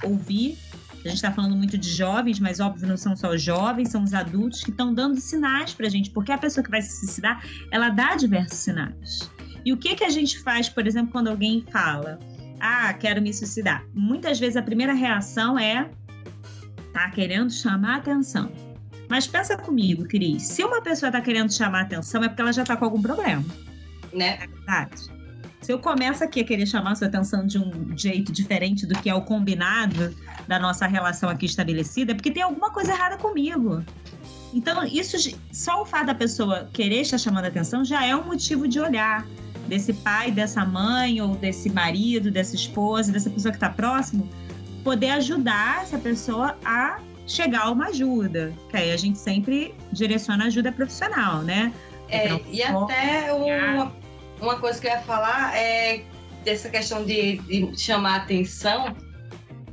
ouvir. 0.03 0.57
A 0.95 1.07
gente 1.07 1.15
está 1.15 1.31
falando 1.31 1.55
muito 1.55 1.77
de 1.77 1.89
jovens, 1.89 2.37
mas 2.37 2.59
óbvio 2.59 2.85
não 2.85 2.97
são 2.97 3.15
só 3.15 3.29
os 3.29 3.41
jovens, 3.41 3.91
são 3.91 4.03
os 4.03 4.13
adultos 4.13 4.61
que 4.61 4.71
estão 4.71 4.93
dando 4.93 5.21
sinais 5.21 5.73
para 5.73 5.87
a 5.87 5.89
gente, 5.89 6.09
porque 6.09 6.33
a 6.33 6.37
pessoa 6.37 6.65
que 6.65 6.69
vai 6.69 6.81
se 6.81 6.99
suicidar, 6.99 7.41
ela 7.71 7.87
dá 7.87 8.13
diversos 8.17 8.57
sinais. 8.57 9.31
E 9.63 9.71
o 9.71 9.77
que 9.77 9.95
que 9.95 10.03
a 10.03 10.09
gente 10.09 10.37
faz, 10.39 10.67
por 10.67 10.85
exemplo, 10.85 11.13
quando 11.13 11.29
alguém 11.29 11.63
fala, 11.71 12.19
ah, 12.59 12.93
quero 12.93 13.21
me 13.21 13.33
suicidar? 13.33 13.85
Muitas 13.93 14.37
vezes 14.37 14.57
a 14.57 14.61
primeira 14.61 14.91
reação 14.91 15.57
é, 15.57 15.89
tá 16.91 17.09
querendo 17.11 17.49
chamar 17.49 17.99
atenção 17.99 18.51
mas 19.09 19.27
pensa 19.27 19.57
comigo, 19.57 20.05
Cris, 20.07 20.43
se 20.43 20.63
uma 20.63 20.81
pessoa 20.81 21.09
está 21.09 21.21
querendo 21.21 21.53
chamar 21.53 21.81
atenção 21.81 22.23
é 22.23 22.27
porque 22.27 22.41
ela 22.41 22.53
já 22.53 22.63
está 22.63 22.75
com 22.75 22.85
algum 22.85 23.01
problema. 23.01 23.43
Né? 24.13 24.39
É 24.41 24.47
verdade. 24.47 25.15
Se 25.61 25.71
eu 25.71 25.79
começo 25.79 26.23
aqui 26.23 26.41
a 26.41 26.43
querer 26.43 26.67
chamar 26.67 26.91
a 26.91 26.95
sua 26.95 27.07
atenção 27.07 27.45
de 27.45 27.57
um 27.57 27.97
jeito 27.97 28.31
diferente 28.31 28.85
do 28.85 28.93
que 28.99 29.09
é 29.09 29.15
o 29.15 29.21
combinado 29.21 30.15
da 30.47 30.59
nossa 30.59 30.85
relação 30.85 31.27
aqui 31.27 31.47
estabelecida, 31.47 32.11
é 32.11 32.15
porque 32.15 32.29
tem 32.29 32.43
alguma 32.43 32.69
coisa 32.69 32.91
errada 32.91 33.17
comigo. 33.17 33.83
Então, 34.53 34.85
isso 34.85 35.17
só 35.51 35.81
o 35.81 35.85
fato 35.85 36.05
da 36.05 36.15
pessoa 36.15 36.69
querer 36.71 37.01
estar 37.01 37.17
chamando 37.17 37.45
atenção 37.45 37.83
já 37.83 38.05
é 38.05 38.15
um 38.15 38.23
motivo 38.25 38.67
de 38.67 38.79
olhar 38.79 39.25
desse 39.67 39.91
pai, 39.91 40.31
dessa 40.31 40.63
mãe, 40.63 41.19
ou 41.19 41.35
desse 41.35 41.69
marido, 41.69 42.29
dessa 42.29 42.55
esposa, 42.55 43.11
dessa 43.11 43.29
pessoa 43.29 43.51
que 43.51 43.57
está 43.57 43.69
próximo, 43.69 44.29
poder 44.83 45.09
ajudar 45.09 45.81
essa 45.81 45.97
pessoa 45.97 46.57
a 46.63 46.99
chegar 47.27 47.71
uma 47.71 47.87
ajuda, 47.87 48.53
que 48.69 48.77
aí 48.77 48.91
a 48.91 48.97
gente 48.97 49.17
sempre 49.17 49.73
direciona 49.91 50.45
ajuda 50.45 50.71
profissional, 50.71 51.41
né? 51.41 51.73
É, 52.09 52.39
e 52.51 52.61
até 52.61 53.33
uma, 53.33 53.95
uma 54.39 54.59
coisa 54.59 54.79
que 54.79 54.87
eu 54.87 54.91
ia 54.91 55.01
falar 55.01 55.57
é 55.57 56.03
dessa 56.43 56.69
questão 56.69 57.03
de, 57.03 57.37
de 57.39 57.79
chamar 57.79 58.17
atenção, 58.17 58.95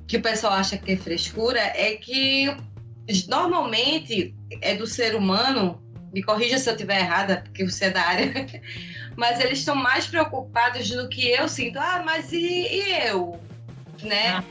que 0.06 0.16
o 0.16 0.22
pessoal 0.22 0.54
acha 0.54 0.78
que 0.78 0.92
é 0.92 0.96
frescura, 0.96 1.60
é 1.60 1.96
que 1.96 2.54
normalmente 3.28 4.34
é 4.60 4.74
do 4.74 4.86
ser 4.86 5.14
humano, 5.14 5.82
me 6.12 6.22
corrija 6.22 6.58
se 6.58 6.68
eu 6.68 6.74
estiver 6.74 7.00
errada, 7.00 7.42
porque 7.44 7.64
você 7.64 7.86
é 7.86 7.90
da 7.90 8.02
área, 8.02 8.46
mas 9.16 9.40
eles 9.40 9.58
estão 9.58 9.74
mais 9.74 10.06
preocupados 10.06 10.88
do 10.90 11.08
que 11.08 11.28
eu 11.28 11.48
sinto. 11.48 11.78
Ah, 11.78 12.02
mas 12.04 12.32
e, 12.32 12.38
e 12.38 13.06
eu? 13.06 13.38
Né? 14.02 14.28
Ah. 14.28 14.44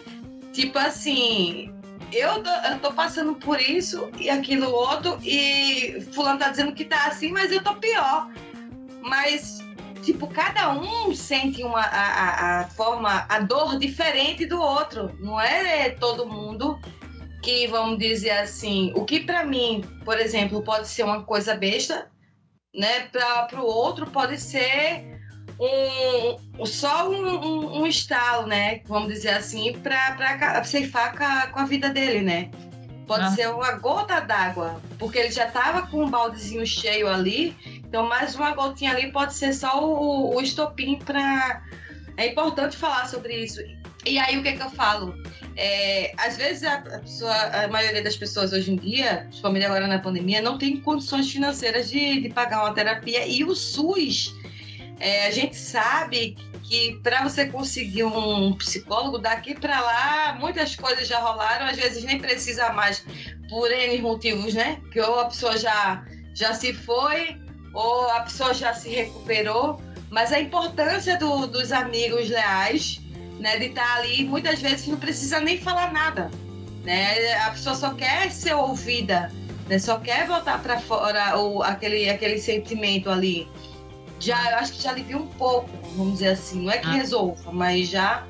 Tipo 0.54 0.78
assim, 0.78 1.74
eu 2.12 2.44
tô, 2.44 2.50
eu 2.50 2.80
tô 2.80 2.94
passando 2.94 3.36
por 3.36 3.60
isso 3.60 4.10
e 4.20 4.30
aquilo 4.30 4.72
outro, 4.72 5.18
e 5.24 6.02
fulano 6.14 6.40
tá 6.40 6.50
dizendo 6.50 6.74
que 6.74 6.86
tá 6.86 7.08
assim, 7.08 7.32
mas 7.32 7.52
eu 7.52 7.64
tô 7.64 7.76
pior. 7.76 8.30
Mas, 9.02 9.60
tipo, 10.04 10.28
cada 10.28 10.74
um 10.74 11.14
sente 11.16 11.64
uma, 11.64 11.82
a, 11.82 12.62
a 12.62 12.68
forma, 12.70 13.26
a 13.28 13.40
dor 13.40 13.78
diferente 13.80 14.46
do 14.46 14.62
outro. 14.62 15.16
Não 15.20 15.40
é 15.40 15.90
todo 15.92 16.28
mundo 16.28 16.80
que, 17.42 17.68
vamos 17.68 17.98
dizer 17.98 18.32
assim, 18.32 18.94
o 18.96 19.04
que 19.04 19.22
para 19.22 19.44
mim, 19.44 19.84
por 20.06 20.20
exemplo, 20.20 20.62
pode 20.62 20.88
ser 20.88 21.04
uma 21.04 21.24
coisa 21.24 21.56
besta, 21.56 22.12
né? 22.74 23.08
Para 23.12 23.62
o 23.62 23.66
outro 23.66 24.06
pode 24.10 24.40
ser 24.40 25.11
um, 25.62 26.66
só 26.66 27.08
um, 27.10 27.28
um, 27.28 27.82
um, 27.82 27.88
estalo, 27.88 28.48
né? 28.48 28.82
Vamos 28.86 29.14
dizer 29.14 29.30
assim, 29.30 29.74
para 29.74 30.64
ceifar 30.64 31.16
com 31.16 31.24
a, 31.24 31.48
com 31.48 31.60
a 31.60 31.66
vida 31.66 31.90
dele, 31.90 32.22
né? 32.22 32.50
Pode 33.06 33.26
ah. 33.26 33.32
ser 33.32 33.50
uma 33.50 33.74
gota 33.74 34.20
d'água, 34.22 34.82
porque 34.98 35.20
ele 35.20 35.32
já 35.32 35.46
estava 35.46 35.86
com 35.88 36.04
um 36.04 36.10
baldezinho 36.10 36.66
cheio 36.66 37.08
ali, 37.08 37.56
então 37.78 38.08
mais 38.08 38.36
uma 38.36 38.52
gotinha 38.52 38.92
ali 38.92 39.12
pode 39.12 39.34
ser 39.34 39.54
só 39.54 39.84
o, 39.84 40.36
o 40.36 40.42
estopim 40.42 40.98
para. 40.98 41.62
É 42.18 42.28
importante 42.28 42.76
falar 42.76 43.08
sobre 43.08 43.36
isso. 43.36 43.62
E 44.06 44.18
aí 44.18 44.38
o 44.38 44.44
que, 44.44 44.54
que 44.54 44.64
eu 44.64 44.70
falo? 44.72 45.14
É, 45.56 46.14
às 46.18 46.38
vezes 46.38 46.64
a, 46.64 46.78
pessoa, 46.78 47.36
a 47.36 47.68
maioria 47.68 48.02
das 48.02 48.16
pessoas 48.16 48.52
hoje 48.52 48.72
em 48.72 48.78
dia, 48.78 49.26
principalmente 49.28 49.66
agora 49.66 49.88
na 49.88 50.00
pandemia, 50.00 50.42
não 50.42 50.58
tem 50.58 50.78
condições 50.82 51.30
financeiras 51.32 51.90
de, 51.90 52.22
de 52.22 52.30
pagar 52.30 52.64
uma 52.64 52.74
terapia 52.74 53.28
e 53.28 53.44
o 53.44 53.54
SUS 53.54 54.34
é, 55.02 55.28
a 55.28 55.32
gente 55.32 55.56
sabe 55.56 56.38
que 56.64 57.00
para 57.04 57.24
você 57.24 57.48
conseguir 57.48 58.04
um 58.04 58.54
psicólogo 58.54 59.18
daqui 59.18 59.56
para 59.56 59.82
lá, 59.82 60.38
muitas 60.40 60.76
coisas 60.76 61.08
já 61.08 61.20
rolaram, 61.20 61.66
às 61.66 61.76
vezes 61.76 62.04
nem 62.04 62.20
precisa 62.20 62.72
mais 62.72 63.04
por 63.50 63.70
N 63.72 64.02
motivos, 64.02 64.54
né? 64.54 64.80
Que 64.92 65.02
ou 65.02 65.20
a 65.20 65.26
pessoa 65.26 65.58
já, 65.58 66.06
já 66.34 66.54
se 66.54 66.74
foi, 66.74 67.36
ou 67.74 68.10
a 68.12 68.22
pessoa 68.22 68.54
já 68.54 68.74
se 68.74 68.90
recuperou. 68.90 69.82
Mas 70.10 70.32
a 70.32 70.40
importância 70.40 71.18
do, 71.18 71.48
dos 71.48 71.72
amigos 71.72 72.30
leais, 72.30 73.02
né? 73.40 73.58
De 73.58 73.66
estar 73.66 73.84
tá 73.84 73.96
ali, 73.96 74.24
muitas 74.24 74.62
vezes 74.62 74.88
não 74.88 74.98
precisa 74.98 75.40
nem 75.40 75.58
falar 75.58 75.92
nada, 75.92 76.30
né? 76.84 77.34
A 77.42 77.52
pessoa 77.52 77.76
só 77.76 77.94
quer 77.96 78.32
ser 78.32 78.54
ouvida, 78.54 79.32
né? 79.68 79.80
Só 79.80 79.98
quer 80.00 80.28
botar 80.28 80.60
para 80.60 80.80
fora 80.80 81.38
o, 81.40 81.64
aquele, 81.64 82.10
aquele 82.10 82.38
sentimento 82.38 83.10
ali 83.10 83.50
já 84.22 84.52
eu 84.52 84.58
acho 84.58 84.74
que 84.74 84.84
já 84.84 84.92
alivia 84.92 85.18
um 85.18 85.28
pouco, 85.28 85.70
vamos 85.96 86.14
dizer 86.14 86.30
assim. 86.30 86.64
Não 86.64 86.72
é 86.72 86.78
que 86.78 86.88
ah. 86.88 86.92
resolva, 86.92 87.52
mas 87.52 87.90
já. 87.90 88.26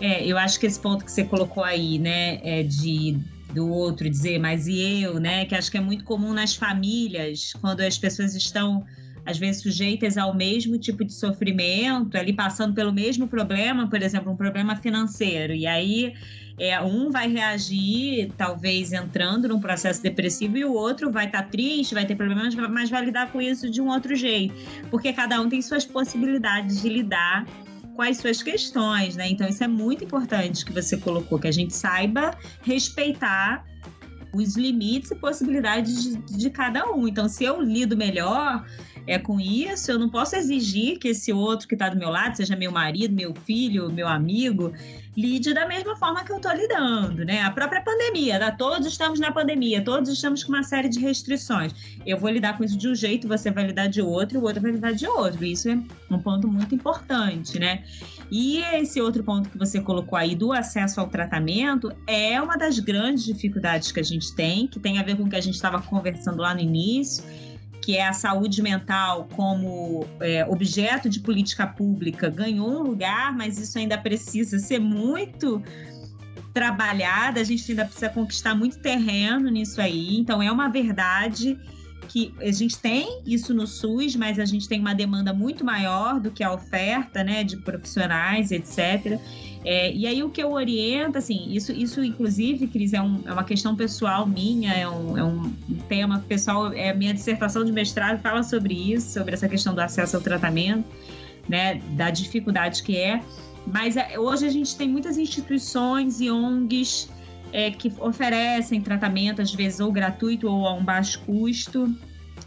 É, 0.00 0.24
eu 0.24 0.36
acho 0.36 0.60
que 0.60 0.66
esse 0.66 0.78
ponto 0.78 1.04
que 1.04 1.10
você 1.10 1.24
colocou 1.24 1.64
aí, 1.64 1.98
né, 1.98 2.38
é 2.42 2.62
de 2.62 3.18
do 3.54 3.70
outro 3.70 4.10
dizer, 4.10 4.38
mas 4.38 4.66
e 4.66 5.02
eu, 5.02 5.18
né, 5.18 5.46
que 5.46 5.54
acho 5.54 5.70
que 5.70 5.78
é 5.78 5.80
muito 5.80 6.04
comum 6.04 6.34
nas 6.34 6.54
famílias, 6.54 7.54
quando 7.58 7.80
as 7.80 7.96
pessoas 7.96 8.34
estão 8.34 8.84
às 9.26 9.36
vezes 9.36 9.60
sujeitas 9.60 10.16
ao 10.16 10.32
mesmo 10.34 10.78
tipo 10.78 11.04
de 11.04 11.12
sofrimento, 11.12 12.16
ali 12.16 12.32
passando 12.32 12.72
pelo 12.74 12.92
mesmo 12.92 13.26
problema, 13.26 13.88
por 13.88 14.00
exemplo, 14.00 14.32
um 14.32 14.36
problema 14.36 14.76
financeiro. 14.76 15.52
E 15.52 15.66
aí 15.66 16.14
é, 16.58 16.80
um 16.80 17.10
vai 17.10 17.28
reagir, 17.28 18.32
talvez 18.36 18.92
entrando 18.92 19.48
num 19.48 19.60
processo 19.60 20.02
depressivo, 20.02 20.56
e 20.56 20.64
o 20.64 20.72
outro 20.72 21.10
vai 21.10 21.26
estar 21.26 21.42
tá 21.42 21.48
triste, 21.48 21.94
vai 21.94 22.06
ter 22.06 22.14
problemas, 22.14 22.54
mas 22.54 22.88
vai 22.88 23.04
lidar 23.04 23.30
com 23.30 23.42
isso 23.42 23.68
de 23.68 23.80
um 23.80 23.88
outro 23.88 24.14
jeito. 24.14 24.54
Porque 24.90 25.12
cada 25.12 25.40
um 25.40 25.48
tem 25.48 25.60
suas 25.60 25.84
possibilidades 25.84 26.80
de 26.80 26.88
lidar 26.88 27.44
com 27.94 28.02
as 28.02 28.18
suas 28.18 28.42
questões, 28.42 29.16
né? 29.16 29.28
Então, 29.28 29.48
isso 29.48 29.64
é 29.64 29.68
muito 29.68 30.04
importante 30.04 30.64
que 30.64 30.72
você 30.72 30.96
colocou, 30.96 31.38
que 31.38 31.48
a 31.48 31.52
gente 31.52 31.74
saiba 31.74 32.36
respeitar 32.62 33.64
os 34.32 34.56
limites 34.56 35.10
e 35.10 35.14
possibilidades 35.16 36.04
de, 36.04 36.36
de 36.36 36.50
cada 36.50 36.90
um. 36.92 37.08
Então, 37.08 37.28
se 37.28 37.44
eu 37.44 37.60
lido 37.60 37.96
melhor 37.96 38.64
é 39.06 39.18
com 39.18 39.40
isso, 39.40 39.90
eu 39.90 39.98
não 39.98 40.08
posso 40.08 40.34
exigir 40.34 40.98
que 40.98 41.08
esse 41.08 41.32
outro 41.32 41.68
que 41.68 41.74
está 41.74 41.88
do 41.88 41.96
meu 41.96 42.10
lado, 42.10 42.36
seja 42.36 42.56
meu 42.56 42.72
marido, 42.72 43.14
meu 43.14 43.34
filho, 43.34 43.90
meu 43.90 44.08
amigo, 44.08 44.72
lide 45.16 45.54
da 45.54 45.66
mesma 45.66 45.96
forma 45.96 46.24
que 46.24 46.32
eu 46.32 46.36
estou 46.36 46.52
lidando, 46.52 47.24
né? 47.24 47.40
A 47.42 47.50
própria 47.50 47.80
pandemia, 47.80 48.38
tá? 48.38 48.50
todos 48.50 48.86
estamos 48.86 49.18
na 49.18 49.32
pandemia, 49.32 49.82
todos 49.82 50.10
estamos 50.10 50.44
com 50.44 50.52
uma 50.52 50.62
série 50.62 50.88
de 50.88 50.98
restrições. 50.98 51.72
Eu 52.04 52.18
vou 52.18 52.28
lidar 52.28 52.58
com 52.58 52.64
isso 52.64 52.76
de 52.76 52.88
um 52.88 52.94
jeito, 52.94 53.26
você 53.26 53.50
vai 53.50 53.66
lidar 53.66 53.86
de 53.86 54.02
outro, 54.02 54.40
o 54.40 54.42
outro 54.42 54.60
vai 54.60 54.72
lidar 54.72 54.92
de 54.92 55.06
outro. 55.06 55.44
Isso 55.44 55.70
é 55.70 55.78
um 56.10 56.18
ponto 56.18 56.48
muito 56.48 56.74
importante, 56.74 57.58
né? 57.58 57.84
E 58.30 58.58
esse 58.74 59.00
outro 59.00 59.22
ponto 59.22 59.48
que 59.48 59.56
você 59.56 59.80
colocou 59.80 60.18
aí 60.18 60.34
do 60.34 60.52
acesso 60.52 61.00
ao 61.00 61.06
tratamento 61.06 61.92
é 62.06 62.40
uma 62.42 62.56
das 62.56 62.78
grandes 62.80 63.24
dificuldades 63.24 63.92
que 63.92 64.00
a 64.00 64.02
gente 64.02 64.34
tem, 64.34 64.66
que 64.66 64.80
tem 64.80 64.98
a 64.98 65.02
ver 65.02 65.16
com 65.16 65.22
o 65.22 65.30
que 65.30 65.36
a 65.36 65.40
gente 65.40 65.54
estava 65.54 65.80
conversando 65.80 66.42
lá 66.42 66.52
no 66.52 66.60
início 66.60 67.24
que 67.82 67.96
é 67.96 68.06
a 68.06 68.12
saúde 68.12 68.62
mental 68.62 69.28
como 69.34 70.06
é, 70.20 70.44
objeto 70.46 71.08
de 71.08 71.20
política 71.20 71.66
pública, 71.66 72.28
ganhou 72.28 72.80
um 72.80 72.82
lugar, 72.82 73.36
mas 73.36 73.58
isso 73.58 73.78
ainda 73.78 73.96
precisa 73.96 74.58
ser 74.58 74.80
muito 74.80 75.62
trabalhado, 76.52 77.38
a 77.38 77.44
gente 77.44 77.70
ainda 77.70 77.84
precisa 77.84 78.08
conquistar 78.08 78.54
muito 78.54 78.78
terreno 78.78 79.50
nisso 79.50 79.80
aí. 79.80 80.16
Então, 80.16 80.42
é 80.42 80.50
uma 80.50 80.68
verdade 80.68 81.58
que 82.08 82.32
a 82.40 82.50
gente 82.50 82.78
tem 82.78 83.20
isso 83.26 83.52
no 83.52 83.66
SUS, 83.66 84.16
mas 84.16 84.38
a 84.38 84.44
gente 84.44 84.68
tem 84.68 84.80
uma 84.80 84.94
demanda 84.94 85.32
muito 85.32 85.64
maior 85.64 86.18
do 86.18 86.30
que 86.30 86.42
a 86.42 86.52
oferta, 86.52 87.22
né, 87.22 87.44
de 87.44 87.56
profissionais, 87.58 88.50
etc. 88.50 89.20
É, 89.68 89.92
e 89.92 90.06
aí 90.06 90.22
o 90.22 90.30
que 90.30 90.40
eu 90.40 90.52
oriento, 90.52 91.18
assim, 91.18 91.48
isso, 91.50 91.72
isso 91.72 92.00
inclusive, 92.00 92.68
Cris, 92.68 92.92
é, 92.92 93.02
um, 93.02 93.20
é 93.26 93.32
uma 93.32 93.42
questão 93.42 93.74
pessoal 93.74 94.24
minha, 94.24 94.72
é 94.72 94.88
um, 94.88 95.18
é 95.18 95.24
um 95.24 95.52
tema 95.88 96.20
pessoal, 96.20 96.72
é 96.72 96.90
a 96.90 96.94
minha 96.94 97.12
dissertação 97.12 97.64
de 97.64 97.72
mestrado 97.72 98.20
fala 98.22 98.44
sobre 98.44 98.72
isso, 98.72 99.14
sobre 99.14 99.34
essa 99.34 99.48
questão 99.48 99.74
do 99.74 99.80
acesso 99.80 100.14
ao 100.14 100.22
tratamento, 100.22 100.84
né, 101.48 101.82
da 101.96 102.10
dificuldade 102.10 102.80
que 102.84 102.96
é. 102.96 103.20
Mas 103.66 103.96
é, 103.96 104.16
hoje 104.16 104.46
a 104.46 104.50
gente 104.50 104.76
tem 104.76 104.88
muitas 104.88 105.18
instituições 105.18 106.20
e 106.20 106.30
ONGs 106.30 107.10
é, 107.52 107.72
que 107.72 107.92
oferecem 107.98 108.80
tratamento, 108.80 109.42
às 109.42 109.52
vezes 109.52 109.80
ou 109.80 109.90
gratuito 109.90 110.48
ou 110.48 110.68
a 110.68 110.74
um 110.74 110.84
baixo 110.84 111.18
custo. 111.26 111.92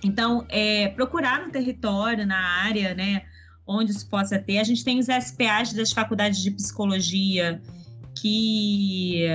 Então, 0.02 0.46
é, 0.48 0.88
procurar 0.88 1.46
no 1.46 1.52
território, 1.52 2.26
na 2.26 2.40
área, 2.64 2.96
né, 2.96 3.24
onde 3.70 3.92
isso 3.92 4.10
possa 4.10 4.40
ter. 4.40 4.58
A 4.58 4.64
gente 4.64 4.84
tem 4.84 4.98
os 4.98 5.06
SPAs 5.06 5.72
das 5.74 5.92
faculdades 5.92 6.42
de 6.42 6.50
psicologia 6.50 7.62
que, 8.16 9.26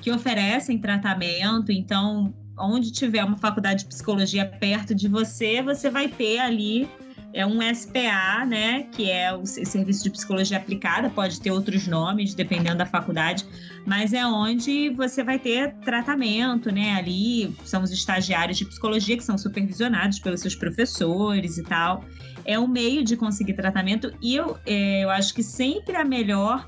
que 0.00 0.10
oferecem 0.10 0.78
tratamento, 0.78 1.70
então, 1.70 2.32
onde 2.58 2.90
tiver 2.90 3.22
uma 3.22 3.36
faculdade 3.36 3.80
de 3.80 3.90
psicologia 3.90 4.46
perto 4.46 4.94
de 4.94 5.06
você, 5.06 5.62
você 5.62 5.90
vai 5.90 6.08
ter 6.08 6.38
ali 6.38 6.88
é 7.32 7.46
um 7.46 7.60
SPA, 7.74 8.46
né, 8.46 8.84
que 8.92 9.10
é 9.10 9.32
o 9.34 9.44
Serviço 9.44 10.04
de 10.04 10.10
Psicologia 10.10 10.56
Aplicada, 10.56 11.10
pode 11.10 11.40
ter 11.40 11.50
outros 11.50 11.86
nomes, 11.86 12.34
dependendo 12.34 12.78
da 12.78 12.86
faculdade, 12.86 13.46
mas 13.86 14.12
é 14.12 14.26
onde 14.26 14.90
você 14.90 15.22
vai 15.22 15.38
ter 15.38 15.74
tratamento, 15.76 16.72
né, 16.72 16.94
ali 16.94 17.54
são 17.64 17.82
os 17.82 17.90
estagiários 17.90 18.56
de 18.56 18.64
psicologia 18.64 19.16
que 19.16 19.24
são 19.24 19.36
supervisionados 19.36 20.18
pelos 20.18 20.40
seus 20.40 20.54
professores 20.54 21.58
e 21.58 21.62
tal. 21.62 22.04
É 22.44 22.58
um 22.58 22.66
meio 22.66 23.04
de 23.04 23.16
conseguir 23.16 23.52
tratamento 23.52 24.12
e 24.22 24.34
eu, 24.34 24.56
é, 24.64 25.04
eu 25.04 25.10
acho 25.10 25.34
que 25.34 25.42
sempre 25.42 25.96
a 25.96 26.04
melhor 26.04 26.66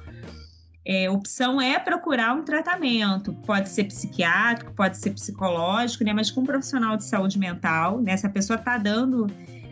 é, 0.84 1.08
opção 1.08 1.60
é 1.60 1.78
procurar 1.78 2.34
um 2.34 2.42
tratamento. 2.42 3.32
Pode 3.46 3.68
ser 3.68 3.84
psiquiátrico, 3.84 4.72
pode 4.74 4.98
ser 4.98 5.10
psicológico, 5.10 6.04
né? 6.04 6.12
Mas 6.12 6.30
com 6.30 6.40
um 6.40 6.44
profissional 6.44 6.96
de 6.96 7.04
saúde 7.04 7.38
mental, 7.38 8.00
né? 8.00 8.16
Se 8.16 8.26
a 8.26 8.30
pessoa 8.30 8.58
está 8.58 8.76
dando 8.76 9.26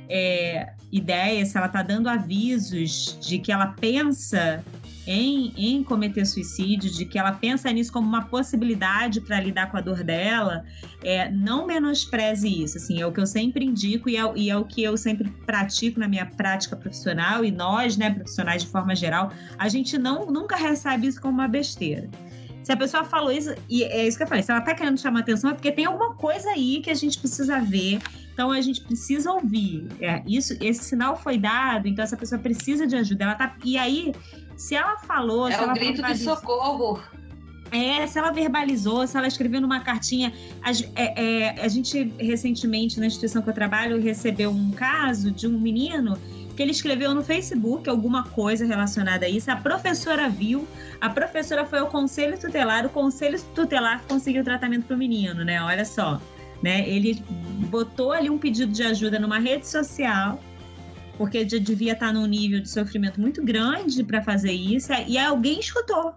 é, 0.08 0.72
ideias, 0.90 1.48
se 1.48 1.56
ela 1.56 1.66
está 1.66 1.82
dando 1.82 2.08
avisos 2.08 3.18
de 3.20 3.38
que 3.38 3.52
ela 3.52 3.68
pensa 3.68 4.64
em, 5.06 5.54
em 5.56 5.82
cometer 5.82 6.26
suicídio, 6.26 6.90
de 6.90 7.06
que 7.06 7.18
ela 7.18 7.32
pensa 7.32 7.72
nisso 7.72 7.90
como 7.90 8.06
uma 8.06 8.26
possibilidade 8.26 9.22
para 9.22 9.40
lidar 9.40 9.70
com 9.70 9.78
a 9.78 9.80
dor 9.80 10.04
dela, 10.04 10.64
é, 11.02 11.30
não 11.30 11.66
menospreze 11.66 12.62
isso. 12.62 12.76
Assim, 12.76 13.00
é 13.00 13.06
o 13.06 13.12
que 13.12 13.20
eu 13.20 13.26
sempre 13.26 13.64
indico 13.64 14.10
e 14.10 14.18
é, 14.18 14.32
e 14.36 14.50
é, 14.50 14.56
o 14.56 14.66
que 14.66 14.82
eu 14.82 14.98
sempre 14.98 15.30
pratico 15.46 15.98
na 15.98 16.06
minha 16.06 16.26
prática 16.26 16.76
profissional 16.76 17.42
e 17.42 17.50
nós, 17.50 17.96
né, 17.96 18.10
profissionais 18.10 18.62
de 18.62 18.68
forma 18.68 18.94
geral, 18.94 19.32
a 19.58 19.68
gente 19.68 19.96
não 19.96 20.26
nunca 20.26 20.56
recebe 20.56 21.06
isso 21.06 21.20
como 21.20 21.32
uma 21.32 21.48
besteira. 21.48 22.08
Se 22.62 22.72
a 22.72 22.76
pessoa 22.76 23.04
falou 23.04 23.32
isso, 23.32 23.54
e 23.68 23.84
é 23.84 24.06
isso 24.06 24.16
que 24.16 24.24
eu 24.24 24.26
falei, 24.26 24.42
se 24.42 24.50
ela 24.50 24.60
está 24.60 24.74
querendo 24.74 24.98
chamar 24.98 25.20
atenção, 25.20 25.50
é 25.50 25.54
porque 25.54 25.72
tem 25.72 25.86
alguma 25.86 26.14
coisa 26.14 26.50
aí 26.50 26.80
que 26.80 26.90
a 26.90 26.94
gente 26.94 27.18
precisa 27.18 27.60
ver, 27.60 27.98
então 28.32 28.50
a 28.52 28.60
gente 28.60 28.82
precisa 28.82 29.32
ouvir. 29.32 29.88
É, 30.00 30.22
isso, 30.26 30.56
esse 30.60 30.84
sinal 30.84 31.16
foi 31.16 31.38
dado, 31.38 31.88
então 31.88 32.04
essa 32.04 32.16
pessoa 32.16 32.38
precisa 32.38 32.86
de 32.86 32.94
ajuda. 32.94 33.24
Ela 33.24 33.34
tá. 33.34 33.56
E 33.64 33.76
aí, 33.76 34.12
se 34.56 34.74
ela 34.76 34.96
falou. 34.98 35.48
É 35.48 35.56
se 35.56 35.64
o 35.64 35.72
grito 35.72 36.02
de 36.02 36.18
socorro. 36.18 37.00
É, 37.72 38.06
se 38.06 38.18
ela 38.18 38.30
verbalizou, 38.30 39.06
se 39.06 39.16
ela 39.16 39.26
escreveu 39.26 39.60
numa 39.60 39.80
cartinha. 39.80 40.32
A, 40.62 40.70
é, 40.70 41.56
é, 41.56 41.64
a 41.64 41.68
gente, 41.68 42.12
recentemente, 42.18 43.00
na 43.00 43.06
instituição 43.06 43.42
que 43.42 43.50
eu 43.50 43.54
trabalho, 43.54 44.00
recebeu 44.00 44.50
um 44.50 44.70
caso 44.70 45.30
de 45.32 45.46
um 45.46 45.58
menino 45.58 46.16
que 46.58 46.62
ele 46.64 46.72
escreveu 46.72 47.14
no 47.14 47.22
Facebook 47.22 47.88
alguma 47.88 48.24
coisa 48.24 48.66
relacionada 48.66 49.24
a 49.24 49.28
isso. 49.28 49.48
A 49.48 49.54
professora 49.54 50.28
viu, 50.28 50.66
a 51.00 51.08
professora 51.08 51.64
foi 51.64 51.78
ao 51.78 51.86
conselho 51.86 52.36
tutelar, 52.36 52.84
o 52.84 52.90
conselho 52.90 53.40
tutelar 53.54 54.02
conseguiu 54.08 54.42
tratamento 54.42 54.86
para 54.86 54.96
o 54.96 54.98
menino, 54.98 55.44
né? 55.44 55.62
Olha 55.62 55.84
só 55.84 56.20
né? 56.62 56.88
Ele 56.88 57.22
botou 57.70 58.12
ali 58.12 58.28
um 58.28 58.38
pedido 58.38 58.72
de 58.72 58.82
ajuda 58.82 59.18
numa 59.18 59.38
rede 59.38 59.66
social, 59.66 60.42
porque 61.16 61.48
já 61.48 61.58
devia 61.58 61.92
estar 61.92 62.12
num 62.12 62.26
nível 62.26 62.60
de 62.60 62.68
sofrimento 62.68 63.20
muito 63.20 63.44
grande 63.44 64.02
para 64.04 64.22
fazer 64.22 64.52
isso, 64.52 64.92
e 65.06 65.18
alguém 65.18 65.60
escutou. 65.60 66.14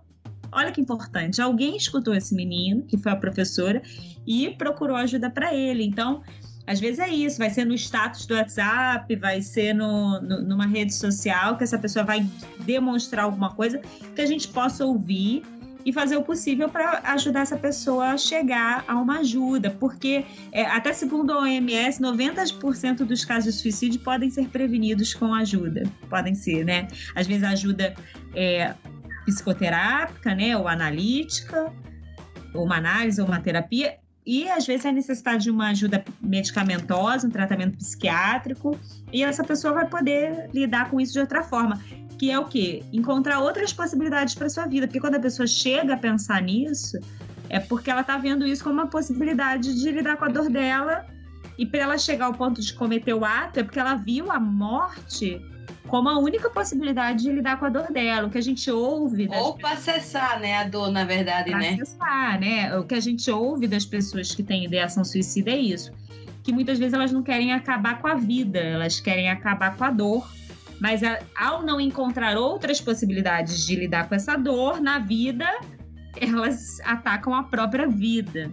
Olha 0.52 0.72
que 0.72 0.82
importante, 0.82 1.42
alguém 1.42 1.78
escutou 1.78 2.14
esse 2.14 2.36
menino, 2.36 2.84
que 2.84 2.98
foi 2.98 3.12
a 3.12 3.16
professora, 3.16 3.82
e 4.28 4.50
procurou 4.50 4.98
ajuda 4.98 5.30
para 5.30 5.54
ele. 5.54 5.84
Então, 5.84 6.22
às 6.72 6.80
vezes 6.80 7.00
é 7.00 7.10
isso, 7.10 7.38
vai 7.38 7.50
ser 7.50 7.66
no 7.66 7.74
status 7.76 8.26
do 8.26 8.34
WhatsApp, 8.34 9.14
vai 9.18 9.42
ser 9.42 9.74
no, 9.74 10.22
no, 10.22 10.42
numa 10.42 10.66
rede 10.66 10.94
social 10.94 11.58
que 11.58 11.66
essa 11.66 11.78
pessoa 11.78 12.06
vai 12.06 12.26
demonstrar 12.60 13.26
alguma 13.26 13.54
coisa 13.54 13.82
que 14.16 14.22
a 14.22 14.26
gente 14.26 14.48
possa 14.48 14.86
ouvir 14.86 15.44
e 15.86 15.92
fazer 15.92 16.16
o 16.16 16.24
possível 16.24 16.70
para 16.70 17.02
ajudar 17.12 17.42
essa 17.42 17.58
pessoa 17.58 18.12
a 18.12 18.18
chegar 18.18 18.86
a 18.88 18.96
uma 18.96 19.20
ajuda, 19.20 19.72
porque 19.72 20.24
é, 20.52 20.64
até 20.66 20.94
segundo 20.94 21.34
a 21.34 21.42
OMS, 21.42 22.02
90% 22.02 23.04
dos 23.04 23.26
casos 23.26 23.56
de 23.56 23.62
suicídio 23.62 24.00
podem 24.00 24.30
ser 24.30 24.48
prevenidos 24.48 25.14
com 25.14 25.34
ajuda, 25.34 25.84
podem 26.10 26.36
ser, 26.36 26.64
né? 26.64 26.88
Às 27.16 27.28
vezes 27.28 27.44
ajuda 27.44 27.94
é, 28.34 28.74
psicoterápica, 29.26 30.34
né, 30.34 30.56
ou 30.56 30.68
analítica, 30.68 31.74
ou 32.54 32.64
uma 32.64 32.78
análise 32.78 33.20
ou 33.20 33.28
uma 33.28 33.42
terapia, 33.42 33.98
e 34.26 34.50
às 34.50 34.66
vezes 34.66 34.86
a 34.86 34.92
necessidade 34.92 35.44
de 35.44 35.52
uma 35.52 35.70
ajuda 35.70 36.04
medicamentosa, 36.22 37.28
um 37.28 37.32
tratamento 37.32 37.78
psiquiátrico, 37.78 38.78
e 39.12 39.24
essa 39.24 39.44
pessoa 39.44 39.74
vai 39.74 39.88
poder 39.88 40.50
lidar 40.54 40.90
com 40.90 41.00
isso 41.00 41.14
de 41.14 41.20
outra 41.20 41.44
forma 41.44 41.80
que 42.22 42.30
é 42.30 42.38
o 42.38 42.46
quê? 42.46 42.84
Encontrar 42.94 43.40
outras 43.40 43.74
possibilidades 43.74 44.36
para 44.36 44.48
sua 44.48 44.68
vida. 44.68 44.86
Porque 44.86 45.00
quando 45.00 45.16
a 45.16 45.20
pessoa 45.20 45.48
chega 45.48 45.96
a 45.96 45.98
pensar 45.98 46.40
nisso, 46.40 47.00
é 47.50 47.60
porque 47.60 47.90
ela 47.90 48.02
está 48.02 48.16
vendo 48.16 48.46
isso 48.46 48.64
como 48.64 48.76
uma 48.76 48.86
possibilidade 48.86 49.74
de 49.82 49.90
lidar 49.90 50.18
com 50.18 50.26
a 50.26 50.28
dor 50.28 50.48
dela. 50.48 51.04
E 51.58 51.66
para 51.66 51.82
ela 51.82 51.98
chegar 51.98 52.26
ao 52.26 52.34
ponto 52.34 52.62
de 52.62 52.74
cometer 52.74 53.14
o 53.14 53.24
ato, 53.26 53.60
é 53.60 53.64
porque 53.64 53.80
ela 53.80 53.96
viu 53.96 54.32
a 54.32 54.40
morte 54.40 55.42
como 55.88 56.10
a 56.10 56.18
única 56.18 56.50
possibilidade 56.50 57.24
de 57.24 57.32
lidar 57.32 57.60
com 57.60 57.66
a 57.66 57.70
dor 57.70 57.92
dela. 57.92 58.28
O 58.28 58.30
que 58.30 58.38
a 58.38 58.42
gente 58.42 58.70
ouve. 58.72 59.28
Ou 59.30 59.56
para 59.56 59.72
acessar, 59.72 60.40
né, 60.40 60.58
a 60.58 60.64
dor, 60.64 60.92
na 60.92 61.04
verdade, 61.04 61.52
pra 61.52 61.60
né? 61.60 61.74
Acessar, 61.74 62.40
né? 62.40 62.78
O 62.78 62.84
que 62.84 62.96
a 62.96 63.00
gente 63.00 63.30
ouve 63.30 63.68
das 63.68 63.86
pessoas 63.86 64.34
que 64.34 64.44
têm 64.44 64.66
ideação 64.66 65.04
suicida 65.04 65.52
é 65.52 65.58
isso. 65.58 65.92
Que 66.44 66.52
muitas 66.52 66.80
vezes 66.80 66.94
elas 66.94 67.12
não 67.12 67.22
querem 67.22 67.54
acabar 67.54 68.02
com 68.02 68.08
a 68.08 68.16
vida, 68.16 68.60
elas 68.60 69.00
querem 69.00 69.30
acabar 69.30 69.76
com 69.76 69.84
a 69.84 69.92
dor 69.92 70.28
mas 70.82 71.02
ao 71.36 71.62
não 71.62 71.80
encontrar 71.80 72.36
outras 72.36 72.82
possibilidades 72.82 73.68
de 73.68 73.76
lidar 73.76 74.10
com 74.10 74.16
essa 74.16 74.36
dor 74.36 74.82
na 74.82 74.98
vida, 74.98 75.48
elas 76.20 76.80
atacam 76.84 77.36
a 77.36 77.44
própria 77.44 77.88
vida. 77.88 78.52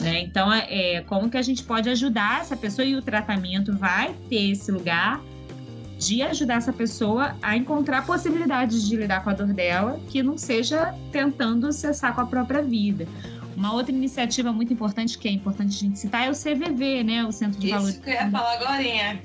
Né? 0.00 0.20
Então, 0.20 0.52
é, 0.52 0.66
é, 0.70 1.00
como 1.02 1.28
que 1.28 1.36
a 1.36 1.42
gente 1.42 1.62
pode 1.64 1.88
ajudar 1.90 2.40
essa 2.40 2.56
pessoa 2.56 2.86
e 2.86 2.94
o 2.94 3.02
tratamento 3.02 3.76
vai 3.76 4.14
ter 4.28 4.52
esse 4.52 4.70
lugar 4.70 5.20
de 5.98 6.22
ajudar 6.22 6.54
essa 6.54 6.72
pessoa 6.72 7.36
a 7.42 7.56
encontrar 7.56 8.06
possibilidades 8.06 8.88
de 8.88 8.96
lidar 8.96 9.24
com 9.24 9.30
a 9.30 9.34
dor 9.34 9.52
dela 9.52 10.00
que 10.08 10.22
não 10.22 10.38
seja 10.38 10.94
tentando 11.10 11.72
cessar 11.72 12.14
com 12.14 12.20
a 12.20 12.26
própria 12.26 12.62
vida. 12.62 13.08
Uma 13.56 13.74
outra 13.74 13.90
iniciativa 13.90 14.52
muito 14.52 14.72
importante, 14.72 15.18
que 15.18 15.26
é 15.26 15.32
importante 15.32 15.74
a 15.74 15.80
gente 15.80 15.98
citar, 15.98 16.28
é 16.28 16.30
o 16.30 16.32
CVV, 16.32 17.02
né? 17.02 17.24
O 17.24 17.32
Centro 17.32 17.58
de 17.58 17.66
Isso 17.66 17.74
Valores. 17.74 17.94
Isso 17.96 18.04
que 18.04 18.10
eu 18.10 18.14
ia 18.14 18.30
falar 18.30 18.52
agora. 18.52 19.18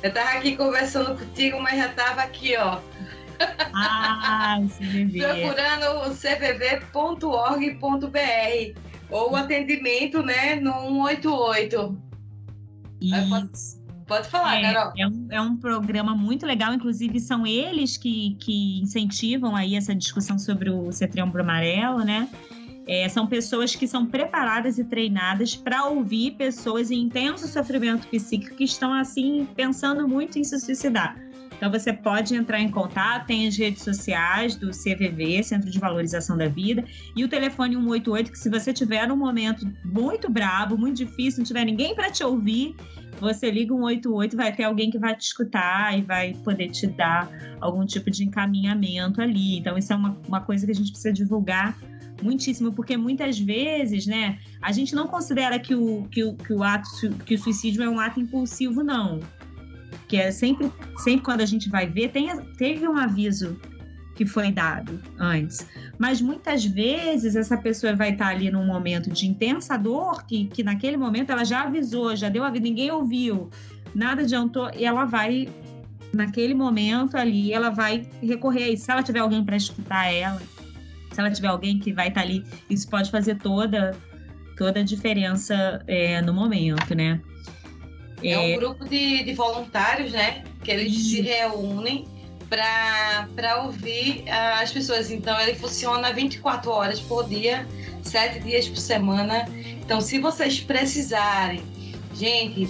Eu 0.00 0.14
tava 0.14 0.30
aqui 0.38 0.56
conversando 0.56 1.18
contigo, 1.18 1.60
mas 1.60 1.76
já 1.76 1.88
tava 1.88 2.20
aqui, 2.20 2.56
ó. 2.56 2.78
Ah, 3.74 4.60
o 4.60 4.68
CVV. 4.68 5.18
Procurando 5.26 6.08
o 6.08 6.14
cvv.org.br 6.14 6.84
ou 9.14 9.30
o 9.30 9.36
atendimento, 9.36 10.24
né, 10.24 10.56
no 10.56 10.72
188. 11.06 12.02
Isso. 13.00 13.84
Pode 14.08 14.28
falar, 14.28 14.58
é, 14.58 14.72
Carol. 14.72 14.92
É 14.98 15.06
um, 15.06 15.26
é 15.30 15.40
um 15.40 15.56
programa 15.56 16.14
muito 16.16 16.44
legal, 16.44 16.74
inclusive 16.74 17.20
são 17.20 17.46
eles 17.46 17.96
que, 17.96 18.36
que 18.40 18.80
incentivam 18.80 19.54
aí 19.54 19.76
essa 19.76 19.94
discussão 19.94 20.36
sobre 20.36 20.68
o 20.68 20.90
setembro 20.90 21.40
amarelo, 21.40 22.04
né? 22.04 22.28
É, 22.86 23.08
são 23.08 23.26
pessoas 23.26 23.74
que 23.74 23.86
são 23.86 24.04
preparadas 24.04 24.78
e 24.78 24.84
treinadas 24.84 25.56
para 25.56 25.86
ouvir 25.86 26.32
pessoas 26.32 26.90
em 26.90 27.02
intenso 27.02 27.46
sofrimento 27.46 28.06
psíquico 28.08 28.56
que 28.56 28.64
estão 28.64 28.92
assim 28.92 29.48
pensando 29.54 30.06
muito 30.06 30.38
em 30.38 30.44
se 30.44 30.58
suicidar. 30.58 31.16
Então 31.64 31.80
você 31.80 31.94
pode 31.94 32.34
entrar 32.34 32.60
em 32.60 32.70
contato, 32.70 33.24
tem 33.26 33.48
as 33.48 33.56
redes 33.56 33.82
sociais 33.82 34.54
do 34.54 34.68
CVV, 34.68 35.42
Centro 35.42 35.70
de 35.70 35.78
Valorização 35.78 36.36
da 36.36 36.46
Vida, 36.46 36.84
e 37.16 37.24
o 37.24 37.28
telefone 37.28 37.74
188, 37.74 38.32
que 38.32 38.38
se 38.38 38.50
você 38.50 38.70
tiver 38.70 39.10
um 39.10 39.16
momento 39.16 39.66
muito 39.82 40.30
brabo, 40.30 40.76
muito 40.76 40.98
difícil, 40.98 41.38
não 41.38 41.46
tiver 41.46 41.64
ninguém 41.64 41.94
para 41.94 42.10
te 42.10 42.22
ouvir, 42.22 42.76
você 43.18 43.50
liga 43.50 43.74
188, 43.74 44.36
vai 44.36 44.54
ter 44.54 44.64
alguém 44.64 44.90
que 44.90 44.98
vai 44.98 45.16
te 45.16 45.22
escutar 45.22 45.98
e 45.98 46.02
vai 46.02 46.34
poder 46.44 46.68
te 46.68 46.86
dar 46.86 47.30
algum 47.62 47.86
tipo 47.86 48.10
de 48.10 48.24
encaminhamento 48.24 49.22
ali. 49.22 49.56
Então 49.56 49.78
isso 49.78 49.90
é 49.90 49.96
uma, 49.96 50.18
uma 50.28 50.42
coisa 50.42 50.66
que 50.66 50.72
a 50.72 50.74
gente 50.74 50.90
precisa 50.90 51.14
divulgar 51.14 51.78
muitíssimo, 52.22 52.74
porque 52.74 52.94
muitas 52.94 53.38
vezes, 53.38 54.06
né, 54.06 54.38
a 54.60 54.70
gente 54.70 54.94
não 54.94 55.06
considera 55.06 55.58
que 55.58 55.74
o, 55.74 56.06
que 56.10 56.24
o, 56.24 56.34
que 56.34 56.52
o 56.52 56.62
ato, 56.62 56.90
que 57.24 57.36
o 57.36 57.38
suicídio 57.38 57.82
é 57.82 57.88
um 57.88 57.98
ato 57.98 58.20
impulsivo, 58.20 58.84
não 58.84 59.20
é 60.16 60.30
sempre, 60.30 60.70
sempre 60.98 61.22
quando 61.22 61.40
a 61.40 61.46
gente 61.46 61.68
vai 61.68 61.86
ver, 61.86 62.08
tem, 62.10 62.28
teve 62.56 62.86
um 62.88 62.96
aviso 62.96 63.58
que 64.14 64.24
foi 64.24 64.52
dado 64.52 65.00
antes. 65.18 65.66
Mas 65.98 66.20
muitas 66.20 66.64
vezes 66.64 67.36
essa 67.36 67.56
pessoa 67.56 67.94
vai 67.94 68.10
estar 68.10 68.28
ali 68.28 68.50
num 68.50 68.64
momento 68.64 69.10
de 69.10 69.26
intensa 69.26 69.76
dor, 69.76 70.24
que, 70.24 70.46
que 70.46 70.62
naquele 70.62 70.96
momento 70.96 71.30
ela 71.30 71.44
já 71.44 71.62
avisou, 71.62 72.14
já 72.14 72.28
deu 72.28 72.44
a 72.44 72.50
vida, 72.50 72.64
ninguém 72.64 72.90
ouviu, 72.90 73.50
nada 73.94 74.22
adiantou, 74.22 74.70
e 74.76 74.84
ela 74.84 75.04
vai, 75.04 75.48
naquele 76.12 76.54
momento 76.54 77.16
ali, 77.16 77.52
ela 77.52 77.70
vai 77.70 78.08
recorrer. 78.22 78.72
E 78.72 78.76
se 78.76 78.90
ela 78.90 79.02
tiver 79.02 79.20
alguém 79.20 79.44
para 79.44 79.56
escutar 79.56 80.06
ela, 80.12 80.40
se 81.12 81.20
ela 81.20 81.30
tiver 81.30 81.48
alguém 81.48 81.78
que 81.78 81.92
vai 81.92 82.08
estar 82.08 82.20
ali, 82.20 82.44
isso 82.70 82.88
pode 82.88 83.10
fazer 83.10 83.36
toda, 83.36 83.96
toda 84.56 84.80
a 84.80 84.82
diferença 84.82 85.82
é, 85.86 86.22
no 86.22 86.32
momento, 86.32 86.94
né? 86.94 87.20
É, 88.24 88.38
um 88.38 88.42
é. 88.42 88.56
grupo 88.56 88.84
de, 88.88 89.22
de 89.22 89.34
voluntários, 89.34 90.12
né? 90.12 90.44
Que 90.62 90.70
eles 90.70 90.94
se 91.10 91.20
reúnem 91.20 92.08
para 92.48 93.62
ouvir 93.62 94.24
as 94.28 94.72
pessoas. 94.72 95.10
Então, 95.10 95.38
ele 95.40 95.54
funciona 95.54 96.12
24 96.12 96.70
horas 96.70 97.00
por 97.00 97.28
dia, 97.28 97.66
7 98.02 98.40
dias 98.40 98.68
por 98.68 98.78
semana. 98.78 99.46
Então, 99.82 100.00
se 100.00 100.18
vocês 100.18 100.60
precisarem, 100.60 101.62
gente, 102.14 102.68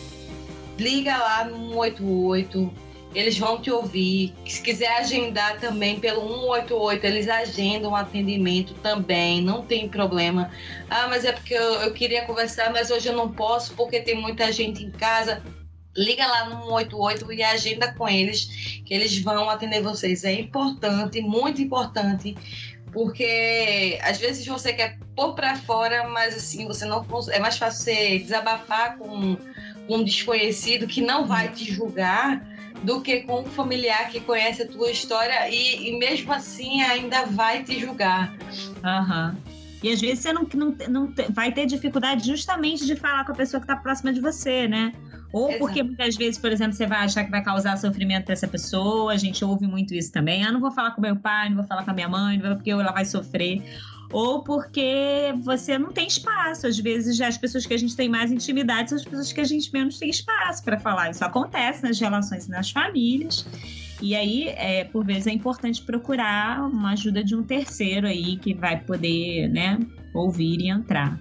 liga 0.79 1.17
lá 1.17 1.45
no 1.45 1.73
188, 1.73 2.73
eles 3.15 3.39
vão 3.39 3.61
te 3.61 3.71
ouvir. 3.71 4.35
Se 4.47 4.61
quiser 4.61 4.89
agendar 4.99 5.61
também 5.61 6.01
pelo 6.01 6.21
188, 6.21 7.07
eles 7.07 7.29
agendam 7.29 7.95
atendimento 7.95 8.75
também, 8.75 9.41
não 9.41 9.65
tem 9.65 9.89
problema. 9.89 10.51
Ah, 10.91 11.07
mas 11.09 11.25
é 11.25 11.33
porque 11.33 11.55
eu, 11.55 11.75
eu 11.83 11.93
queria 11.93 12.25
conversar, 12.25 12.73
mas 12.73 12.91
hoje 12.91 13.09
eu 13.09 13.17
não 13.17 13.33
posso 13.33 13.75
porque 13.75 14.01
tem 14.01 14.21
muita 14.21 14.51
gente 14.51 14.83
em 14.83 14.91
casa. 14.91 15.43
Liga 15.97 16.27
lá 16.27 16.49
no 16.49 16.67
188 16.67 17.33
e 17.33 17.43
agenda 17.45 17.95
com 17.95 18.09
eles, 18.09 18.81
que 18.85 18.93
eles 18.93 19.17
vão 19.21 19.49
atender 19.49 19.81
vocês. 19.81 20.25
É 20.25 20.33
importante, 20.33 21.21
muito 21.21 21.63
importante, 21.63 22.37
porque 22.93 23.97
às 24.03 24.19
vezes 24.19 24.45
você 24.45 24.73
quer 24.73 24.99
pôr 25.15 25.35
para 25.35 25.55
fora, 25.55 26.09
mas 26.09 26.35
assim, 26.35 26.67
você 26.67 26.85
não 26.85 27.07
é 27.31 27.39
mais 27.39 27.57
fácil 27.57 27.85
você 27.85 28.19
desabafar 28.19 28.99
com 28.99 29.37
um 29.89 30.03
desconhecido 30.03 30.89
que 30.89 31.01
não 31.01 31.27
vai 31.27 31.49
te 31.49 31.71
julgar 31.73 32.54
do 32.85 33.01
que 33.01 33.21
com 33.21 33.41
um 33.41 33.47
familiar 33.47 34.09
que 34.09 34.21
conhece 34.21 34.63
a 34.63 34.69
tua 34.69 34.91
história 34.91 35.49
e, 35.49 35.89
e 35.89 35.99
mesmo 35.99 36.33
assim 36.33 36.83
ainda 36.83 37.25
vai 37.27 37.65
te 37.65 37.81
julgar. 37.81 38.35
Aham. 38.85 39.37
Uhum. 39.45 39.55
E 39.83 39.93
às 39.93 40.01
vezes 40.01 40.21
você 40.21 40.33
não, 40.33 40.49
não, 40.55 40.75
não 40.89 41.15
vai 41.29 41.53
ter 41.53 41.67
dificuldade 41.67 42.27
justamente 42.27 42.87
de 42.87 42.97
falar 42.97 43.23
com 43.27 43.33
a 43.33 43.35
pessoa 43.35 43.61
que 43.61 43.65
está 43.65 43.77
próxima 43.77 44.15
de 44.15 44.19
você, 44.19 44.67
né? 44.67 44.95
Ou 45.31 45.51
Exato. 45.51 45.59
porque 45.59 45.83
muitas 45.83 46.17
vezes, 46.17 46.39
por 46.39 46.51
exemplo, 46.51 46.73
você 46.73 46.87
vai 46.87 47.01
achar 47.01 47.23
que 47.23 47.31
vai 47.31 47.45
causar 47.45 47.77
sofrimento 47.77 48.25
para 48.25 48.33
essa 48.33 48.49
pessoa, 48.49 49.13
a 49.13 49.17
gente 49.19 49.45
ouve 49.45 49.67
muito 49.67 49.93
isso 49.93 50.11
também. 50.11 50.43
Ah, 50.43 50.51
não 50.51 50.59
vou 50.59 50.71
falar 50.71 50.93
com 50.93 51.03
meu 51.03 51.17
pai, 51.17 51.51
não 51.51 51.57
vou 51.57 51.67
falar 51.67 51.85
com 51.85 51.91
a 51.91 51.95
minha 51.95 52.09
mãe, 52.09 52.41
porque 52.41 52.71
ela 52.71 52.93
vai 52.93 53.05
sofrer 53.05 53.63
ou 54.15 54.45
porque 54.45 55.35
você 55.43 55.77
não 55.77 55.91
tem 55.91 56.07
espaço. 56.07 56.69
Às 56.69 56.79
vezes, 56.79 57.21
as 57.21 57.37
pessoas 57.37 57.67
que 57.67 57.75
a 57.75 57.77
gente 57.77 57.97
tem 57.97 58.09
mais 58.09 58.31
intimidade 58.31 58.91
são 58.91 58.99
as 58.99 59.05
pessoas 59.05 59.33
que 59.33 59.41
a 59.41 59.45
gente 59.45 59.73
menos 59.73 59.99
tem 59.99 60.09
espaço 60.09 60.63
para 60.63 60.79
falar. 60.79 61.11
Isso 61.11 61.25
acontece 61.25 61.83
nas 61.83 61.99
relações 61.99 62.47
e 62.47 62.51
nas 62.51 62.71
famílias. 62.71 63.45
E 64.01 64.15
aí, 64.15 64.51
é, 64.51 64.85
por 64.85 65.05
vezes, 65.05 65.27
é 65.27 65.33
importante 65.33 65.83
procurar 65.83 66.63
uma 66.63 66.93
ajuda 66.93 67.25
de 67.25 67.35
um 67.35 67.43
terceiro 67.43 68.07
aí 68.07 68.37
que 68.37 68.55
vai 68.55 68.79
poder, 68.79 69.49
né, 69.49 69.81
ouvir 70.15 70.61
e 70.61 70.69
entrar. 70.69 71.19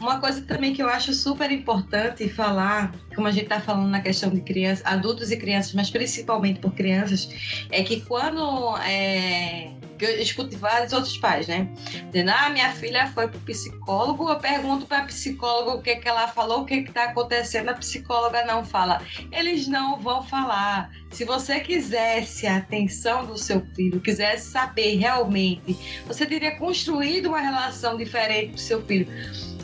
Uma 0.00 0.18
coisa 0.18 0.40
também 0.40 0.72
que 0.72 0.82
eu 0.82 0.88
acho 0.88 1.12
super 1.12 1.52
importante 1.52 2.26
falar, 2.30 2.94
como 3.14 3.26
a 3.26 3.30
gente 3.30 3.44
está 3.44 3.60
falando 3.60 3.90
na 3.90 4.00
questão 4.00 4.30
de 4.30 4.40
crianças, 4.40 4.84
adultos 4.86 5.30
e 5.30 5.36
crianças, 5.36 5.74
mas 5.74 5.90
principalmente 5.90 6.60
por 6.60 6.72
crianças, 6.72 7.28
é 7.70 7.82
que 7.82 8.00
quando 8.00 8.76
é, 8.78 9.70
que 9.98 10.04
eu 10.04 10.20
escuto 10.20 10.56
vários 10.58 10.92
outros 10.92 11.16
pais, 11.18 11.46
né? 11.46 11.68
Dizendo, 12.10 12.30
ah, 12.30 12.50
minha 12.50 12.72
filha 12.72 13.06
foi 13.08 13.28
pro 13.28 13.40
psicólogo, 13.40 14.28
eu 14.28 14.38
pergunto 14.38 14.86
pra 14.86 15.04
psicóloga 15.04 15.72
o 15.72 15.82
que 15.82 15.96
que 15.96 16.08
ela 16.08 16.28
falou, 16.28 16.62
o 16.62 16.64
que 16.64 16.82
que 16.82 16.92
tá 16.92 17.04
acontecendo, 17.04 17.68
a 17.68 17.74
psicóloga 17.74 18.44
não 18.44 18.64
fala. 18.64 19.02
Eles 19.30 19.66
não 19.66 19.98
vão 20.00 20.22
falar. 20.22 20.90
Se 21.10 21.24
você 21.24 21.60
quisesse 21.60 22.46
a 22.46 22.56
atenção 22.56 23.26
do 23.26 23.36
seu 23.36 23.60
filho, 23.74 24.00
quisesse 24.00 24.50
saber 24.50 24.96
realmente, 24.96 25.76
você 26.06 26.24
teria 26.24 26.56
construído 26.56 27.26
uma 27.26 27.40
relação 27.40 27.96
diferente 27.96 28.52
com 28.52 28.58
seu 28.58 28.82
filho. 28.82 29.06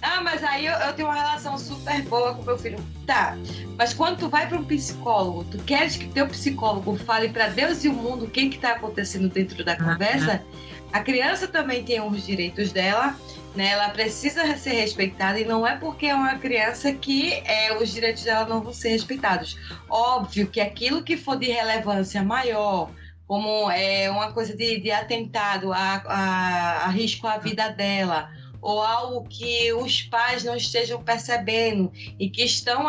Ah, 0.02 0.20
mas 0.22 0.42
aí 0.44 0.66
eu, 0.66 0.74
eu, 0.74 0.92
tenho 0.92 1.08
uma 1.08 1.14
relação 1.14 1.58
super 1.58 2.02
boa 2.02 2.34
com 2.34 2.42
meu 2.42 2.58
filho. 2.58 2.78
Tá, 3.06 3.36
mas 3.76 3.94
quando 3.94 4.18
tu 4.18 4.28
vai 4.28 4.46
para 4.46 4.58
um 4.58 4.64
psicólogo, 4.64 5.44
tu 5.44 5.58
queres 5.64 5.96
que 5.96 6.06
teu 6.08 6.26
psicólogo 6.28 6.96
fale 6.96 7.28
para 7.28 7.48
Deus 7.48 7.84
e 7.84 7.88
o 7.88 7.92
mundo 7.92 8.26
o 8.26 8.30
que 8.30 8.42
está 8.42 8.72
acontecendo 8.72 9.28
dentro 9.28 9.64
da 9.64 9.76
conversa? 9.76 10.42
A 10.92 11.00
criança 11.00 11.46
também 11.46 11.84
tem 11.84 12.00
os 12.00 12.24
direitos 12.24 12.72
dela, 12.72 13.14
né? 13.54 13.70
Ela 13.72 13.90
precisa 13.90 14.56
ser 14.56 14.72
respeitada 14.72 15.38
e 15.38 15.44
não 15.44 15.66
é 15.66 15.76
porque 15.76 16.06
é 16.06 16.14
uma 16.14 16.38
criança 16.38 16.92
que 16.92 17.34
é, 17.44 17.76
os 17.76 17.92
direitos 17.92 18.24
dela 18.24 18.46
não 18.46 18.62
vão 18.62 18.72
ser 18.72 18.90
respeitados. 18.90 19.58
Óbvio 19.88 20.46
que 20.46 20.60
aquilo 20.60 21.02
que 21.02 21.16
for 21.16 21.38
de 21.38 21.50
relevância 21.50 22.22
maior, 22.22 22.90
como 23.26 23.70
é 23.70 24.10
uma 24.10 24.32
coisa 24.32 24.56
de, 24.56 24.80
de 24.80 24.90
atentado 24.90 25.72
a, 25.72 26.02
a, 26.06 26.84
a 26.86 26.88
risco 26.88 27.26
à 27.26 27.36
vida 27.36 27.68
dela, 27.68 28.30
ou 28.60 28.82
algo 28.82 29.28
que 29.28 29.72
os 29.72 30.02
pais 30.02 30.44
não 30.44 30.56
estejam 30.56 31.02
percebendo 31.02 31.92
e 32.18 32.28
que, 32.28 32.42
estão, 32.42 32.84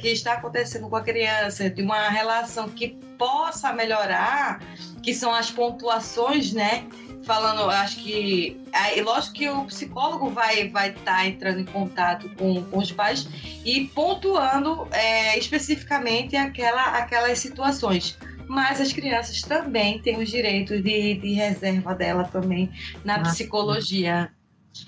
que 0.00 0.08
está 0.08 0.34
acontecendo 0.34 0.88
com 0.88 0.96
a 0.96 1.02
criança, 1.02 1.70
de 1.70 1.82
uma 1.82 2.08
relação 2.08 2.68
que 2.68 2.88
possa 3.18 3.72
melhorar, 3.72 4.60
que 5.02 5.14
são 5.14 5.32
as 5.34 5.50
pontuações, 5.50 6.52
né? 6.52 6.86
Falando, 7.24 7.70
acho 7.70 8.00
que. 8.00 8.60
Aí, 8.70 9.00
lógico 9.00 9.34
que 9.34 9.48
o 9.48 9.64
psicólogo 9.64 10.28
vai 10.28 10.66
estar 10.66 10.72
vai 10.72 10.92
tá 10.92 11.26
entrando 11.26 11.60
em 11.60 11.64
contato 11.64 12.28
com, 12.36 12.62
com 12.64 12.78
os 12.78 12.92
pais 12.92 13.26
e 13.64 13.86
pontuando 13.88 14.86
é, 14.92 15.38
especificamente 15.38 16.36
aquela, 16.36 16.98
aquelas 16.98 17.38
situações 17.38 18.18
mas 18.46 18.78
as 18.78 18.92
crianças 18.92 19.40
também 19.40 19.98
têm 20.00 20.18
os 20.18 20.30
direitos 20.30 20.82
de, 20.82 21.14
de 21.14 21.32
reserva 21.32 21.94
dela 21.94 22.24
também 22.24 22.70
na 23.04 23.18
psicologia. 23.20 24.30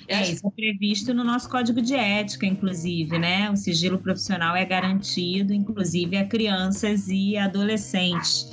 É, 0.09 0.23
isso 0.23 0.47
é 0.47 0.51
previsto 0.51 1.15
no 1.15 1.23
nosso 1.23 1.49
código 1.49 1.81
de 1.81 1.95
ética, 1.95 2.47
inclusive, 2.47 3.19
né? 3.19 3.51
O 3.51 3.57
sigilo 3.57 3.99
profissional 3.99 4.57
é 4.57 4.65
garantido, 4.65 5.53
inclusive, 5.53 6.17
a 6.17 6.27
crianças 6.27 7.09
e 7.09 7.37
adolescentes. 7.37 8.47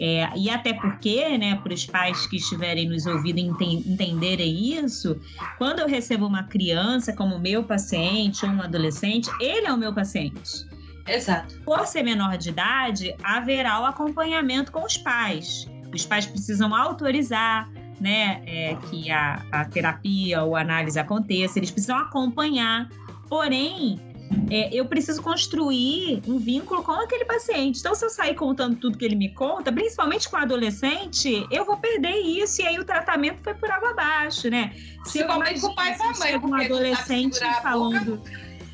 É, 0.00 0.28
e 0.36 0.48
até 0.48 0.72
porque, 0.72 1.36
né, 1.36 1.56
para 1.56 1.74
os 1.74 1.84
pais 1.84 2.26
que 2.26 2.36
estiverem 2.36 2.88
nos 2.88 3.04
ouvindo 3.04 3.40
enten 3.40 3.82
entenderem 3.84 4.74
isso, 4.74 5.20
quando 5.56 5.80
eu 5.80 5.88
recebo 5.88 6.26
uma 6.26 6.44
criança 6.44 7.12
como 7.12 7.38
meu 7.38 7.64
paciente 7.64 8.46
ou 8.46 8.52
um 8.52 8.62
adolescente, 8.62 9.28
ele 9.40 9.66
é 9.66 9.72
o 9.72 9.76
meu 9.76 9.92
paciente. 9.92 10.66
Exato. 11.06 11.58
Por 11.64 11.84
ser 11.86 12.02
menor 12.02 12.36
de 12.36 12.50
idade, 12.50 13.14
haverá 13.24 13.80
o 13.80 13.86
acompanhamento 13.86 14.70
com 14.70 14.84
os 14.84 14.96
pais. 14.96 15.66
Os 15.92 16.04
pais 16.04 16.26
precisam 16.26 16.74
autorizar 16.74 17.68
né, 18.00 18.42
é, 18.46 18.76
que 18.88 19.10
a, 19.10 19.42
a 19.50 19.64
terapia 19.64 20.42
ou 20.42 20.56
a 20.56 20.60
análise 20.60 20.98
aconteça, 20.98 21.58
eles 21.58 21.70
precisam 21.70 21.98
acompanhar. 21.98 22.88
Porém, 23.28 24.00
é, 24.50 24.74
eu 24.74 24.84
preciso 24.86 25.22
construir 25.22 26.22
um 26.26 26.38
vínculo 26.38 26.82
com 26.82 26.92
aquele 26.92 27.24
paciente. 27.24 27.80
Então, 27.80 27.94
se 27.94 28.04
eu 28.04 28.10
sair 28.10 28.34
contando 28.34 28.76
tudo 28.76 28.96
que 28.96 29.04
ele 29.04 29.16
me 29.16 29.30
conta, 29.30 29.72
principalmente 29.72 30.28
com 30.28 30.36
adolescente, 30.36 31.46
eu 31.50 31.64
vou 31.64 31.76
perder 31.76 32.16
isso. 32.16 32.62
E 32.62 32.66
aí 32.66 32.78
o 32.78 32.84
tratamento 32.84 33.42
foi 33.42 33.54
por 33.54 33.70
água 33.70 33.90
abaixo, 33.90 34.48
né? 34.48 34.72
Se 35.04 35.20
eu 35.20 35.26
com 35.26 35.34
o 35.34 35.74
pai 35.74 35.96
e 35.98 36.02
a 36.02 36.18
mãe, 36.18 36.36
um 36.38 36.54
adolescente 36.54 37.38
falando 37.62 38.20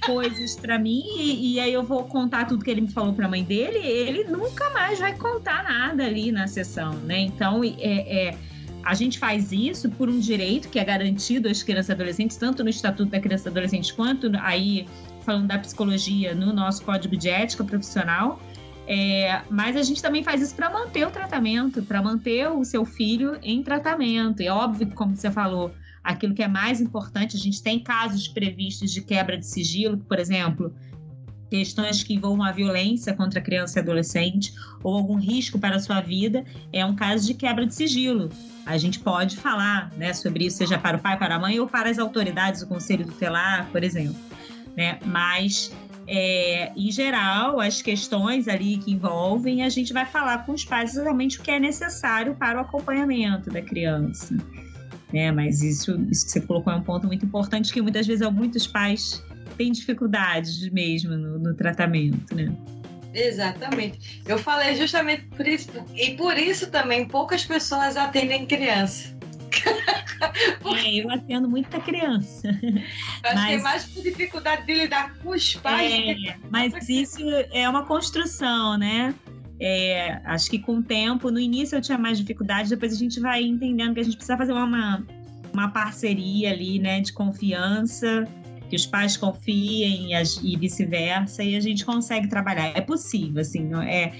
coisas 0.04 0.56
para 0.56 0.78
mim 0.78 1.02
e, 1.16 1.54
e, 1.54 1.60
aí 1.60 1.72
eu 1.72 1.82
vou 1.82 2.04
contar 2.04 2.46
tudo 2.46 2.62
que 2.62 2.70
ele 2.70 2.82
me 2.82 2.90
falou 2.90 3.14
para 3.14 3.24
a 3.24 3.28
mãe 3.28 3.42
dele, 3.42 3.78
ele 3.78 4.24
nunca 4.24 4.68
mais 4.68 4.98
vai 4.98 5.16
contar 5.16 5.64
nada 5.64 6.04
ali 6.04 6.30
na 6.30 6.46
sessão, 6.46 6.92
né? 6.92 7.20
Então, 7.20 7.64
é, 7.64 8.28
é 8.28 8.38
a 8.84 8.94
gente 8.94 9.18
faz 9.18 9.50
isso 9.52 9.90
por 9.90 10.08
um 10.08 10.18
direito 10.18 10.68
que 10.68 10.78
é 10.78 10.84
garantido 10.84 11.48
às 11.48 11.62
crianças 11.62 11.88
e 11.88 11.92
adolescentes, 11.92 12.36
tanto 12.36 12.62
no 12.62 12.68
Estatuto 12.68 13.10
da 13.10 13.20
Criança 13.20 13.48
e 13.48 13.50
Adolescente 13.50 13.94
quanto 13.94 14.30
aí 14.40 14.86
falando 15.24 15.48
da 15.48 15.58
psicologia 15.58 16.34
no 16.34 16.52
nosso 16.52 16.82
código 16.84 17.16
de 17.16 17.28
ética 17.28 17.64
profissional. 17.64 18.40
É, 18.86 19.40
mas 19.48 19.76
a 19.76 19.82
gente 19.82 20.02
também 20.02 20.22
faz 20.22 20.42
isso 20.42 20.54
para 20.54 20.68
manter 20.68 21.06
o 21.06 21.10
tratamento, 21.10 21.82
para 21.82 22.02
manter 22.02 22.48
o 22.50 22.62
seu 22.64 22.84
filho 22.84 23.38
em 23.42 23.62
tratamento. 23.62 24.40
É 24.40 24.50
óbvio 24.50 24.86
que, 24.86 24.94
como 24.94 25.16
você 25.16 25.30
falou, 25.30 25.72
aquilo 26.02 26.34
que 26.34 26.42
é 26.42 26.48
mais 26.48 26.80
importante, 26.80 27.36
a 27.36 27.40
gente 27.40 27.62
tem 27.62 27.80
casos 27.80 28.28
previstos 28.28 28.92
de 28.92 29.00
quebra 29.00 29.38
de 29.38 29.46
sigilo, 29.46 29.96
por 29.96 30.18
exemplo, 30.18 30.74
questões 31.48 32.02
que 32.02 32.12
envolvam 32.12 32.44
a 32.44 32.52
violência 32.52 33.14
contra 33.14 33.40
criança 33.40 33.78
e 33.78 33.82
adolescente 33.82 34.52
ou 34.82 34.94
algum 34.94 35.16
risco 35.16 35.58
para 35.58 35.76
a 35.76 35.80
sua 35.80 36.00
vida, 36.02 36.44
é 36.70 36.84
um 36.84 36.94
caso 36.94 37.26
de 37.26 37.32
quebra 37.32 37.64
de 37.64 37.74
sigilo. 37.74 38.28
A 38.66 38.78
gente 38.78 38.98
pode 39.00 39.36
falar 39.36 39.90
né, 39.96 40.12
sobre 40.12 40.46
isso, 40.46 40.58
seja 40.58 40.78
para 40.78 40.96
o 40.96 41.00
pai, 41.00 41.18
para 41.18 41.34
a 41.34 41.38
mãe 41.38 41.60
ou 41.60 41.66
para 41.66 41.90
as 41.90 41.98
autoridades, 41.98 42.62
o 42.62 42.66
conselho 42.66 43.04
tutelar, 43.04 43.68
por 43.70 43.84
exemplo 43.84 44.16
né? 44.76 44.98
Mas 45.04 45.72
é, 46.06 46.72
em 46.76 46.90
geral, 46.90 47.60
as 47.60 47.80
questões 47.80 48.48
ali 48.48 48.78
que 48.78 48.92
envolvem, 48.92 49.62
a 49.62 49.68
gente 49.68 49.92
vai 49.92 50.04
falar 50.04 50.44
com 50.44 50.52
os 50.52 50.64
pais 50.64 50.94
exatamente 50.94 51.38
o 51.38 51.42
que 51.42 51.50
é 51.50 51.58
necessário 51.58 52.34
para 52.34 52.58
o 52.58 52.60
acompanhamento 52.60 53.50
da 53.50 53.62
criança. 53.62 54.36
Né? 55.12 55.30
Mas 55.30 55.62
isso, 55.62 55.92
isso 56.10 56.26
que 56.26 56.32
você 56.32 56.40
colocou 56.40 56.72
é 56.72 56.76
um 56.76 56.82
ponto 56.82 57.06
muito 57.06 57.24
importante, 57.24 57.72
que 57.72 57.80
muitas 57.80 58.06
vezes 58.06 58.28
muitos 58.30 58.66
pais 58.66 59.22
têm 59.56 59.70
dificuldades 59.70 60.68
mesmo 60.70 61.16
no, 61.16 61.38
no 61.38 61.54
tratamento, 61.54 62.34
né? 62.34 62.52
Exatamente. 63.14 64.22
Eu 64.26 64.38
falei 64.38 64.74
justamente 64.74 65.22
por 65.26 65.46
isso, 65.46 65.70
e 65.94 66.10
por 66.16 66.36
isso 66.36 66.70
também 66.70 67.06
poucas 67.06 67.44
pessoas 67.44 67.96
atendem 67.96 68.46
criança. 68.46 69.14
É, 70.64 70.94
eu 70.94 71.10
atendo 71.10 71.48
muita 71.48 71.78
criança. 71.80 72.48
Acho 72.48 73.34
mas, 73.34 73.46
que 73.46 73.52
é 73.52 73.58
mais 73.58 73.84
por 73.84 74.02
dificuldade 74.02 74.66
de 74.66 74.74
lidar 74.74 75.14
com 75.18 75.30
os 75.30 75.54
pais. 75.56 75.92
É, 75.92 76.36
mas 76.50 76.88
isso 76.88 77.20
é 77.52 77.68
uma 77.68 77.84
construção, 77.84 78.78
né? 78.78 79.14
É, 79.60 80.20
acho 80.24 80.50
que 80.50 80.58
com 80.58 80.78
o 80.78 80.82
tempo, 80.82 81.30
no 81.30 81.38
início 81.38 81.76
eu 81.76 81.82
tinha 81.82 81.98
mais 81.98 82.18
dificuldade, 82.18 82.70
depois 82.70 82.92
a 82.92 82.96
gente 82.96 83.20
vai 83.20 83.42
entendendo 83.42 83.94
que 83.94 84.00
a 84.00 84.02
gente 84.02 84.16
precisa 84.16 84.36
fazer 84.36 84.52
uma, 84.52 85.04
uma 85.52 85.68
parceria 85.68 86.50
ali, 86.50 86.78
né, 86.78 87.00
de 87.00 87.12
confiança, 87.12 88.26
que 88.68 88.76
os 88.76 88.86
pais 88.86 89.16
confiem 89.16 90.10
e, 90.42 90.56
vice-versa, 90.56 91.42
e 91.42 91.54
a 91.54 91.60
gente 91.60 91.84
consegue 91.84 92.28
trabalhar. 92.28 92.72
É 92.74 92.80
possível, 92.80 93.40
assim, 93.40 93.70
é, 93.86 94.12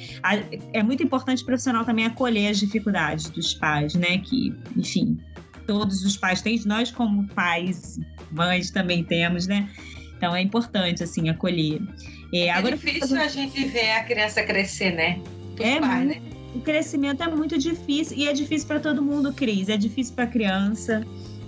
é 0.72 0.82
muito 0.82 1.02
importante 1.02 1.42
o 1.42 1.46
profissional 1.46 1.84
também 1.84 2.04
acolher 2.04 2.50
as 2.50 2.58
dificuldades 2.58 3.30
dos 3.30 3.54
pais, 3.54 3.94
né, 3.94 4.18
que, 4.18 4.54
enfim, 4.76 5.18
todos 5.66 6.04
os 6.04 6.16
pais 6.16 6.42
têm, 6.42 6.60
nós 6.66 6.90
como 6.90 7.26
pais, 7.28 7.98
mães 8.30 8.70
também 8.70 9.02
temos, 9.02 9.46
né? 9.46 9.68
Então 10.16 10.34
é 10.34 10.40
importante, 10.40 11.02
assim, 11.02 11.28
acolher. 11.28 11.80
É, 12.32 12.50
agora, 12.50 12.76
difícil 12.76 13.20
a 13.20 13.28
gente 13.28 13.64
ver 13.66 13.92
a 13.92 14.04
criança 14.04 14.42
crescer, 14.42 14.92
né? 14.92 15.20
é, 15.58 15.80
pais, 15.80 16.06
né? 16.06 16.22
O 16.54 16.60
crescimento 16.60 17.22
é 17.22 17.28
muito 17.28 17.58
difícil 17.58 18.16
e 18.16 18.28
é 18.28 18.32
difícil 18.32 18.68
para 18.68 18.78
todo 18.78 19.02
mundo, 19.02 19.32
Cris. 19.32 19.68
É 19.68 19.76
difícil 19.76 20.14
para 20.14 20.24
a 20.24 20.28
criança. 20.28 21.04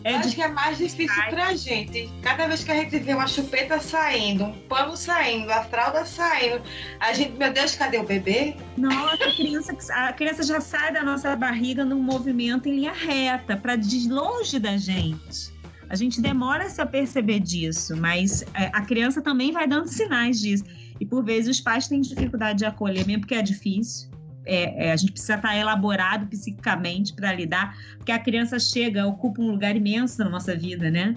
É 0.07 0.15
Acho 0.15 0.37
que 0.37 0.41
é 0.41 0.47
mais 0.47 0.79
difícil 0.79 1.21
para 1.31 1.49
a 1.49 1.57
gente. 1.57 2.09
Cada 2.23 2.47
vez 2.47 2.63
que 2.63 2.71
a 2.71 2.77
gente 2.77 2.97
vê 2.97 3.13
uma 3.13 3.27
chupeta 3.27 3.81
saindo, 3.81 4.45
um 4.45 4.53
pano 4.69 4.97
saindo, 4.97 5.51
a 5.51 5.65
fralda 5.65 6.05
saindo, 6.07 6.63
a 7.01 7.13
gente, 7.13 7.37
meu 7.37 7.53
Deus, 7.53 7.75
cadê 7.75 7.99
o 7.99 8.05
bebê? 8.05 8.55
Nossa, 8.77 9.25
a 9.25 9.35
criança, 9.35 9.77
a 9.93 10.13
criança 10.13 10.45
já 10.45 10.61
sai 10.61 10.93
da 10.93 11.03
nossa 11.03 11.35
barriga 11.35 11.85
num 11.85 12.01
movimento 12.01 12.69
em 12.69 12.77
linha 12.77 12.93
reta, 12.93 13.57
para 13.57 13.75
de 13.75 14.09
longe 14.09 14.61
da 14.61 14.77
gente. 14.77 15.53
A 15.91 15.97
gente 15.97 16.21
demora 16.21 16.71
-se 16.71 16.81
a 16.81 16.87
perceber 16.87 17.41
disso, 17.41 17.97
mas 17.97 18.43
é, 18.55 18.71
a 18.73 18.83
criança 18.83 19.21
também 19.21 19.51
vai 19.51 19.67
dando 19.67 19.89
sinais 19.89 20.39
disso. 20.41 20.63
E 21.01 21.05
por 21.05 21.25
vezes 21.25 21.57
os 21.57 21.61
pais 21.61 21.89
têm 21.89 22.01
dificuldade 22.01 22.61
de 22.61 22.65
acolher, 22.65 23.05
mesmo 23.05 23.23
porque 23.23 23.35
é 23.35 23.43
difícil 23.43 24.16
é, 24.47 24.87
é, 24.87 24.93
a 24.93 24.97
gente 24.97 25.13
precisa 25.13 25.35
estar 25.35 25.57
elaborado 25.57 26.27
psiquicamente 26.27 27.13
para 27.13 27.33
lidar, 27.33 27.77
porque 27.97 28.13
a 28.13 28.19
criança 28.19 28.59
chega, 28.59 29.07
ocupa 29.07 29.43
um 29.43 29.51
lugar 29.51 29.77
imenso 29.77 30.19
na 30.19 30.31
nossa 30.31 30.55
vida, 30.55 30.91
né? 30.91 31.17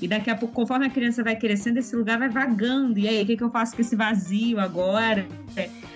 E 0.00 0.06
daqui 0.06 0.30
a 0.30 0.36
pouco, 0.36 0.54
conforme 0.54 0.86
a 0.86 0.90
criança 0.90 1.24
vai 1.24 1.34
crescendo, 1.34 1.78
esse 1.78 1.94
lugar 1.96 2.18
vai 2.18 2.28
vagando. 2.28 3.00
E 3.00 3.08
aí, 3.08 3.22
o 3.22 3.26
que, 3.26 3.36
que 3.36 3.42
eu 3.42 3.50
faço 3.50 3.74
com 3.74 3.82
esse 3.82 3.96
vazio 3.96 4.60
agora? 4.60 5.26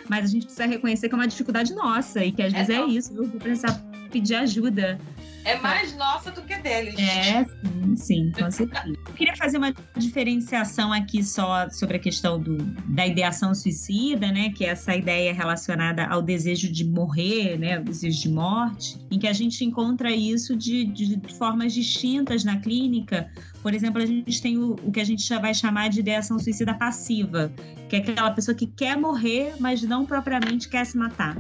Mas 0.09 0.25
a 0.25 0.29
gente 0.29 0.47
precisa 0.47 0.67
reconhecer 0.67 1.09
que 1.09 1.15
é 1.15 1.19
uma 1.19 1.29
dificuldade 1.29 1.73
nossa 1.73 2.25
e 2.25 2.33
que 2.33 2.43
às 2.43 2.53
é 2.53 2.57
vezes 2.57 2.71
é 2.71 2.85
isso. 2.85 3.13
Eu 3.15 3.27
vou 3.27 3.41
precisar 3.41 3.81
pedir 4.11 4.35
ajuda 4.35 4.99
é 5.45 5.59
mais 5.59 5.95
nossa 5.97 6.31
do 6.31 6.43
que 6.43 6.57
deles. 6.57 6.95
É, 6.99 7.45
sim, 7.45 7.97
sim, 7.97 8.33
com 8.33 8.51
certeza. 8.51 8.95
Eu 9.09 9.15
queria 9.15 9.37
fazer 9.37 9.59
uma 9.59 9.75
diferenciação 9.97 10.93
aqui 10.93 11.23
só 11.23 11.69
sobre 11.71 11.97
a 11.97 12.01
questão 12.01 12.41
do, 12.41 12.57
da 12.95 13.07
ideação 13.07 13.55
suicida, 13.55 14.31
né? 14.31 14.51
Que 14.51 14.65
é 14.65 14.69
essa 14.69 14.95
ideia 14.95 15.33
relacionada 15.33 16.07
ao 16.07 16.23
desejo 16.23 16.71
de 16.71 16.85
morrer, 16.85 17.59
né? 17.59 17.79
O 17.79 17.85
desejo 17.85 18.21
de 18.21 18.29
morte, 18.29 18.99
em 19.11 19.19
que 19.19 19.27
a 19.27 19.33
gente 19.33 19.65
encontra 19.65 20.11
isso 20.11 20.57
de, 20.57 20.85
de 20.85 21.21
formas 21.35 21.73
distintas 21.73 22.45
na 22.45 22.59
clínica. 22.59 23.31
Por 23.63 23.75
exemplo, 23.75 24.03
a 24.03 24.07
gente 24.07 24.41
tem 24.41 24.59
o, 24.59 24.77
o 24.83 24.93
que 24.93 25.01
a 25.01 25.05
gente 25.05 25.27
já 25.27 25.39
vai 25.39 25.55
chamar 25.55 25.89
de 25.89 26.01
ideação 26.01 26.39
suicida 26.39 26.75
passiva, 26.75 27.53
que 27.89 27.97
é 27.97 27.99
aquela 27.99 28.31
pessoa 28.31 28.55
que 28.55 28.67
quer 28.67 28.97
morrer, 28.97 29.55
mas 29.59 29.83
não 29.83 30.07
propriamente 30.07 30.69
quer 30.69 30.85
se 30.85 30.97
matar. 30.97 31.37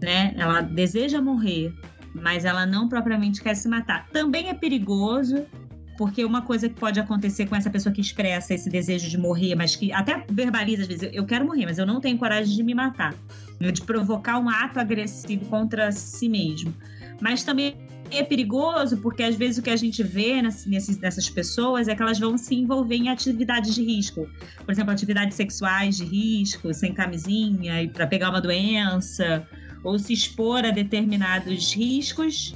Né? 0.00 0.32
Ela 0.36 0.62
deseja 0.62 1.20
morrer, 1.20 1.74
mas 2.14 2.44
ela 2.44 2.66
não 2.66 2.88
propriamente 2.88 3.42
quer 3.42 3.54
se 3.54 3.68
matar. 3.68 4.08
Também 4.08 4.48
é 4.48 4.54
perigoso, 4.54 5.46
porque 5.96 6.24
uma 6.24 6.42
coisa 6.42 6.68
que 6.68 6.74
pode 6.74 6.98
acontecer 6.98 7.46
com 7.46 7.54
essa 7.54 7.68
pessoa 7.68 7.92
que 7.92 8.00
expressa 8.00 8.54
esse 8.54 8.70
desejo 8.70 9.08
de 9.10 9.18
morrer, 9.18 9.54
mas 9.54 9.76
que 9.76 9.92
até 9.92 10.24
verbaliza 10.30 10.82
às 10.82 10.88
vezes, 10.88 11.10
eu 11.12 11.26
quero 11.26 11.44
morrer, 11.44 11.66
mas 11.66 11.78
eu 11.78 11.86
não 11.86 12.00
tenho 12.00 12.16
coragem 12.16 12.56
de 12.56 12.62
me 12.62 12.74
matar, 12.74 13.14
de 13.60 13.82
provocar 13.82 14.38
um 14.38 14.48
ato 14.48 14.80
agressivo 14.80 15.44
contra 15.46 15.92
si 15.92 16.28
mesmo. 16.28 16.74
Mas 17.20 17.44
também 17.44 17.76
é 18.10 18.22
perigoso 18.22 18.96
porque 18.96 19.22
às 19.22 19.36
vezes 19.36 19.58
o 19.58 19.62
que 19.62 19.70
a 19.70 19.76
gente 19.76 20.02
vê 20.02 20.42
nessas, 20.42 20.98
nessas 20.98 21.28
pessoas 21.28 21.86
é 21.86 21.94
que 21.94 22.02
elas 22.02 22.18
vão 22.18 22.36
se 22.36 22.54
envolver 22.54 22.96
em 22.96 23.08
atividades 23.08 23.74
de 23.74 23.82
risco. 23.84 24.28
Por 24.64 24.72
exemplo, 24.72 24.90
atividades 24.90 25.36
sexuais 25.36 25.96
de 25.96 26.04
risco, 26.04 26.72
sem 26.74 26.92
camisinha, 26.92 27.88
para 27.92 28.06
pegar 28.06 28.30
uma 28.30 28.40
doença, 28.40 29.46
ou 29.82 29.98
se 29.98 30.12
expor 30.12 30.64
a 30.64 30.70
determinados 30.70 31.74
riscos, 31.74 32.54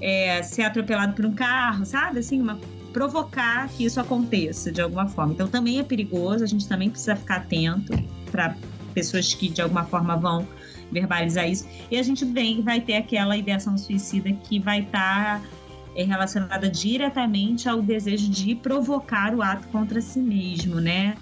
é, 0.00 0.42
ser 0.42 0.62
atropelado 0.62 1.14
por 1.14 1.24
um 1.26 1.32
carro, 1.32 1.84
sabe? 1.84 2.18
Assim, 2.18 2.40
uma, 2.40 2.58
provocar 2.92 3.68
que 3.68 3.84
isso 3.84 4.00
aconteça 4.00 4.70
de 4.70 4.80
alguma 4.80 5.08
forma. 5.08 5.32
Então 5.32 5.48
também 5.48 5.78
é 5.78 5.82
perigoso, 5.82 6.44
a 6.44 6.46
gente 6.46 6.68
também 6.68 6.90
precisa 6.90 7.16
ficar 7.16 7.36
atento 7.36 7.92
para 8.30 8.56
pessoas 8.94 9.32
que 9.32 9.48
de 9.48 9.62
alguma 9.62 9.84
forma 9.84 10.16
vão 10.16 10.46
verbalizar 10.90 11.48
isso. 11.48 11.66
E 11.90 11.96
a 11.96 12.02
gente 12.02 12.24
bem 12.24 12.62
vai 12.62 12.80
ter 12.80 12.96
aquela 12.96 13.36
ideação 13.36 13.76
suicida 13.78 14.30
que 14.32 14.58
vai 14.58 14.80
estar 14.80 15.40
tá, 15.40 15.48
é, 15.96 16.04
relacionada 16.04 16.68
diretamente 16.68 17.68
ao 17.68 17.80
desejo 17.80 18.28
de 18.28 18.54
provocar 18.54 19.34
o 19.34 19.42
ato 19.42 19.66
contra 19.68 20.00
si 20.00 20.20
mesmo, 20.20 20.80
né? 20.80 21.16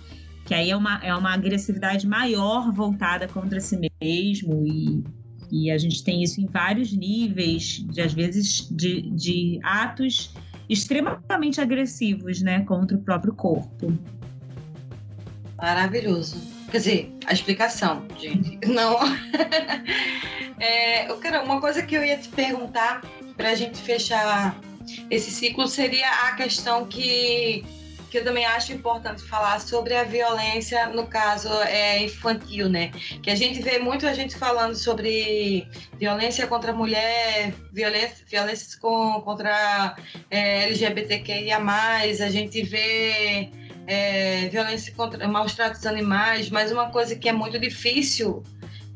Que 0.44 0.55
aí 0.55 0.70
é 0.70 0.76
uma, 0.76 0.98
é 1.05 1.14
uma 1.14 1.32
agressividade 1.32 2.07
maior 2.07 2.72
voltada 2.72 3.28
contra 3.28 3.61
si 3.61 3.78
mesmo 4.01 4.66
e 4.66 5.05
e 5.51 5.70
a 5.70 5.78
gente 5.78 6.03
tem 6.03 6.22
isso 6.22 6.40
em 6.40 6.46
vários 6.46 6.92
níveis, 6.92 7.84
de, 7.90 8.01
às 8.01 8.12
vezes 8.12 8.68
de, 8.70 9.03
de 9.11 9.61
atos 9.62 10.32
extremamente 10.68 11.61
agressivos, 11.61 12.40
né, 12.40 12.61
contra 12.64 12.96
o 12.96 13.01
próprio 13.01 13.34
corpo. 13.34 13.92
Maravilhoso. 15.57 16.36
Quer 16.70 16.78
dizer, 16.78 17.12
a 17.26 17.32
explicação, 17.32 18.07
gente. 18.18 18.59
Não. 18.66 18.96
É, 20.62 21.11
eu 21.11 21.16
quero, 21.16 21.42
uma 21.42 21.59
coisa 21.59 21.80
que 21.80 21.94
eu 21.94 22.05
ia 22.05 22.18
te 22.18 22.28
perguntar 22.28 23.01
para 23.34 23.48
a 23.48 23.55
gente 23.55 23.78
fechar 23.78 24.55
esse 25.11 25.30
ciclo 25.30 25.66
seria 25.66 26.07
a 26.26 26.34
questão 26.34 26.84
que, 26.84 27.64
que 28.11 28.18
eu 28.18 28.24
também 28.24 28.44
acho 28.44 28.72
importante 28.72 29.22
falar 29.22 29.61
sobre 29.61 29.94
a 29.94 30.02
violência, 30.02 30.88
no 30.88 31.06
caso 31.06 31.48
é, 31.62 32.02
infantil, 32.02 32.68
né? 32.68 32.90
Que 33.22 33.30
a 33.30 33.34
gente 33.36 33.62
vê 33.62 33.78
muito 33.78 34.06
a 34.06 34.12
gente 34.12 34.36
falando 34.36 34.74
sobre 34.74 35.66
violência 35.96 36.46
contra 36.46 36.72
a 36.72 36.74
mulher, 36.74 37.54
violência, 37.72 38.26
violência 38.26 38.78
com, 38.80 39.20
contra 39.22 39.96
é, 40.30 40.64
LGBTQIA, 40.64 41.58
a 41.58 42.30
gente 42.30 42.62
vê 42.62 43.48
é, 43.86 44.48
violência 44.48 44.92
contra 44.94 45.26
maus 45.28 45.54
tratos 45.54 45.86
animais, 45.86 46.50
mas 46.50 46.72
uma 46.72 46.90
coisa 46.90 47.14
que 47.14 47.28
é 47.28 47.32
muito 47.32 47.58
difícil 47.58 48.42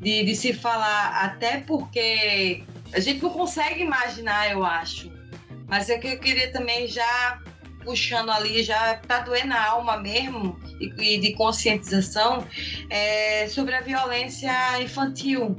de, 0.01 0.25
de 0.25 0.35
se 0.35 0.51
falar, 0.51 1.23
até 1.23 1.61
porque 1.61 2.63
a 2.93 2.99
gente 2.99 3.23
não 3.23 3.29
consegue 3.29 3.81
imaginar, 3.81 4.51
eu 4.51 4.65
acho. 4.65 5.09
Mas 5.67 5.89
é 5.89 5.97
que 5.97 6.07
eu 6.07 6.19
queria 6.19 6.51
também 6.51 6.87
já 6.87 7.39
puxando 7.85 8.29
ali, 8.29 8.63
já 8.63 8.95
tá 8.95 9.19
doendo 9.19 9.53
a 9.53 9.69
alma 9.69 9.97
mesmo, 9.97 10.59
e, 10.81 11.15
e 11.15 11.19
de 11.19 11.33
conscientização, 11.33 12.45
é, 12.89 13.47
sobre 13.47 13.75
a 13.75 13.81
violência 13.81 14.51
infantil. 14.81 15.55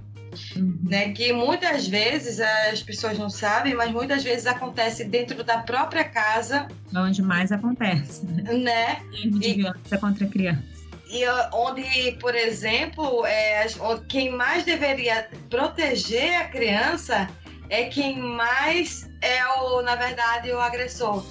Uhum. 0.55 0.79
Né, 0.85 1.13
que 1.13 1.33
muitas 1.33 1.89
vezes 1.89 2.41
as 2.41 2.83
pessoas 2.83 3.19
não 3.19 3.31
sabem, 3.31 3.75
mas 3.75 3.91
muitas 3.91 4.23
vezes 4.23 4.47
acontece 4.47 5.03
dentro 5.05 5.43
da 5.43 5.59
própria 5.59 6.05
casa. 6.05 6.69
Onde 6.95 7.23
mais 7.23 7.51
acontece. 7.51 8.27
Né? 8.27 9.01
De 9.13 9.49
e, 9.49 9.55
violência 9.55 9.97
contra 9.97 10.27
a 10.27 10.29
criança. 10.29 10.63
E 11.09 11.25
onde, 11.55 12.13
por 12.21 12.35
exemplo, 12.35 13.25
é, 13.25 13.67
quem 14.09 14.31
mais 14.31 14.65
deveria 14.65 15.27
proteger 15.49 16.35
a 16.35 16.49
criança 16.49 17.29
é 17.69 17.85
quem 17.85 18.19
mais 18.19 19.09
é 19.21 19.45
o, 19.61 19.83
na 19.83 19.95
verdade, 19.95 20.51
o 20.51 20.61
agressor, 20.61 21.25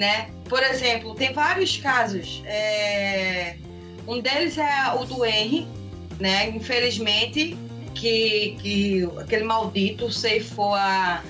né? 0.00 0.30
Por 0.48 0.62
exemplo, 0.62 1.14
tem 1.14 1.30
vários 1.34 1.76
casos. 1.76 2.42
É, 2.46 3.56
um 4.08 4.18
deles 4.18 4.56
é 4.56 4.94
o 4.98 5.04
do 5.04 5.26
Henry, 5.26 5.68
né? 6.18 6.48
Infelizmente, 6.48 7.54
que, 7.94 8.56
que 8.62 9.08
aquele 9.20 9.44
maldito 9.44 10.10
ceifou 10.10 10.74
a, 10.74 11.22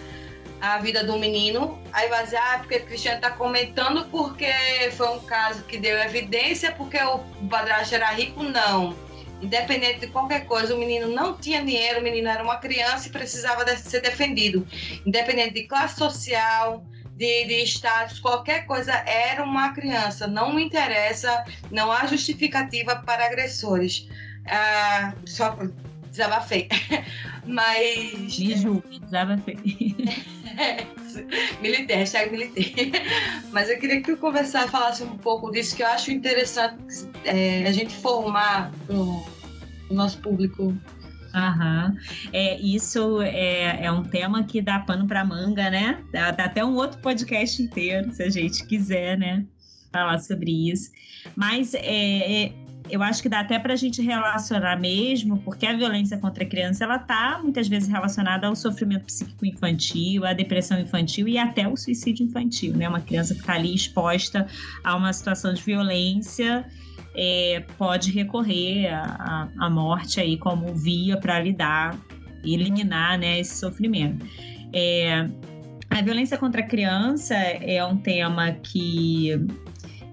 a 0.61 0.79
vida 0.79 1.03
do 1.03 1.19
menino. 1.19 1.83
Aí 1.93 2.09
vai 2.09 2.23
dizer, 2.23 2.37
ah, 2.37 2.59
porque 2.59 2.77
o 2.77 2.87
Cristiano 2.87 3.17
está 3.17 3.33
comentando 3.33 4.05
porque 4.09 4.53
foi 4.93 5.09
um 5.09 5.19
caso 5.19 5.65
que 5.65 5.77
deu 5.77 5.99
evidência, 5.99 6.71
porque 6.71 6.97
o 7.03 7.19
padrasto 7.49 7.97
era 7.97 8.13
rico. 8.13 8.45
Não. 8.45 8.97
Independente 9.43 10.01
de 10.01 10.07
qualquer 10.07 10.47
coisa, 10.47 10.77
o 10.77 10.79
menino 10.79 11.09
não 11.09 11.37
tinha 11.37 11.65
dinheiro, 11.65 11.99
o 11.99 12.03
menino 12.05 12.29
era 12.29 12.45
uma 12.45 12.59
criança 12.59 13.09
e 13.09 13.11
precisava 13.11 13.65
de 13.65 13.77
ser 13.79 14.01
defendido. 14.01 14.65
Independente 15.05 15.55
de 15.55 15.65
classe 15.65 15.97
social, 15.97 16.85
de, 17.21 17.45
de 17.45 17.63
status, 17.65 18.19
qualquer 18.19 18.65
coisa, 18.65 18.95
era 19.07 19.45
uma 19.45 19.75
criança. 19.75 20.27
Não 20.27 20.55
me 20.55 20.65
interessa, 20.65 21.45
não 21.71 21.93
há 21.93 22.07
justificativa 22.07 22.97
para 22.97 23.27
agressores. 23.27 24.09
Ah, 24.49 25.13
só 25.27 25.55
desabafei. 26.11 26.67
Mas. 27.47 28.39
Me 28.39 28.57
julgue, 28.57 29.01
desabafei. 29.01 29.59
militei, 31.61 31.97
hashtag 31.97 32.31
militei. 32.31 32.91
Mas 33.53 33.69
eu 33.69 33.79
queria 33.79 34.01
que 34.01 34.13
tu 34.13 34.17
conversasse, 34.17 34.71
falasse 34.71 35.03
um 35.03 35.19
pouco 35.19 35.51
disso, 35.51 35.77
que 35.77 35.83
eu 35.83 35.89
acho 35.89 36.11
interessante 36.11 37.07
é, 37.27 37.67
a 37.67 37.73
gente 37.73 37.95
formar 37.97 38.73
o, 38.89 39.23
o 39.91 39.95
nosso 39.95 40.19
público 40.23 40.75
Aham. 41.35 41.97
É, 42.33 42.61
isso 42.61 43.23
é, 43.23 43.85
é 43.85 43.93
um 43.93 44.03
tema 44.03 44.45
que 44.45 44.61
dá 44.61 44.81
pano 44.81 45.07
para 45.07 45.25
manga, 45.25 45.71
né? 45.71 46.03
Dá, 46.13 46.31
dá, 46.31 46.45
até 46.45 46.65
um 46.65 46.75
outro 46.75 47.01
podcast 47.01 47.63
inteiro, 47.63 48.13
se 48.13 48.23
a 48.23 48.31
gente 48.31 48.67
quiser, 48.67 49.17
né? 49.17 49.45
Falar 49.93 50.19
sobre 50.19 50.71
isso. 50.71 50.91
Mas 51.37 51.75
é, 51.75 52.45
é 52.45 52.53
eu 52.91 53.03
acho 53.03 53.23
que 53.23 53.29
dá 53.29 53.41
até 53.41 53.59
para 53.59 53.73
a 53.73 53.77
gente 53.77 54.03
relacionar 54.03 54.79
mesmo, 54.79 55.39
porque 55.39 55.67
a 55.67 55.77
violência 55.77 56.19
contra 56.19 56.45
a 56.45 56.47
criança 56.47 56.85
ela 56.85 56.97
está 56.97 57.39
muitas 57.43 57.69
vezes 57.69 57.89
relacionada 57.89 58.47
ao 58.47 58.57
sofrimento 58.57 59.05
psíquico 59.05 59.47
infantil, 59.47 60.25
à 60.25 60.33
depressão 60.33 60.79
infantil 60.81 61.29
e 61.29 61.39
até 61.39 61.65
ao 61.65 61.77
suicídio 61.77 62.27
infantil, 62.27 62.75
né? 62.75 62.89
Uma 62.89 63.01
criança 63.01 63.35
que 63.35 63.41
está 63.41 63.55
ali 63.55 63.75
exposta 63.75 64.47
a 64.83 64.97
uma 64.97 65.13
situação 65.13 65.55
de 65.55 65.63
violência 65.63 66.67
é, 67.23 67.63
pode 67.77 68.11
recorrer 68.11 68.89
à, 68.89 69.69
morte 69.71 70.19
aí 70.19 70.39
como 70.39 70.75
via 70.75 71.19
para 71.19 71.39
lidar 71.39 72.01
e 72.43 72.55
eliminar 72.55 73.19
né, 73.19 73.39
esse 73.39 73.59
sofrimento. 73.59 74.25
É, 74.73 75.29
a 75.91 76.01
violência 76.01 76.39
contra 76.39 76.63
a 76.63 76.67
criança 76.67 77.35
é 77.35 77.85
um 77.85 77.99
tema 77.99 78.53
que 78.53 79.33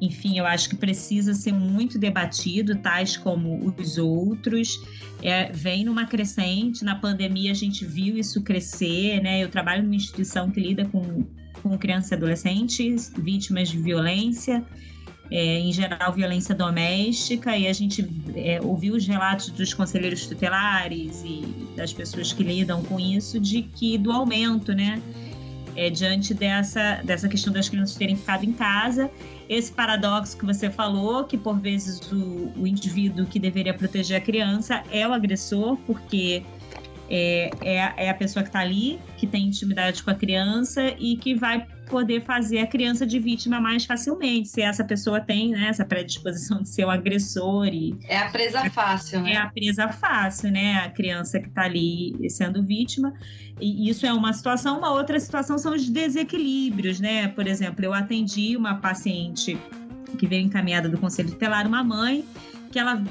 enfim, 0.01 0.37
eu 0.37 0.45
acho 0.45 0.69
que 0.69 0.75
precisa 0.75 1.33
ser 1.33 1.53
muito 1.53 1.97
debatido, 1.97 2.75
tais 2.75 3.15
como 3.15 3.73
os 3.79 3.97
outros. 3.97 4.77
É, 5.23 5.51
vem 5.51 5.85
numa 5.85 6.05
crescente, 6.05 6.83
na 6.83 6.93
pandemia 6.93 7.51
a 7.51 7.55
gente 7.55 7.83
viu 7.85 8.17
isso 8.17 8.43
crescer, 8.43 9.21
né? 9.21 9.43
Eu 9.43 9.49
trabalho 9.49 9.81
numa 9.81 9.95
instituição 9.95 10.51
que 10.51 10.59
lida 10.59 10.85
com, 10.85 11.25
com 11.63 11.75
crianças 11.79 12.11
e 12.11 12.15
adolescentes 12.15 13.11
vítimas 13.17 13.69
de 13.69 13.79
violência. 13.79 14.63
É, 15.29 15.59
em 15.59 15.73
geral 15.73 16.13
violência 16.13 16.55
doméstica, 16.55 17.57
e 17.57 17.67
a 17.67 17.73
gente 17.73 18.07
é, 18.35 18.61
ouviu 18.61 18.95
os 18.95 19.05
relatos 19.05 19.49
dos 19.49 19.73
conselheiros 19.73 20.25
tutelares 20.25 21.21
e 21.25 21.43
das 21.75 21.91
pessoas 21.91 22.31
que 22.31 22.43
lidam 22.43 22.81
com 22.83 22.97
isso, 22.97 23.37
de 23.39 23.63
que 23.63 23.97
do 23.97 24.11
aumento, 24.11 24.73
né, 24.73 25.01
é, 25.75 25.89
diante 25.89 26.33
dessa, 26.33 27.01
dessa 27.03 27.29
questão 27.29 27.53
das 27.53 27.69
crianças 27.69 27.95
terem 27.95 28.15
ficado 28.15 28.43
em 28.43 28.51
casa. 28.51 29.11
Esse 29.47 29.71
paradoxo 29.71 30.35
que 30.35 30.45
você 30.45 30.69
falou, 30.69 31.23
que 31.23 31.37
por 31.37 31.59
vezes 31.59 31.99
o, 32.11 32.51
o 32.57 32.65
indivíduo 32.65 33.25
que 33.25 33.39
deveria 33.39 33.73
proteger 33.73 34.17
a 34.17 34.21
criança 34.21 34.83
é 34.91 35.07
o 35.07 35.13
agressor, 35.13 35.77
porque 35.85 36.43
é, 37.09 37.49
é, 37.61 37.93
é 38.05 38.09
a 38.09 38.13
pessoa 38.13 38.43
que 38.43 38.49
está 38.49 38.59
ali, 38.59 38.99
que 39.17 39.25
tem 39.25 39.47
intimidade 39.47 40.03
com 40.03 40.11
a 40.11 40.15
criança 40.15 40.93
e 40.99 41.17
que 41.17 41.33
vai 41.35 41.65
poder 41.89 42.21
fazer 42.23 42.59
a 42.59 42.67
criança 42.67 43.05
de 43.05 43.17
vítima 43.17 43.61
mais 43.61 43.85
facilmente, 43.85 44.49
se 44.49 44.61
essa 44.61 44.83
pessoa 44.83 45.21
tem 45.21 45.51
né, 45.51 45.67
essa 45.69 45.85
predisposição 45.85 46.61
de 46.63 46.69
ser 46.69 46.85
o 46.85 46.89
agressor. 46.89 47.67
E, 47.67 47.97
é 48.07 48.17
a 48.17 48.29
presa 48.29 48.69
fácil, 48.69 49.21
né? 49.21 49.33
É 49.33 49.37
a 49.37 49.47
presa 49.47 49.87
fácil, 49.87 50.51
né? 50.51 50.73
A 50.85 50.89
criança 50.89 51.39
que 51.39 51.47
está 51.47 51.63
ali 51.63 52.29
sendo 52.29 52.63
vítima. 52.63 53.13
E 53.59 53.89
isso 53.89 54.05
é 54.05 54.13
uma 54.13 54.33
situação. 54.33 54.77
Uma 54.77 54.91
outra 54.91 55.19
situação 55.19 55.57
são 55.57 55.73
os 55.73 55.89
desequilíbrios, 55.89 56.99
né? 56.99 57.29
Por 57.29 57.47
exemplo, 57.47 57.83
eu 57.83 57.93
atendi 57.93 58.55
uma 58.55 58.75
paciente 58.75 59.57
que 60.17 60.27
veio 60.27 60.45
encaminhada 60.45 60.87
do 60.89 60.97
Conselho 60.97 61.29
Tutelar, 61.29 61.67
uma 61.67 61.83
mãe 61.83 62.23
que 62.71 62.79
ela 62.79 63.01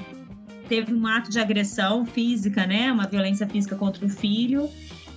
teve 0.68 0.92
um 0.92 1.06
ato 1.06 1.30
de 1.30 1.38
agressão 1.38 2.04
física, 2.04 2.66
né? 2.66 2.92
Uma 2.92 3.06
violência 3.06 3.46
física 3.46 3.76
contra 3.76 4.04
o 4.04 4.08
filho. 4.08 4.68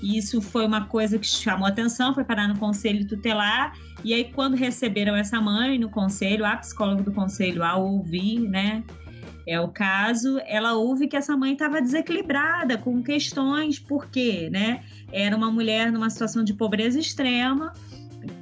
E 0.02 0.18
isso 0.18 0.42
foi 0.42 0.66
uma 0.66 0.86
coisa 0.86 1.20
que 1.20 1.28
chamou 1.28 1.68
atenção, 1.68 2.14
foi 2.14 2.24
parar 2.24 2.48
no 2.48 2.58
conselho 2.58 3.06
tutelar. 3.06 3.74
E 4.04 4.14
aí, 4.14 4.32
quando 4.34 4.56
receberam 4.56 5.16
essa 5.16 5.42
mãe 5.42 5.78
no 5.78 5.90
conselho, 5.90 6.46
a 6.46 6.56
psicóloga 6.56 7.04
do 7.04 7.12
conselho, 7.12 7.64
ao 7.64 7.86
ouvir, 7.86 8.40
né? 8.40 8.84
É 9.46 9.60
o 9.60 9.68
caso, 9.68 10.40
ela 10.46 10.74
ouve 10.74 11.08
que 11.08 11.18
essa 11.18 11.36
mãe 11.36 11.54
estava 11.54 11.82
desequilibrada 11.82 12.78
com 12.78 13.02
questões, 13.02 13.80
por 13.80 14.06
quê, 14.08 14.48
né? 14.52 14.84
Era 15.12 15.36
uma 15.36 15.52
mulher 15.52 15.92
numa 15.92 16.10
situação 16.10 16.44
de 16.44 16.54
pobreza 16.54 17.00
extrema, 17.00 17.74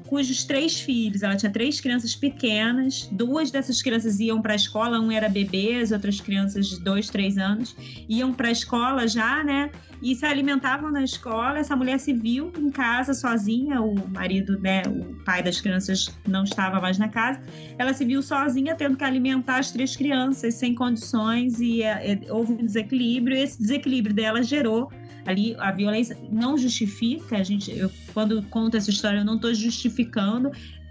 cujos 0.08 0.44
três 0.44 0.80
filhos, 0.80 1.22
ela 1.22 1.36
tinha 1.36 1.52
três 1.52 1.80
crianças 1.80 2.16
pequenas, 2.16 3.08
duas 3.12 3.52
dessas 3.52 3.82
crianças 3.82 4.20
iam 4.20 4.42
para 4.42 4.54
a 4.54 4.56
escola, 4.56 5.00
um 5.00 5.12
era 5.12 5.30
bebê, 5.30 5.76
as 5.82 5.92
outras 5.92 6.20
crianças 6.20 6.68
de 6.68 6.80
dois, 6.80 7.10
três 7.10 7.38
anos, 7.38 7.76
iam 8.10 8.34
para 8.34 8.48
a 8.48 8.52
escola 8.52 9.08
já, 9.08 9.44
né? 9.44 9.70
E 10.02 10.16
se 10.16 10.26
alimentavam 10.26 10.92
na 10.92 11.04
escola. 11.04 11.60
Essa 11.60 11.76
mulher 11.76 12.00
se 12.00 12.14
viu 12.14 12.52
em 12.58 12.70
casa 12.70 13.14
sozinha, 13.14 13.82
o 13.82 13.96
marido, 14.10 14.60
né, 14.60 14.84
o 14.88 15.16
pai 15.24 15.42
das 15.42 15.60
crianças 15.60 16.10
não 16.28 16.44
estava 16.44 16.80
mais 16.80 16.98
na 16.98 17.10
casa. 17.10 17.42
Ela 17.78 17.94
se 17.94 18.06
viu 18.06 18.22
sozinha 18.22 18.76
tendo 18.76 18.96
que 18.96 19.04
alimentar 19.04 19.58
as 19.58 19.72
três 19.72 19.96
crianças 19.96 20.56
sem 20.56 20.76
condições 20.76 21.60
e 21.60 21.82
é, 21.82 22.20
houve 22.30 22.54
um 22.54 22.66
desequilíbrio. 22.66 23.36
E 23.36 23.42
esse 23.42 23.60
desequilíbrio 23.60 24.16
dela 24.16 24.44
gerou 24.44 24.90
ali 25.28 25.56
a 25.60 25.72
violência 25.72 26.18
não 26.32 26.58
justifica 26.58 27.38
a 27.38 27.44
gente 27.44 27.70
eu, 27.78 27.92
quando 28.14 28.42
conto 28.44 28.78
essa 28.78 28.90
história 28.90 29.20
eu 29.20 29.26
não 29.26 29.36
estou 29.36 29.54
justificando 29.54 29.97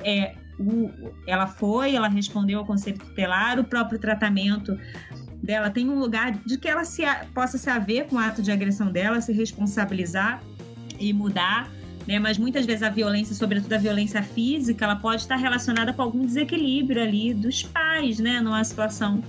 é 0.03 0.35
o, 0.59 0.91
ela 1.27 1.47
foi 1.47 1.95
ela 1.95 2.09
respondeu 2.09 2.61
ao 2.61 2.65
conselho 2.65 2.99
tutelar 2.99 3.59
o 3.59 3.65
próprio 3.65 3.99
tratamento 3.99 4.79
dela 5.43 5.71
tem 5.71 5.89
um 5.89 5.99
lugar 5.99 6.33
de 6.33 6.57
que 6.57 6.67
ela 6.67 6.85
se, 6.85 7.03
possa 7.35 7.59
se 7.59 7.69
haver 7.69 8.07
com 8.07 8.17
o 8.17 8.19
ato 8.19 8.43
de 8.43 8.51
agressão 8.51 8.91
dela 8.91 9.21
se 9.21 9.33
responsabilizar 9.33 10.43
e 10.99 11.13
mudar 11.13 11.71
né? 12.07 12.19
Mas 12.19 12.39
muitas 12.39 12.65
vezes 12.65 12.83
a 12.83 12.89
violência, 12.89 13.35
sobretudo 13.35 13.73
a 13.73 13.79
violência 13.79 14.23
física, 14.23 14.85
ela 14.85 14.97
pode 14.97 15.23
estar 15.23 15.37
relacionada 15.37 15.93
com 15.93 16.03
algum 16.03 16.25
desequilíbrio 16.25 17.03
ali 17.03 17.35
dos 17.35 17.63
pais, 17.65 18.19
né? 18.19 18.41
Numa 18.41 18.63
situação 18.63 19.23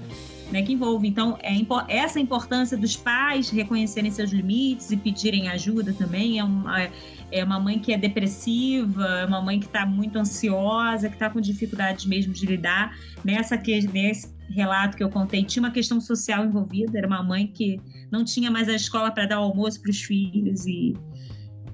né, 0.52 0.62
que 0.62 0.74
envolve. 0.74 1.08
Então, 1.08 1.38
é, 1.42 1.54
essa 1.88 2.20
importância 2.20 2.78
dos 2.78 2.96
pais 2.96 3.50
reconhecerem 3.50 4.10
seus 4.12 4.32
limites 4.32 4.92
e 4.92 4.98
pedirem 4.98 5.50
ajuda 5.50 5.94
também 5.94 6.40
é 6.40 6.44
uma, 6.44 6.90
é 7.32 7.44
uma 7.44 7.60
mãe 7.60 7.80
que 7.80 7.94
é 7.94 7.98
depressiva, 7.98 9.06
é 9.06 9.26
uma 9.26 9.42
mãe 9.42 9.60
que 9.60 9.66
está 9.66 9.86
muito 9.86 10.18
ansiosa, 10.18 11.10
que 11.10 11.16
está 11.16 11.30
com 11.30 11.42
dificuldades 11.42 12.06
mesmo 12.06 12.34
de 12.34 12.46
lidar. 12.46 12.96
Nessa 13.24 13.58
nesse 13.92 14.36
relato 14.50 14.96
que 14.96 15.04
eu 15.04 15.10
contei, 15.10 15.44
tinha 15.44 15.62
uma 15.62 15.72
questão 15.72 16.00
social 16.00 16.46
envolvida, 16.46 16.98
era 16.98 17.08
uma 17.08 17.22
mãe 17.22 17.48
que 17.48 17.80
não 18.10 18.24
tinha 18.24 18.50
mais 18.50 18.70
a 18.70 18.74
escola 18.74 19.12
para 19.12 19.26
dar 19.26 19.40
o 19.42 19.44
almoço 19.44 19.82
para 19.82 19.92
os 19.92 20.02
filhos 20.02 20.66
e 20.66 20.96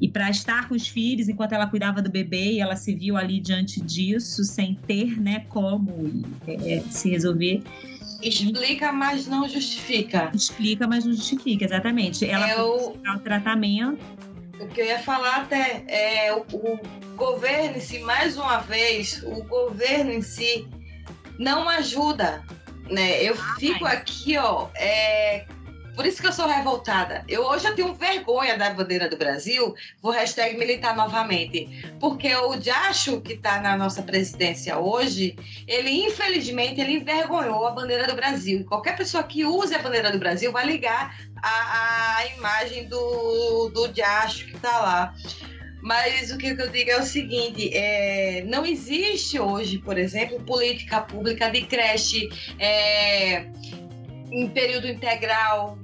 e 0.02 0.08
para 0.08 0.30
estar 0.30 0.68
com 0.68 0.76
os 0.76 0.88
filhos 0.88 1.30
enquanto 1.30 1.54
ela 1.54 1.68
cuidava 1.68 2.02
do 2.02 2.10
bebê 2.10 2.54
e 2.54 2.60
ela 2.60 2.76
se 2.76 2.94
viu 2.94 3.16
ali 3.16 3.40
diante 3.40 3.82
disso 3.82 4.44
sem 4.44 4.76
ter 4.88 5.20
né 5.20 5.46
como 5.50 6.24
é, 6.48 6.82
se 6.90 7.10
resolver. 7.10 7.64
Explica 8.22 8.92
mas 8.92 9.28
não 9.28 9.48
justifica. 9.48 10.32
Explica 10.34 10.88
mas 10.88 11.06
não 11.06 11.14
justifica 11.14 11.66
exatamente. 11.66 12.26
Ela 12.26 12.50
é 12.50 12.62
o... 12.62 12.92
o 12.92 13.20
tratamento. 13.20 14.00
O 14.60 14.68
que 14.68 14.82
eu 14.82 14.86
ia 14.86 15.00
falar 15.00 15.42
até 15.42 15.84
é 15.88 16.34
o, 16.34 16.46
o 16.54 16.80
governo 17.16 17.78
em 17.78 17.82
si 17.82 18.00
mais 18.00 18.38
uma 18.38 18.60
vez 18.60 19.22
o 19.24 19.44
governo 19.44 20.12
em 20.12 20.22
si 20.22 20.68
não 21.38 21.68
ajuda 21.68 22.44
né? 22.90 23.24
Eu 23.24 23.34
ah, 23.34 23.56
fico 23.60 23.86
aqui 23.86 24.38
ó 24.38 24.68
é, 24.76 25.46
por 25.96 26.06
isso 26.06 26.22
que 26.22 26.28
eu 26.28 26.34
sou 26.34 26.48
revoltada. 26.48 27.24
Eu 27.28 27.44
hoje 27.44 27.68
eu 27.68 27.76
tenho 27.76 27.94
vergonha 27.94 28.58
da 28.58 28.70
bandeira 28.72 29.10
do 29.10 29.18
Brasil, 29.18 29.76
vou 30.02 30.12
hashtag 30.12 30.58
militar 30.58 30.96
novamente. 30.96 31.68
Porque 32.00 32.34
o 32.36 32.56
Diacho, 32.56 33.22
que 33.22 33.34
está 33.34 33.60
na 33.62 33.78
nossa 33.78 34.02
presidência 34.02 34.78
hoje, 34.78 35.36
ele 35.68 35.92
infelizmente 36.06 36.82
ele 36.82 36.94
envergonhou 36.94 37.68
a 37.68 37.72
bandeira 37.72 38.08
do 38.08 38.16
Brasil. 38.16 38.62
E 38.62 38.64
qualquer 38.64 38.96
pessoa 38.96 39.24
que 39.24 39.46
use 39.46 39.74
a 39.76 39.80
bandeira 39.80 40.12
do 40.12 40.18
Brasil 40.18 40.52
vai 40.52 40.66
ligar 40.66 41.16
a, 41.42 42.18
a 42.18 42.28
imagem 42.38 42.88
do, 42.88 43.70
do 43.70 43.88
Diacho 43.88 44.46
que 44.46 44.56
está 44.56 44.80
lá. 44.80 45.14
Mas 45.84 46.32
o 46.32 46.38
que 46.38 46.48
eu 46.48 46.70
digo 46.70 46.92
é 46.92 46.98
o 46.98 47.04
seguinte: 47.04 47.70
é, 47.74 48.42
não 48.48 48.66
existe 48.66 49.38
hoje, 49.38 49.80
por 49.80 49.98
exemplo, 49.98 50.40
política 50.40 51.02
pública 51.02 51.52
de 51.52 51.64
creche. 51.64 52.30
É, 52.58 53.46
em 54.34 54.50
período 54.50 54.88
integral, 54.88 55.78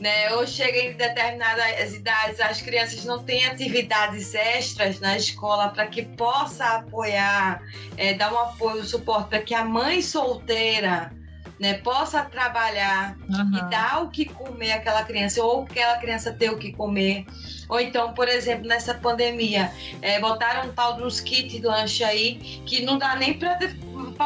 né? 0.00 0.34
Ou 0.34 0.46
chega 0.46 0.78
em 0.78 0.92
determinadas 0.92 1.94
idades, 1.94 2.40
as 2.40 2.60
crianças 2.60 3.04
não 3.04 3.22
têm 3.22 3.46
atividades 3.46 4.34
extras 4.34 5.00
na 5.00 5.16
escola 5.16 5.68
para 5.68 5.86
que 5.86 6.02
possa 6.02 6.64
apoiar, 6.76 7.62
é, 7.96 8.14
dar 8.14 8.32
um 8.32 8.38
apoio, 8.38 8.82
um 8.82 8.84
suporte 8.84 9.28
para 9.28 9.38
que 9.40 9.54
a 9.54 9.64
mãe 9.64 10.02
solteira 10.02 11.12
né, 11.60 11.74
possa 11.74 12.22
trabalhar 12.24 13.16
uhum. 13.28 13.56
e 13.56 13.70
dar 13.70 14.02
o 14.02 14.10
que 14.10 14.24
comer 14.24 14.72
àquela 14.72 15.04
criança, 15.04 15.42
ou 15.42 15.62
aquela 15.62 15.96
criança 15.98 16.32
ter 16.32 16.50
o 16.50 16.58
que 16.58 16.72
comer. 16.72 17.24
Ou 17.68 17.80
então, 17.80 18.12
por 18.12 18.28
exemplo, 18.28 18.66
nessa 18.66 18.94
pandemia, 18.94 19.72
é, 20.02 20.18
botaram 20.20 20.68
um 20.68 20.72
tal 20.72 20.94
dos 20.96 21.20
kits 21.20 21.62
lanche 21.62 22.02
aí 22.02 22.34
que 22.66 22.84
não 22.84 22.98
dá 22.98 23.14
nem 23.14 23.38
para 23.38 23.56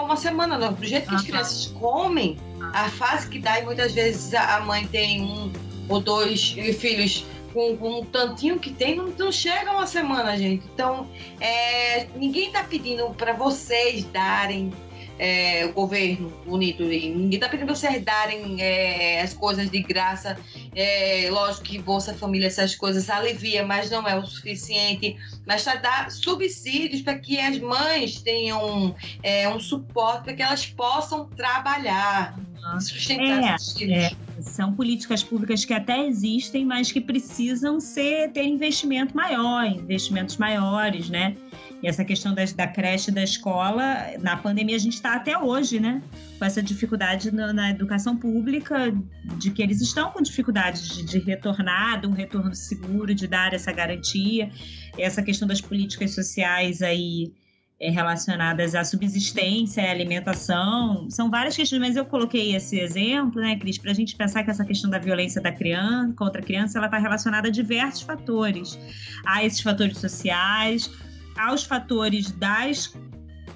uma 0.01 0.17
semana, 0.17 0.57
não. 0.57 0.73
Do 0.73 0.85
jeito 0.87 1.07
que 1.07 1.13
uhum. 1.13 1.19
as 1.19 1.23
crianças 1.25 1.67
comem, 1.79 2.39
a 2.73 2.89
fase 2.91 3.29
que 3.29 3.39
dá, 3.39 3.61
e 3.61 3.65
muitas 3.65 3.93
vezes 3.93 4.35
a 4.35 4.61
mãe 4.61 4.87
tem 4.87 5.23
um 5.23 5.53
ou 5.89 6.01
dois 6.01 6.51
filhos 6.79 7.25
com, 7.53 7.77
com 7.77 8.01
um 8.01 8.05
tantinho 8.05 8.59
que 8.59 8.71
tem, 8.71 8.95
não, 8.95 9.07
não 9.09 9.33
chega 9.33 9.71
uma 9.73 9.87
semana, 9.87 10.37
gente. 10.37 10.65
Então, 10.75 11.09
é, 11.41 12.07
ninguém 12.15 12.49
está 12.49 12.63
pedindo 12.63 13.09
para 13.15 13.33
vocês 13.33 14.05
darem 14.05 14.73
é, 15.19 15.67
o 15.67 15.73
governo 15.73 16.31
bonito. 16.47 16.83
E 16.83 17.11
ninguém 17.11 17.35
está 17.35 17.49
pedindo 17.49 17.75
vocês 17.75 18.03
darem 18.05 18.61
é, 18.63 19.21
as 19.21 19.35
coisas 19.35 19.71
de 19.71 19.83
graça. 19.83 20.39
É, 20.75 21.29
lógico 21.31 21.65
que 21.65 21.79
Bolsa 21.79 22.15
Família, 22.15 22.47
essas 22.47 22.75
coisas 22.75 23.11
alivia, 23.11 23.67
mas 23.67 23.91
não 23.91 24.07
é 24.07 24.17
o 24.17 24.25
suficiente. 24.25 25.17
Mas 25.47 25.63
para 25.63 25.77
dar 25.77 26.11
subsídios 26.11 27.03
para 27.03 27.19
que 27.19 27.39
as 27.39 27.59
mães 27.59 28.21
tenham 28.23 28.95
é, 29.23 29.49
um 29.49 29.59
suporte 29.59 30.25
para 30.25 30.35
que 30.35 30.43
elas 30.43 30.67
possam 30.67 31.27
trabalhar, 31.31 32.39
sustentar 32.81 33.57
é, 33.81 34.11
são 34.41 34.73
políticas 34.73 35.23
públicas 35.23 35.65
que 35.65 35.73
até 35.73 36.07
existem, 36.07 36.65
mas 36.65 36.93
que 36.93 37.01
precisam 37.01 37.81
ser 37.81 38.31
ter 38.33 38.45
investimento 38.45 39.17
maior, 39.17 39.65
investimentos 39.65 40.37
maiores, 40.37 41.09
né? 41.09 41.37
E 41.83 41.87
essa 41.87 42.05
questão 42.05 42.35
das, 42.35 42.53
da 42.53 42.67
creche 42.67 43.11
da 43.11 43.23
escola, 43.23 44.07
na 44.21 44.37
pandemia 44.37 44.75
a 44.75 44.81
gente 44.81 44.95
está 44.95 45.15
até 45.15 45.39
hoje, 45.39 45.79
né? 45.79 46.03
Com 46.39 46.45
essa 46.45 46.61
dificuldade 46.61 47.31
na, 47.31 47.53
na, 47.53 47.71
educação 47.71 48.17
pública, 48.17 48.93
de 49.37 49.51
que 49.53 49.63
eles 49.63 49.81
estão 49.81 50.11
com 50.11 50.21
dificuldade 50.21 50.89
de, 50.89 51.05
de 51.05 51.19
retornar, 51.21 52.01
de 52.01 52.09
um 52.09 52.13
retorno 52.13 52.55
seguro, 52.55 53.15
de 53.15 53.29
dar 53.29 53.55
essa 53.55 53.71
garantia. 53.71 54.51
Essa 54.99 55.23
questão 55.23 55.47
das 55.47 55.61
políticas 55.61 56.15
sociais 56.15 56.83
aí 56.83 57.33
é, 57.81 57.91
relacionadas 57.91 58.75
à 58.75 58.83
subsistência, 58.83 59.85
à 59.85 59.91
alimentação, 59.93 61.09
são 61.09 61.31
várias 61.31 61.55
questões, 61.55 61.81
mas 61.81 61.97
eu 61.97 62.05
coloquei 62.05 62.57
esse 62.57 62.77
exemplo, 62.81 63.41
né, 63.41 63.55
Cris, 63.57 63.79
para 63.79 63.93
a 63.93 63.95
gente 63.95 64.17
pensar 64.17 64.43
que 64.43 64.51
essa 64.51 64.65
questão 64.65 64.91
da 64.91 64.99
violência 64.99 65.41
da 65.41 65.53
criança 65.53 66.13
contra 66.17 66.41
a 66.41 66.45
criança, 66.45 66.77
ela 66.77 66.89
está 66.89 66.99
relacionada 66.99 67.47
a 67.47 67.51
diversos 67.53 68.03
fatores, 68.03 68.77
a 69.25 69.45
esses 69.45 69.61
fatores 69.61 69.97
sociais, 69.99 70.91
aos 71.39 71.65
fatores 71.65 72.31
das 72.33 72.95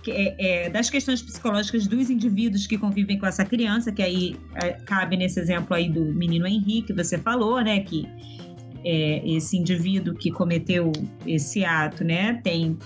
é, 0.09 0.65
é, 0.65 0.71
das 0.71 0.91
questões 0.91 1.23
psicológicas 1.23 1.87
dos 1.87 2.11
indivíduos 2.11 2.67
que 2.67 2.77
convivem 2.77 3.19
com 3.19 3.27
essa 3.27 3.45
criança, 3.45 3.93
que 3.93 4.03
aí 4.03 4.37
é, 4.57 4.73
cabe 4.73 5.17
nesse 5.17 5.39
exemplo 5.39 5.75
aí 5.77 5.89
do 5.89 6.05
menino 6.05 6.47
Henrique, 6.47 6.89
que 6.89 6.93
você 6.93 7.17
falou, 7.19 7.61
né, 7.61 7.81
que 7.81 8.09
é, 8.85 9.23
esse 9.25 9.57
indivíduo 9.57 10.15
que 10.15 10.33
cometeu 10.33 10.91
esse 11.25 11.65
ato, 11.65 12.03
né, 12.03 12.41
tem 12.43 12.77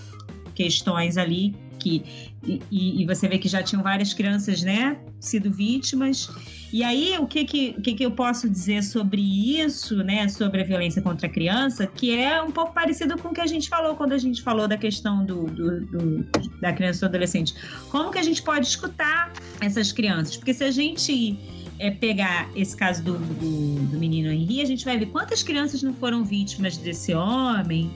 questões 0.55 1.17
ali 1.17 1.55
e, 1.91 3.03
e, 3.03 3.07
você 3.07 3.29
vê 3.29 3.39
que 3.39 3.49
já 3.49 3.63
tinham 3.63 3.83
várias 3.83 4.15
crianças, 4.15 4.63
né, 4.63 4.99
sido 5.21 5.51
vítimas. 5.51 6.31
E 6.73 6.83
aí, 6.83 7.17
o 7.19 7.27
que 7.27 7.45
que, 7.45 7.75
o 7.79 7.83
que 7.83 7.95
que 7.95 8.05
eu 8.05 8.11
posso 8.11 8.49
dizer 8.49 8.83
sobre 8.83 9.21
isso, 9.61 9.97
né, 10.05 10.29
sobre 10.29 10.63
a 10.63 10.65
violência 10.65 11.01
contra 11.03 11.27
a 11.27 11.31
criança, 11.31 11.87
que 11.87 12.17
é 12.17 12.41
um 12.43 12.51
pouco 12.51 12.73
parecido 12.73 13.17
com 13.19 13.29
o 13.29 13.33
que 13.33 13.41
a 13.41 13.47
gente 13.47 13.69
falou 13.69 13.97
quando 13.97 14.13
a 14.13 14.19
gente 14.19 14.43
falou 14.43 14.69
da 14.69 14.77
questão 14.77 15.25
do, 15.25 15.45
do, 15.45 15.81
do 15.87 16.27
da 16.61 16.73
criança 16.73 17.01
do 17.01 17.07
adolescente. 17.11 17.55
Como 17.91 18.11
que 18.11 18.19
a 18.19 18.23
gente 18.23 18.43
pode 18.43 18.67
escutar 18.67 19.33
essas 19.61 19.93
crianças? 19.93 20.37
Porque 20.37 20.55
se 20.55 20.65
a 20.65 20.71
gente 20.71 21.39
é, 21.79 21.91
pegar 21.91 22.51
esse 22.55 22.77
caso 22.77 23.03
do, 23.03 23.19
do, 23.19 23.87
do 23.87 23.99
menino 23.99 24.31
Henri, 24.31 24.61
a 24.63 24.65
gente 24.65 24.85
vai 24.85 24.99
ver 24.99 25.07
quantas 25.07 25.43
crianças 25.43 25.83
não 25.83 25.95
foram 25.95 26.25
vítimas 26.25 26.77
desse 26.77 27.15
homem, 27.15 27.91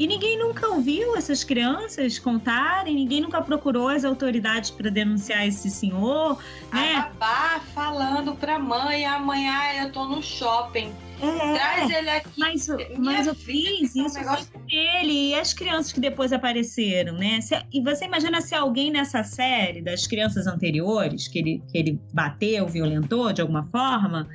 e 0.00 0.06
ninguém 0.06 0.38
nunca 0.38 0.66
ouviu 0.66 1.14
essas 1.14 1.44
crianças 1.44 2.18
contarem, 2.18 2.94
ninguém 2.94 3.20
nunca 3.20 3.42
procurou 3.42 3.86
as 3.86 4.02
autoridades 4.02 4.70
para 4.70 4.88
denunciar 4.90 5.46
esse 5.46 5.70
senhor. 5.70 6.42
Né? 6.72 6.94
A 6.94 7.02
babá 7.02 7.60
falando 7.74 8.34
para 8.34 8.56
a 8.56 8.58
mãe, 8.58 9.04
amanhã 9.04 9.52
ah, 9.52 9.76
eu 9.76 9.92
tô 9.92 10.06
no 10.06 10.22
shopping. 10.22 10.90
É, 11.20 11.54
Traz 11.54 11.90
ele 11.90 12.08
aqui. 12.08 12.30
Mas, 12.38 12.66
mas 12.96 13.26
eu 13.26 13.34
fiz 13.34 13.94
isso 13.94 14.18
negócio... 14.18 14.46
com 14.50 14.60
ele 14.70 15.32
e 15.32 15.34
as 15.34 15.52
crianças 15.52 15.92
que 15.92 16.00
depois 16.00 16.32
apareceram, 16.32 17.12
né? 17.18 17.38
Se, 17.42 17.62
e 17.70 17.82
você 17.82 18.06
imagina 18.06 18.40
se 18.40 18.54
alguém 18.54 18.90
nessa 18.90 19.22
série 19.22 19.82
das 19.82 20.06
crianças 20.06 20.46
anteriores, 20.46 21.28
que 21.28 21.40
ele, 21.40 21.62
que 21.70 21.76
ele 21.76 22.00
bateu, 22.10 22.66
violentou 22.66 23.34
de 23.34 23.42
alguma 23.42 23.68
forma, 23.70 24.26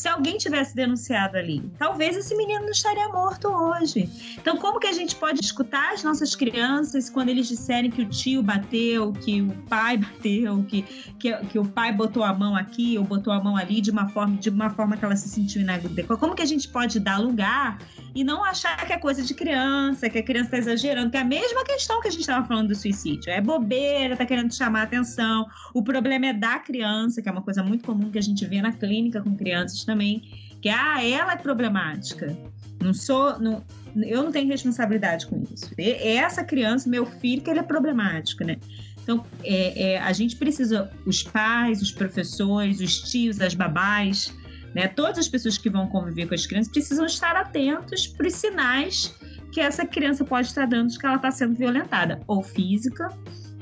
se 0.00 0.08
alguém 0.08 0.38
tivesse 0.38 0.74
denunciado 0.74 1.36
ali, 1.36 1.62
talvez 1.78 2.16
esse 2.16 2.34
menino 2.34 2.62
não 2.62 2.70
estaria 2.70 3.06
morto 3.08 3.48
hoje. 3.48 4.08
Então, 4.40 4.56
como 4.56 4.80
que 4.80 4.86
a 4.86 4.92
gente 4.92 5.14
pode 5.14 5.40
escutar 5.40 5.92
as 5.92 6.02
nossas 6.02 6.34
crianças 6.34 7.10
quando 7.10 7.28
eles 7.28 7.46
disserem 7.46 7.90
que 7.90 8.00
o 8.00 8.08
tio 8.08 8.42
bateu, 8.42 9.12
que 9.12 9.42
o 9.42 9.52
pai 9.68 9.98
bateu, 10.00 10.64
que, 10.64 10.82
que, 11.18 11.36
que 11.36 11.58
o 11.58 11.66
pai 11.66 11.92
botou 11.92 12.24
a 12.24 12.32
mão 12.32 12.56
aqui 12.56 12.96
ou 12.96 13.04
botou 13.04 13.30
a 13.30 13.44
mão 13.44 13.58
ali 13.58 13.82
de 13.82 13.90
uma 13.90 14.08
forma, 14.08 14.38
de 14.38 14.48
uma 14.48 14.70
forma 14.70 14.96
que 14.96 15.04
ela 15.04 15.16
se 15.16 15.28
sentiu 15.28 15.60
inadequada? 15.60 16.16
Como 16.16 16.34
que 16.34 16.42
a 16.42 16.46
gente 16.46 16.66
pode 16.66 16.98
dar 16.98 17.18
lugar 17.18 17.78
e 18.14 18.24
não 18.24 18.44
achar 18.44 18.76
que 18.86 18.92
é 18.92 18.98
coisa 18.98 19.22
de 19.22 19.34
criança, 19.34 20.08
que 20.08 20.18
a 20.18 20.22
criança 20.22 20.46
está 20.46 20.58
exagerando, 20.58 21.10
que 21.10 21.16
é 21.16 21.20
a 21.20 21.24
mesma 21.24 21.64
questão 21.64 22.00
que 22.00 22.08
a 22.08 22.10
gente 22.10 22.20
estava 22.20 22.46
falando 22.46 22.68
do 22.68 22.74
suicídio. 22.74 23.30
É 23.30 23.40
bobeira, 23.40 24.14
está 24.14 24.26
querendo 24.26 24.52
chamar 24.54 24.82
atenção. 24.82 25.46
O 25.74 25.82
problema 25.82 26.26
é 26.26 26.32
da 26.32 26.58
criança, 26.58 27.22
que 27.22 27.28
é 27.28 27.32
uma 27.32 27.42
coisa 27.42 27.62
muito 27.62 27.84
comum 27.84 28.10
que 28.10 28.18
a 28.18 28.22
gente 28.22 28.44
vê 28.46 28.60
na 28.60 28.72
clínica 28.72 29.20
com 29.20 29.36
crianças 29.36 29.84
também, 29.84 30.22
que 30.60 30.68
ah, 30.68 31.04
ela 31.04 31.32
é 31.32 31.36
problemática. 31.36 32.36
Não 32.82 32.94
sou, 32.94 33.38
não, 33.38 33.62
eu 33.96 34.22
não 34.22 34.32
tenho 34.32 34.48
responsabilidade 34.48 35.26
com 35.26 35.42
isso. 35.52 35.70
Essa 35.78 36.42
criança, 36.42 36.88
meu 36.88 37.06
filho, 37.06 37.42
que 37.42 37.50
ele 37.50 37.60
é 37.60 37.62
problemático, 37.62 38.44
né? 38.44 38.56
Então, 39.02 39.24
é, 39.42 39.92
é, 39.92 39.98
a 39.98 40.12
gente 40.12 40.36
precisa, 40.36 40.90
os 41.06 41.22
pais, 41.22 41.82
os 41.82 41.90
professores, 41.90 42.80
os 42.80 43.00
tios, 43.10 43.40
as 43.40 43.54
babás, 43.54 44.32
né? 44.74 44.88
Todas 44.88 45.18
as 45.18 45.28
pessoas 45.28 45.58
que 45.58 45.68
vão 45.68 45.88
conviver 45.88 46.26
com 46.26 46.34
as 46.34 46.46
crianças 46.46 46.72
precisam 46.72 47.06
estar 47.06 47.36
atentos 47.36 48.06
para 48.06 48.26
os 48.26 48.34
sinais 48.34 49.14
que 49.52 49.60
essa 49.60 49.84
criança 49.84 50.24
pode 50.24 50.46
estar 50.46 50.66
dando 50.66 50.90
de 50.90 50.98
que 50.98 51.06
ela 51.06 51.16
está 51.16 51.30
sendo 51.30 51.54
violentada, 51.54 52.20
ou 52.26 52.42
física, 52.42 53.08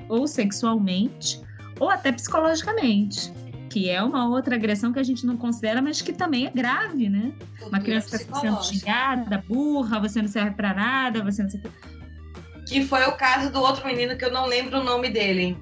ou 0.09 0.27
sexualmente, 0.27 1.41
ou 1.81 1.91
até 1.91 2.13
psicologicamente. 2.13 3.33
que 3.71 3.91
é 3.91 4.03
uma 4.03 4.27
outra 4.27 4.55
agressão 4.55 4.93
que 4.93 4.99
a 4.99 5.03
gente 5.03 5.27
não 5.27 5.37
considera, 5.37 5.83
mas 5.83 6.01
que 6.01 6.13
também 6.13 6.47
é 6.47 6.51
grave, 6.51 7.09
né? 7.11 7.35
Uma 7.63 7.79
criança 7.79 8.17
está 8.17 8.41
sendo 8.41 8.65
xingada, 8.65 9.45
burra, 9.47 10.01
você 10.01 10.23
não 10.23 10.29
serve 10.29 10.53
para 10.53 10.73
nada, 10.73 11.23
você 11.23 11.43
não 11.43 11.51
sei 11.51 11.61
Que 12.67 12.83
foi 12.83 13.05
o 13.05 13.13
caso 13.13 13.53
do 13.53 13.61
outro 13.61 13.87
menino 13.87 14.17
que 14.17 14.25
eu 14.25 14.33
não 14.33 14.47
lembro 14.47 14.81
o 14.81 14.85
nome 14.85 15.11
dele. 15.11 15.57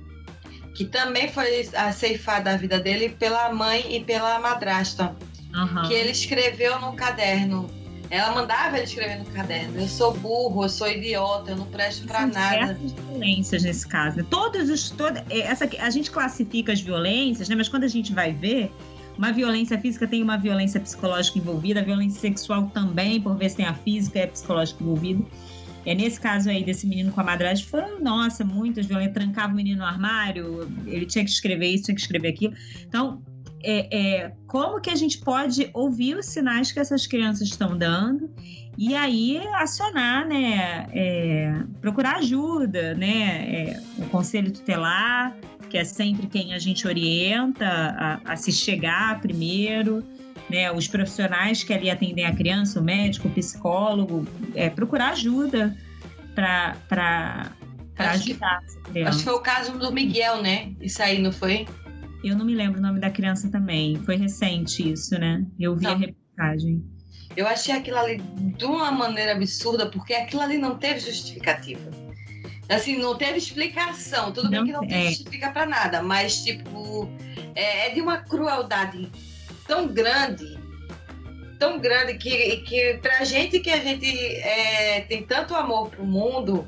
Que 0.74 0.84
também 0.84 1.28
foi 1.28 1.68
a 1.74 1.90
ceifada 1.90 2.52
a 2.52 2.56
vida 2.56 2.78
dele 2.78 3.08
pela 3.08 3.52
mãe 3.52 3.96
e 3.96 4.04
pela 4.04 4.38
madrasta. 4.38 5.16
Uhum. 5.56 5.88
Que 5.88 5.94
ele 5.94 6.10
escreveu 6.10 6.78
no 6.80 6.92
caderno. 6.92 7.68
Ela 8.10 8.34
mandava 8.34 8.76
ele 8.76 8.84
escrever 8.84 9.18
no 9.18 9.24
caderno. 9.26 9.80
Eu 9.80 9.88
sou 9.88 10.12
burro, 10.12 10.64
eu 10.64 10.68
sou 10.68 10.88
idiota, 10.88 11.50
eu 11.50 11.56
não 11.56 11.66
presto 11.66 12.06
para 12.06 12.26
nada. 12.26 12.74
Diversas 12.74 12.92
violências 12.92 13.62
nesse 13.64 13.88
caso. 13.88 14.18
Né? 14.18 14.26
Todos 14.30 14.70
os. 14.70 14.90
Toda, 14.90 15.24
é, 15.28 15.40
essa, 15.40 15.68
a 15.80 15.90
gente 15.90 16.10
classifica 16.10 16.72
as 16.72 16.80
violências, 16.80 17.48
né? 17.48 17.56
Mas 17.56 17.68
quando 17.68 17.84
a 17.84 17.88
gente 17.88 18.12
vai 18.12 18.32
ver, 18.32 18.70
uma 19.18 19.32
violência 19.32 19.78
física 19.78 20.06
tem 20.06 20.22
uma 20.22 20.36
violência 20.36 20.78
psicológica 20.78 21.38
envolvida, 21.38 21.80
a 21.80 21.82
violência 21.82 22.20
sexual 22.20 22.70
também, 22.72 23.20
por 23.20 23.36
ver 23.36 23.50
se 23.50 23.56
tem 23.56 23.66
a 23.66 23.74
física 23.74 24.20
e 24.20 24.22
a 24.22 24.28
psicológica 24.28 24.82
envolvida. 24.82 25.24
É, 25.84 25.94
nesse 25.94 26.20
caso 26.20 26.50
aí 26.50 26.64
desse 26.64 26.86
menino 26.86 27.12
com 27.12 27.20
a 27.20 27.24
madrasta, 27.24 27.66
foram, 27.66 28.00
nossa, 28.00 28.44
muitas 28.44 28.86
violências. 28.86 29.14
Trancava 29.14 29.52
o 29.52 29.56
menino 29.56 29.78
no 29.78 29.84
armário, 29.84 30.70
ele 30.86 31.06
tinha 31.06 31.24
que 31.24 31.30
escrever 31.30 31.68
isso, 31.68 31.84
tinha 31.84 31.94
que 31.94 32.00
escrever 32.00 32.28
aquilo. 32.28 32.54
Então, 32.86 33.22
é, 33.62 33.96
é, 33.96 34.32
como 34.46 34.80
que 34.80 34.90
a 34.90 34.94
gente 34.94 35.18
pode 35.18 35.70
ouvir 35.72 36.16
os 36.16 36.26
sinais 36.26 36.72
que 36.72 36.78
essas 36.78 37.06
crianças 37.06 37.48
estão 37.48 37.76
dando 37.76 38.30
e 38.78 38.94
aí 38.94 39.38
acionar, 39.54 40.26
né, 40.28 40.86
é, 40.92 41.62
procurar 41.80 42.16
ajuda, 42.16 42.94
né, 42.94 43.70
é, 43.70 43.82
o 43.98 44.06
conselho 44.08 44.52
tutelar, 44.52 45.34
que 45.70 45.78
é 45.78 45.84
sempre 45.84 46.26
quem 46.26 46.52
a 46.52 46.58
gente 46.58 46.86
orienta 46.86 47.66
a, 47.66 48.32
a 48.32 48.36
se 48.36 48.52
chegar 48.52 49.20
primeiro, 49.20 50.04
né, 50.50 50.70
os 50.70 50.86
profissionais 50.86 51.64
que 51.64 51.72
ali 51.72 51.90
atendem 51.90 52.26
a 52.26 52.34
criança, 52.34 52.78
o 52.78 52.82
médico, 52.82 53.28
o 53.28 53.30
psicólogo, 53.30 54.26
é, 54.54 54.68
procurar 54.68 55.10
ajuda 55.10 55.76
para 56.34 56.76
ajudar. 57.98 58.62
Acho 59.06 59.18
que 59.18 59.24
foi 59.24 59.32
o 59.32 59.40
caso 59.40 59.78
do 59.78 59.90
Miguel, 59.90 60.42
né? 60.42 60.72
Isso 60.80 61.02
aí, 61.02 61.20
não 61.20 61.32
foi? 61.32 61.66
Eu 62.24 62.36
não 62.36 62.44
me 62.44 62.54
lembro 62.54 62.78
o 62.78 62.82
nome 62.82 63.00
da 63.00 63.10
criança 63.10 63.50
também. 63.50 63.96
Foi 64.04 64.16
recente 64.16 64.92
isso, 64.92 65.18
né? 65.18 65.44
Eu 65.58 65.76
vi 65.76 65.84
não. 65.84 65.92
a 65.92 65.96
reportagem. 65.96 66.84
Eu 67.36 67.46
achei 67.46 67.74
aquilo 67.74 67.98
ali 67.98 68.18
de 68.56 68.64
uma 68.64 68.90
maneira 68.90 69.32
absurda, 69.32 69.86
porque 69.90 70.14
aquilo 70.14 70.42
ali 70.42 70.56
não 70.56 70.76
teve 70.78 71.00
justificativa. 71.00 71.90
Assim, 72.68 72.98
não 72.98 73.16
teve 73.16 73.38
explicação. 73.38 74.32
Tudo 74.32 74.50
não, 74.50 74.64
bem 74.64 74.64
que 74.64 74.72
não 74.72 74.84
é. 74.84 75.08
justifica 75.08 75.50
para 75.50 75.66
nada, 75.66 76.02
mas, 76.02 76.42
tipo, 76.42 77.08
é, 77.54 77.86
é, 77.88 77.94
de 77.94 78.00
uma 78.00 78.18
crueldade 78.18 79.10
tão 79.66 79.88
grande, 79.88 80.58
tão 81.58 81.78
grande, 81.78 82.14
que, 82.14 82.58
que 82.58 82.98
pra 83.02 83.24
gente 83.24 83.60
que 83.60 83.70
a 83.70 83.78
gente 83.78 84.06
é, 84.36 85.02
tem 85.02 85.24
tanto 85.24 85.54
amor 85.54 85.90
pro 85.90 86.04
mundo, 86.04 86.66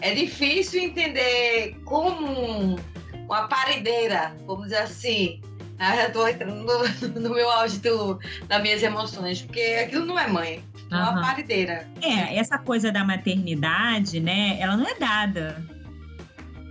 é 0.00 0.14
difícil 0.14 0.82
entender 0.82 1.76
como 1.84 2.78
uma 3.26 3.48
parideira, 3.48 4.34
vamos 4.46 4.64
dizer 4.64 4.78
assim. 4.78 5.40
Ah, 5.78 5.94
já 5.94 6.10
tô 6.10 6.26
entrando 6.26 6.64
no, 6.64 7.20
no 7.20 7.34
meu 7.34 7.50
auge 7.50 7.78
do, 7.80 8.18
das 8.48 8.62
minhas 8.62 8.82
emoções, 8.82 9.42
porque 9.42 9.60
aquilo 9.84 10.06
não 10.06 10.18
é 10.18 10.26
mãe, 10.26 10.64
é 10.90 10.94
uma 10.94 11.20
parideira. 11.20 11.86
É, 12.00 12.36
essa 12.38 12.58
coisa 12.58 12.90
da 12.90 13.04
maternidade, 13.04 14.18
né, 14.18 14.58
ela 14.58 14.76
não 14.76 14.86
é 14.86 14.94
dada. 14.94 15.62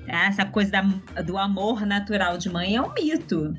Essa 0.07 0.45
coisa 0.45 0.71
da, 0.71 1.21
do 1.21 1.37
amor 1.37 1.85
natural 1.85 2.37
de 2.37 2.49
mãe 2.49 2.75
é 2.75 2.81
um 2.81 2.91
mito. 2.93 3.55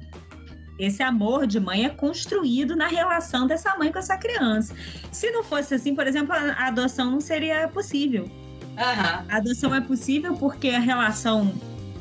Esse 0.79 1.03
amor 1.03 1.47
de 1.47 1.59
mãe 1.59 1.85
é 1.85 1.89
construído 1.89 2.77
na 2.77 2.87
relação 2.87 3.47
dessa 3.47 3.77
mãe 3.77 3.91
com 3.91 3.99
essa 3.99 4.17
criança. 4.17 4.75
Se 5.11 5.31
não 5.31 5.43
fosse 5.43 5.75
assim, 5.75 5.95
por 5.95 6.07
exemplo, 6.07 6.35
a 6.35 6.67
adoção 6.67 7.11
não 7.11 7.21
seria 7.21 7.67
possível. 7.69 8.25
Uhum. 8.25 9.27
A 9.29 9.37
adoção 9.37 9.75
é 9.75 9.81
possível 9.81 10.35
porque 10.35 10.69
a 10.69 10.79
relação 10.79 11.55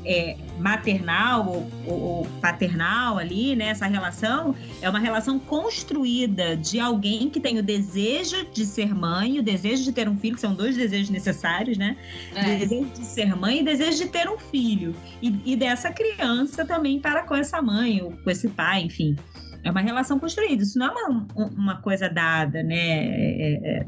é, 0.03 0.35
maternal 0.59 1.47
ou, 1.47 1.93
ou, 1.93 2.27
paternal 2.41 3.17
ali, 3.17 3.55
né? 3.55 3.67
Essa 3.67 3.87
relação 3.87 4.55
é 4.81 4.89
uma 4.89 4.99
relação 4.99 5.39
construída 5.39 6.55
de 6.55 6.79
alguém 6.79 7.29
que 7.29 7.39
tem 7.39 7.57
o 7.59 7.63
desejo 7.63 8.45
de 8.51 8.65
ser 8.65 8.93
mãe, 8.93 9.39
o 9.39 9.43
desejo 9.43 9.83
de 9.83 9.91
ter 9.91 10.07
um 10.07 10.17
filho, 10.17 10.35
que 10.35 10.41
são 10.41 10.53
dois 10.53 10.75
desejos 10.75 11.09
necessários, 11.09 11.77
né? 11.77 11.97
É. 12.33 12.57
Desejo 12.57 12.89
de 12.89 13.05
ser 13.05 13.35
mãe 13.35 13.59
e 13.59 13.63
desejo 13.63 13.97
de 13.97 14.09
ter 14.09 14.29
um 14.29 14.37
filho. 14.37 14.95
E, 15.21 15.39
e 15.45 15.55
dessa 15.55 15.91
criança 15.91 16.65
também 16.65 16.99
para 16.99 17.23
com 17.23 17.35
essa 17.35 17.61
mãe 17.61 18.01
ou 18.01 18.11
com 18.11 18.29
esse 18.29 18.47
pai, 18.49 18.83
enfim. 18.83 19.15
É 19.63 19.71
uma 19.71 19.81
relação 19.81 20.19
construída, 20.19 20.61
isso 20.61 20.77
não 20.77 20.97
é 20.97 21.05
uma, 21.05 21.27
uma 21.35 21.81
coisa 21.81 22.07
dada, 22.07 22.61
né? 22.61 22.75
É, 22.77 23.79
é, 23.79 23.85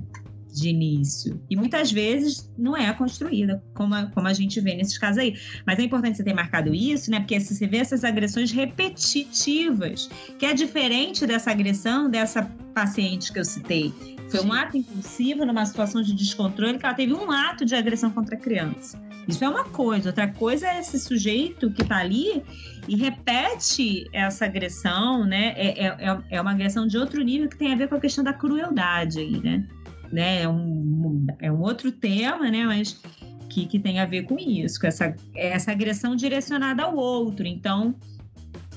de 0.60 0.70
início. 0.70 1.42
E 1.50 1.56
muitas 1.56 1.92
vezes 1.92 2.52
não 2.58 2.76
é 2.76 2.92
construída, 2.94 3.64
como 3.74 3.94
a, 3.94 4.06
como 4.08 4.28
a 4.28 4.34
gente 4.34 4.60
vê 4.60 4.76
nesses 4.76 4.98
casos 4.98 5.20
aí. 5.20 5.36
Mas 5.66 5.80
é 5.80 5.84
importante 5.84 6.18
você 6.18 6.24
ter 6.24 6.34
marcado 6.34 6.74
isso, 6.74 7.12
né? 7.12 7.20
Porque 7.20 7.40
você 7.40 7.68
vê 7.68 7.78
essas 7.78 8.04
agressões 8.04 8.52
repetitivas, 8.52 10.10
que 10.38 10.46
é 10.46 10.54
diferente 10.54 11.26
dessa 11.26 11.52
agressão 11.52 12.10
dessa 12.10 12.44
paciente 12.74 13.32
que 13.32 13.40
eu 13.40 13.46
citei. 13.46 13.94
Foi 14.30 14.42
um 14.42 14.52
ato 14.52 14.78
impulsivo 14.78 15.46
numa 15.46 15.66
situação 15.66 16.02
de 16.02 16.14
descontrole 16.14 16.78
que 16.78 16.86
ela 16.86 16.94
teve 16.94 17.14
um 17.14 17.32
ato 17.32 17.66
de 17.66 17.76
agressão 17.76 18.10
contra 18.12 18.36
a 18.36 18.40
criança. 18.40 19.02
Isso 19.28 19.44
é 19.44 19.50
uma 19.50 19.66
coisa. 19.66 20.10
Outra 20.10 20.28
coisa 20.28 20.68
é 20.68 20.80
esse 20.80 21.00
sujeito 21.00 21.70
que 21.72 21.82
está 21.82 21.98
ali 21.98 22.44
e 22.88 22.96
repete 22.96 24.08
essa 24.14 24.46
agressão, 24.46 25.26
né? 25.26 25.54
É, 25.58 25.86
é, 25.86 25.88
é, 25.88 26.22
é 26.32 26.42
uma 26.42 26.52
agressão 26.52 26.88
de 26.88 26.98
outro 26.98 27.22
nível 27.22 27.50
que 27.50 27.58
tem 27.58 27.74
a 27.74 27.76
ver 27.76 27.90
com 27.90 27.96
a 27.96 28.00
questão 28.00 28.24
da 28.24 28.32
crueldade 28.32 29.20
aí, 29.20 29.38
né? 29.42 29.68
Né? 30.12 30.42
É 30.44 30.50
um, 30.50 31.28
é 31.40 31.52
um 31.52 31.62
outro 31.62 31.92
tema, 31.92 32.50
né? 32.50 32.66
Mas 32.66 33.02
que, 33.50 33.66
que 33.66 33.80
tem 33.80 34.00
a 34.00 34.06
ver 34.06 34.24
com 34.24 34.38
isso, 34.38 34.80
com 34.80 34.88
essa, 34.88 35.16
essa 35.36 35.72
agressão 35.72 36.16
direcionada 36.16 36.84
ao 36.84 36.96
outro. 36.96 37.48
Então, 37.48 37.96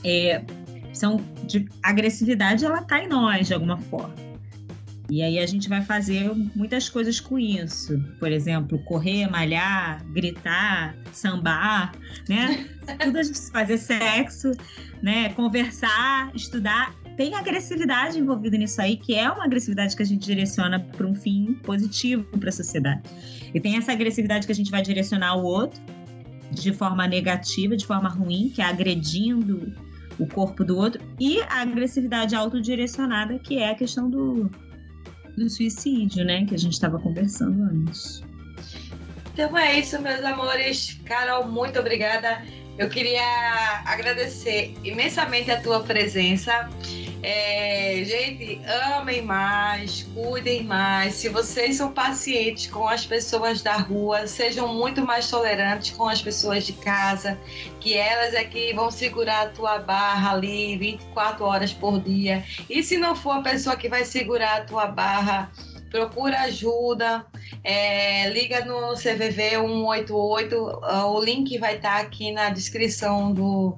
é, 0.04 0.42
são 0.92 1.20
de 1.46 1.68
agressividade 1.82 2.64
ela 2.64 2.80
está 2.80 3.02
em 3.02 3.08
nós 3.08 3.46
de 3.46 3.54
alguma 3.54 3.78
forma. 3.78 4.14
E 5.10 5.22
aí 5.22 5.40
a 5.40 5.46
gente 5.46 5.68
vai 5.68 5.82
fazer 5.82 6.30
muitas 6.54 6.88
coisas 6.88 7.18
com 7.18 7.36
isso. 7.36 8.00
Por 8.20 8.30
exemplo, 8.30 8.78
correr, 8.84 9.28
malhar, 9.28 10.04
gritar, 10.12 10.94
sambar, 11.12 11.92
né? 12.28 12.68
Tudo 13.02 13.18
a 13.18 13.22
gente 13.24 13.50
fazer 13.50 13.76
sexo, 13.76 14.52
né? 15.02 15.30
Conversar, 15.30 16.30
estudar 16.32 16.94
tem 17.20 17.34
agressividade 17.34 18.18
envolvida 18.18 18.56
nisso 18.56 18.80
aí, 18.80 18.96
que 18.96 19.14
é 19.14 19.30
uma 19.30 19.44
agressividade 19.44 19.94
que 19.94 20.02
a 20.02 20.06
gente 20.06 20.24
direciona 20.24 20.80
para 20.80 21.06
um 21.06 21.14
fim 21.14 21.52
positivo 21.62 22.24
para 22.38 22.48
a 22.48 22.52
sociedade. 22.52 23.02
E 23.52 23.60
tem 23.60 23.76
essa 23.76 23.92
agressividade 23.92 24.46
que 24.46 24.52
a 24.52 24.54
gente 24.54 24.70
vai 24.70 24.80
direcionar 24.80 25.32
ao 25.32 25.44
outro 25.44 25.78
de 26.50 26.72
forma 26.72 27.06
negativa, 27.06 27.76
de 27.76 27.84
forma 27.84 28.08
ruim, 28.08 28.48
que 28.48 28.62
é 28.62 28.64
agredindo 28.64 29.70
o 30.18 30.26
corpo 30.26 30.64
do 30.64 30.78
outro, 30.78 30.98
e 31.20 31.42
a 31.42 31.60
agressividade 31.60 32.34
autodirecionada, 32.34 33.38
que 33.38 33.58
é 33.58 33.68
a 33.68 33.74
questão 33.74 34.08
do, 34.08 34.50
do 35.36 35.50
suicídio, 35.50 36.24
né, 36.24 36.46
que 36.46 36.54
a 36.54 36.58
gente 36.58 36.72
estava 36.72 36.98
conversando 36.98 37.64
antes. 37.64 38.22
Então 39.34 39.58
é 39.58 39.78
isso, 39.78 40.00
meus 40.00 40.24
amores. 40.24 40.98
Carol, 41.04 41.46
muito 41.46 41.78
obrigada. 41.78 42.42
Eu 42.78 42.88
queria 42.88 43.82
agradecer 43.84 44.74
imensamente 44.82 45.50
a 45.50 45.60
tua 45.60 45.80
presença. 45.80 46.70
É, 47.22 48.02
gente, 48.04 48.60
amem 48.96 49.20
mais, 49.20 50.06
cuidem 50.14 50.64
mais. 50.64 51.14
Se 51.14 51.28
vocês 51.28 51.76
são 51.76 51.92
pacientes 51.92 52.66
com 52.66 52.88
as 52.88 53.04
pessoas 53.04 53.60
da 53.60 53.76
rua, 53.76 54.26
sejam 54.26 54.74
muito 54.74 55.04
mais 55.04 55.28
tolerantes 55.28 55.90
com 55.90 56.08
as 56.08 56.22
pessoas 56.22 56.64
de 56.64 56.72
casa, 56.72 57.38
que 57.78 57.94
elas 57.94 58.32
é 58.32 58.44
que 58.44 58.72
vão 58.72 58.90
segurar 58.90 59.42
a 59.42 59.48
tua 59.48 59.78
barra 59.78 60.32
ali 60.32 60.78
24 60.78 61.44
horas 61.44 61.72
por 61.72 62.00
dia. 62.00 62.42
E 62.70 62.82
se 62.82 62.96
não 62.96 63.14
for 63.14 63.32
a 63.32 63.42
pessoa 63.42 63.76
que 63.76 63.88
vai 63.88 64.04
segurar 64.04 64.58
a 64.58 64.64
tua 64.64 64.86
barra, 64.86 65.50
procura 65.90 66.40
ajuda, 66.42 67.26
é, 67.62 68.30
liga 68.30 68.64
no 68.64 68.94
CVV 68.94 69.56
188, 69.56 70.56
o 70.56 71.20
link 71.20 71.58
vai 71.58 71.76
estar 71.76 72.00
aqui 72.00 72.32
na 72.32 72.48
descrição 72.48 73.32
do 73.32 73.76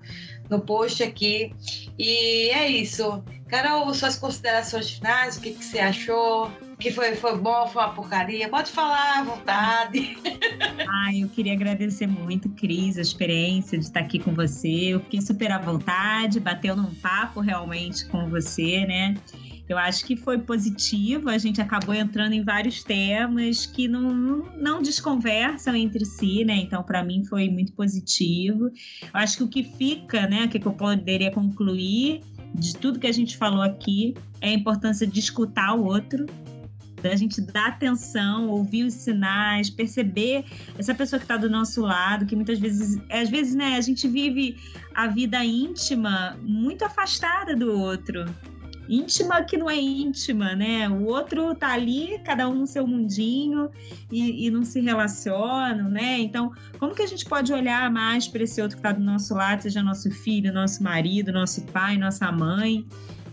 no 0.50 0.60
post 0.60 1.02
aqui. 1.02 1.52
E 1.98 2.50
é 2.50 2.68
isso. 2.68 3.22
Carol, 3.48 3.92
suas 3.94 4.16
considerações 4.16 4.90
finais, 4.90 5.36
o 5.36 5.40
que, 5.40 5.52
que 5.52 5.64
você 5.64 5.78
achou? 5.78 6.50
que 6.82 6.90
foi, 6.90 7.14
foi 7.14 7.38
bom, 7.38 7.66
foi 7.68 7.82
uma 7.82 7.94
porcaria? 7.94 8.48
Pode 8.48 8.70
falar 8.72 9.20
à 9.20 9.22
vontade. 9.22 10.18
Ai, 11.06 11.22
eu 11.22 11.28
queria 11.28 11.52
agradecer 11.52 12.08
muito, 12.08 12.48
Cris, 12.50 12.98
a 12.98 13.00
experiência 13.00 13.78
de 13.78 13.84
estar 13.84 14.00
aqui 14.00 14.18
com 14.18 14.34
você. 14.34 14.94
Eu 14.94 15.00
fiquei 15.00 15.20
super 15.20 15.52
à 15.52 15.58
vontade, 15.58 16.40
bateu 16.40 16.74
num 16.74 16.92
papo 16.96 17.40
realmente 17.40 18.04
com 18.06 18.28
você, 18.28 18.84
né? 18.86 19.14
Eu 19.72 19.78
acho 19.78 20.04
que 20.04 20.14
foi 20.14 20.36
positivo, 20.36 21.30
a 21.30 21.38
gente 21.38 21.58
acabou 21.58 21.94
entrando 21.94 22.34
em 22.34 22.44
vários 22.44 22.84
temas 22.84 23.64
que 23.64 23.88
não, 23.88 24.44
não 24.54 24.82
desconversam 24.82 25.74
entre 25.74 26.04
si, 26.04 26.44
né? 26.44 26.56
Então, 26.56 26.82
para 26.82 27.02
mim, 27.02 27.24
foi 27.24 27.48
muito 27.48 27.72
positivo. 27.72 28.66
Eu 28.66 29.10
acho 29.14 29.38
que 29.38 29.42
o 29.44 29.48
que 29.48 29.62
fica, 29.62 30.26
né, 30.26 30.46
que 30.46 30.62
eu 30.62 30.72
poderia 30.74 31.30
concluir 31.30 32.20
de 32.54 32.76
tudo 32.76 32.98
que 32.98 33.06
a 33.06 33.12
gente 33.12 33.34
falou 33.38 33.62
aqui 33.62 34.14
é 34.42 34.50
a 34.50 34.52
importância 34.52 35.06
de 35.06 35.18
escutar 35.18 35.74
o 35.74 35.86
outro, 35.86 36.26
da 37.00 37.16
gente 37.16 37.40
dar 37.40 37.68
atenção, 37.68 38.50
ouvir 38.50 38.84
os 38.84 38.92
sinais, 38.92 39.70
perceber 39.70 40.44
essa 40.78 40.94
pessoa 40.94 41.18
que 41.18 41.24
está 41.24 41.38
do 41.38 41.48
nosso 41.48 41.80
lado, 41.80 42.26
que 42.26 42.36
muitas 42.36 42.58
vezes, 42.58 43.00
às 43.10 43.30
vezes, 43.30 43.54
né, 43.54 43.76
a 43.78 43.80
gente 43.80 44.06
vive 44.06 44.54
a 44.94 45.06
vida 45.06 45.42
íntima 45.42 46.36
muito 46.42 46.84
afastada 46.84 47.56
do 47.56 47.72
outro 47.72 48.26
íntima 48.88 49.42
que 49.42 49.56
não 49.56 49.70
é 49.70 49.76
íntima, 49.76 50.54
né? 50.54 50.88
O 50.88 51.04
outro 51.04 51.54
tá 51.54 51.72
ali, 51.72 52.20
cada 52.24 52.48
um 52.48 52.54
no 52.54 52.66
seu 52.66 52.86
mundinho 52.86 53.70
e, 54.10 54.46
e 54.46 54.50
não 54.50 54.64
se 54.64 54.80
relacionam, 54.80 55.88
né? 55.88 56.18
Então, 56.18 56.52
como 56.78 56.94
que 56.94 57.02
a 57.02 57.06
gente 57.06 57.24
pode 57.24 57.52
olhar 57.52 57.90
mais 57.90 58.28
para 58.28 58.42
esse 58.42 58.60
outro 58.60 58.76
que 58.76 58.80
está 58.80 58.92
do 58.92 59.02
nosso 59.02 59.34
lado, 59.34 59.62
seja 59.62 59.82
nosso 59.82 60.10
filho, 60.10 60.52
nosso 60.52 60.82
marido, 60.82 61.32
nosso 61.32 61.62
pai, 61.66 61.96
nossa 61.96 62.30
mãe? 62.30 62.86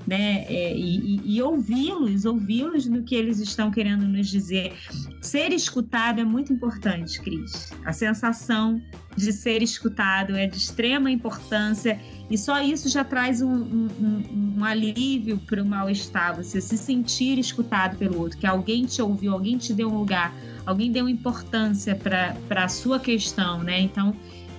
Né? 0.10 0.44
É, 0.50 0.76
e, 0.76 1.22
e 1.24 1.40
ouvi-los, 1.40 2.26
ouvi-los 2.26 2.88
no 2.88 3.04
que 3.04 3.14
eles 3.14 3.40
estão 3.40 3.70
querendo 3.70 4.08
nos 4.08 4.28
dizer. 4.28 4.74
Ser 5.22 5.54
escutado 5.54 6.20
é 6.20 6.24
muito 6.24 6.52
importante, 6.52 7.22
Cris. 7.22 7.72
A 7.86 7.94
sensação 7.94 8.82
de 9.16 9.32
ser 9.32 9.62
escutado 9.62 10.36
é 10.36 10.48
de 10.48 10.58
extrema 10.58 11.12
importância 11.12 12.00
e 12.28 12.38
só 12.40 12.60
isso 12.60 12.90
já 12.90 13.04
traz 13.04 13.40
um, 13.40 13.54
um, 13.54 14.56
um 14.58 14.66
alívio 14.66 15.38
para 15.46 15.62
o 15.62 15.66
mal-estar. 15.66 16.36
Você 16.36 16.60
se 16.60 16.76
sentir 16.76 17.38
escutado 17.38 17.96
pelo 17.96 18.20
outro, 18.20 18.40
que 18.40 18.48
alguém 18.48 18.86
te 18.86 19.04
ouviu, 19.04 19.34
alguém 19.34 19.60
te 19.60 19.74
deu 19.74 19.90
um 19.90 20.00
lugar, 20.00 20.36
alguém 20.66 20.92
deu 20.92 21.08
importância 21.08 21.96
para 21.96 22.64
a 22.64 22.68
sua 22.68 23.00
questão, 23.00 23.62
né? 23.62 23.80
Então, 23.80 24.16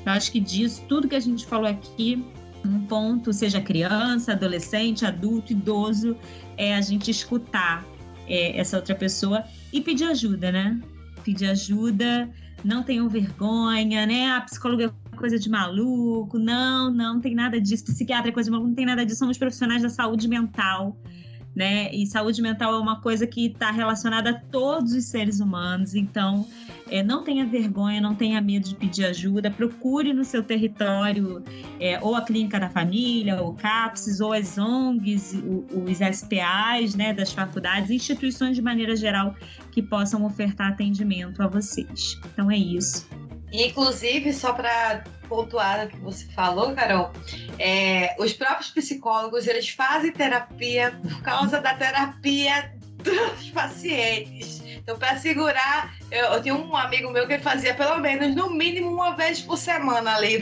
eu 0.07 0.12
acho 0.12 0.30
que 0.30 0.38
disso, 0.38 0.80
tudo 0.88 1.09
que 1.09 1.16
a 1.16 1.20
gente 1.20 1.44
falou 1.44 1.68
aqui 1.68 2.24
um 2.64 2.80
ponto, 2.86 3.32
seja 3.32 3.61
criança, 3.61 4.32
adolescente, 4.32 5.04
adulto, 5.04 5.52
idoso, 5.52 6.16
é 6.56 6.74
a 6.74 6.80
gente 6.80 7.11
escutar 7.11 7.84
é, 8.26 8.58
essa 8.58 8.76
outra 8.76 8.94
pessoa 8.94 9.44
e 9.72 9.80
pedir 9.80 10.04
ajuda, 10.04 10.52
né? 10.52 10.80
Pedir 11.24 11.46
ajuda, 11.50 12.30
não 12.64 12.82
tenham 12.82 13.08
vergonha, 13.08 14.06
né? 14.06 14.30
A 14.32 14.40
psicóloga 14.42 14.92
é 15.12 15.16
coisa 15.16 15.38
de 15.38 15.48
maluco, 15.48 16.38
não, 16.38 16.90
não 16.90 17.20
tem 17.20 17.34
nada 17.34 17.61
disso. 17.61 17.84
Psiquiatra 17.84 18.30
é 18.30 18.32
coisa 18.32 18.48
de 18.48 18.52
maluco, 18.52 18.68
não 18.68 18.76
tem 18.76 18.86
nada 18.86 19.04
disso. 19.04 19.18
Somos 19.18 19.38
profissionais 19.38 19.82
da 19.82 19.88
saúde 19.88 20.28
mental 20.28 20.96
né? 21.54 21.92
E 21.92 22.06
saúde 22.06 22.40
mental 22.40 22.74
é 22.74 22.78
uma 22.78 23.00
coisa 23.00 23.26
que 23.26 23.46
está 23.46 23.70
relacionada 23.70 24.30
a 24.30 24.34
todos 24.34 24.92
os 24.92 25.04
seres 25.06 25.40
humanos. 25.40 25.94
Então, 25.94 26.46
é, 26.91 27.03
não 27.03 27.22
tenha 27.22 27.47
vergonha, 27.47 28.01
não 28.01 28.14
tenha 28.14 28.41
medo 28.41 28.68
de 28.68 28.74
pedir 28.74 29.07
ajuda. 29.07 29.51
Procure 29.51 30.12
no 30.12 30.24
seu 30.24 30.43
território 30.43 31.43
é, 31.78 31.99
ou 32.01 32.16
a 32.16 32.22
clínica 32.22 32.59
da 32.59 32.68
família, 32.68 33.41
ou 33.41 33.55
CAPS, 33.55 34.20
ou 34.20 34.32
as 34.32 34.59
ONGs, 34.59 35.34
os 35.34 35.99
SPAs, 36.18 36.95
né, 36.95 37.12
das 37.12 37.32
faculdades, 37.32 37.91
instituições 37.91 38.57
de 38.57 38.62
maneira 38.62 38.97
geral 38.97 39.34
que 39.70 39.82
possam 39.82 40.24
ofertar 40.24 40.72
atendimento 40.72 41.43
a 41.43 41.47
vocês. 41.47 42.18
Então 42.32 42.51
é 42.51 42.57
isso. 42.57 43.09
Inclusive, 43.53 44.32
só 44.32 44.53
para 44.53 45.05
pontuar 45.28 45.86
o 45.86 45.88
que 45.88 45.97
você 45.99 46.26
falou, 46.26 46.72
Carol, 46.74 47.12
é, 47.59 48.16
os 48.18 48.32
próprios 48.32 48.70
psicólogos 48.70 49.47
eles 49.47 49.68
fazem 49.68 50.12
terapia 50.12 50.93
por 51.03 51.22
causa 51.22 51.61
da 51.61 51.74
terapia 51.74 52.72
dos 53.03 53.51
pacientes. 53.51 54.69
Então, 54.91 54.99
para 54.99 55.16
segurar, 55.18 55.95
eu, 56.11 56.24
eu 56.24 56.43
tinha 56.43 56.53
um 56.53 56.76
amigo 56.76 57.12
meu 57.12 57.24
que 57.24 57.38
fazia 57.38 57.72
pelo 57.74 57.99
menos, 57.99 58.34
no 58.34 58.51
mínimo, 58.51 58.91
uma 58.91 59.14
vez 59.14 59.41
por 59.41 59.57
semana 59.57 60.16
ali. 60.16 60.41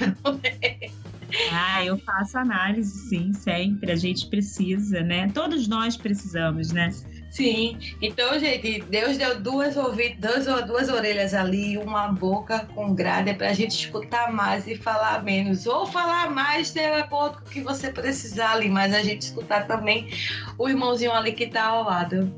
Ah, 1.53 1.85
eu 1.85 1.99
faço 1.99 2.39
análise, 2.39 3.11
sim, 3.11 3.35
sempre. 3.35 3.93
A 3.93 3.97
gente 3.97 4.27
precisa, 4.29 5.03
né? 5.03 5.29
Todos 5.35 5.69
nós 5.69 5.95
precisamos, 5.95 6.73
né? 6.73 6.91
Sim. 7.31 7.79
Então, 8.01 8.39
gente, 8.39 8.81
Deus 8.89 9.19
deu 9.19 9.39
duas 9.39 9.77
ouvidos, 9.77 10.47
duas, 10.47 10.67
duas 10.67 10.89
orelhas 10.89 11.35
ali, 11.35 11.77
uma 11.77 12.09
boca 12.09 12.61
com 12.75 12.95
grade 12.95 13.35
para 13.35 13.51
a 13.51 13.53
gente 13.53 13.73
escutar 13.73 14.33
mais 14.33 14.67
e 14.67 14.75
falar 14.75 15.23
menos. 15.23 15.67
Ou 15.67 15.87
falar 15.87 16.31
mais 16.31 16.73
de 16.73 16.81
acordo 16.81 17.43
com 17.43 17.45
o 17.45 17.51
que 17.51 17.61
você 17.61 17.93
precisar 17.93 18.53
ali, 18.53 18.71
mas 18.71 18.95
a 18.95 19.03
gente 19.03 19.21
escutar 19.21 19.67
também 19.67 20.09
o 20.57 20.67
irmãozinho 20.67 21.13
ali 21.13 21.33
que 21.33 21.45
está 21.45 21.67
ao 21.67 21.85
lado. 21.85 22.33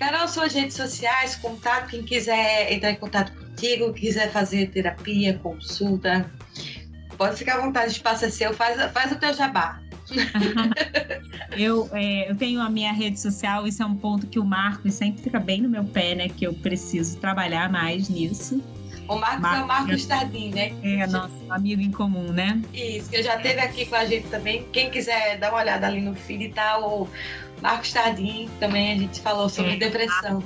Carol, 0.00 0.26
suas 0.26 0.54
redes 0.54 0.74
sociais, 0.74 1.36
contato, 1.36 1.90
quem 1.90 2.02
quiser 2.02 2.72
entrar 2.72 2.90
em 2.90 2.96
contato 2.96 3.32
contigo, 3.32 3.92
quiser 3.92 4.32
fazer 4.32 4.70
terapia, 4.70 5.38
consulta, 5.42 6.28
pode 7.18 7.36
ficar 7.36 7.58
à 7.58 7.60
vontade, 7.60 7.88
o 7.88 7.92
espaço 7.92 8.24
é 8.24 8.30
seu, 8.30 8.54
faz, 8.54 8.80
faz 8.92 9.12
o 9.12 9.16
teu 9.16 9.34
jabá. 9.34 9.78
eu, 11.54 11.86
é, 11.92 12.30
eu 12.30 12.34
tenho 12.34 12.62
a 12.62 12.70
minha 12.70 12.92
rede 12.94 13.20
social, 13.20 13.66
isso 13.66 13.82
é 13.82 13.86
um 13.86 13.94
ponto 13.94 14.26
que 14.26 14.38
o 14.38 14.44
Marcos 14.44 14.94
sempre 14.94 15.22
fica 15.22 15.38
bem 15.38 15.60
no 15.60 15.68
meu 15.68 15.84
pé, 15.84 16.14
né? 16.14 16.28
Que 16.30 16.46
eu 16.46 16.54
preciso 16.54 17.18
trabalhar 17.18 17.70
mais 17.70 18.08
nisso. 18.08 18.64
O 19.06 19.16
Marcos, 19.16 19.40
Marcos 19.40 19.60
é 19.60 19.64
o 19.64 19.66
Marcos 19.66 20.06
Tardim, 20.06 20.50
né? 20.50 20.72
É, 20.82 21.06
nosso 21.08 21.34
amigo 21.50 21.82
em 21.82 21.90
comum, 21.90 22.32
né? 22.32 22.62
Isso, 22.72 23.10
que 23.10 23.22
já 23.22 23.36
esteve 23.36 23.60
aqui 23.60 23.84
com 23.84 23.96
a 23.96 24.04
gente 24.06 24.28
também. 24.28 24.64
Quem 24.72 24.88
quiser 24.88 25.36
dar 25.38 25.50
uma 25.50 25.60
olhada 25.60 25.88
ali 25.88 26.00
no 26.00 26.14
feed 26.14 26.44
e 26.44 26.48
tal, 26.48 27.02
o 27.02 27.08
Marcos 27.62 27.92
Tardim 27.92 28.48
também 28.58 28.92
a 28.92 28.96
gente 28.96 29.20
falou 29.20 29.48
sobre 29.48 29.72
é, 29.72 29.76
depressão. 29.76 30.42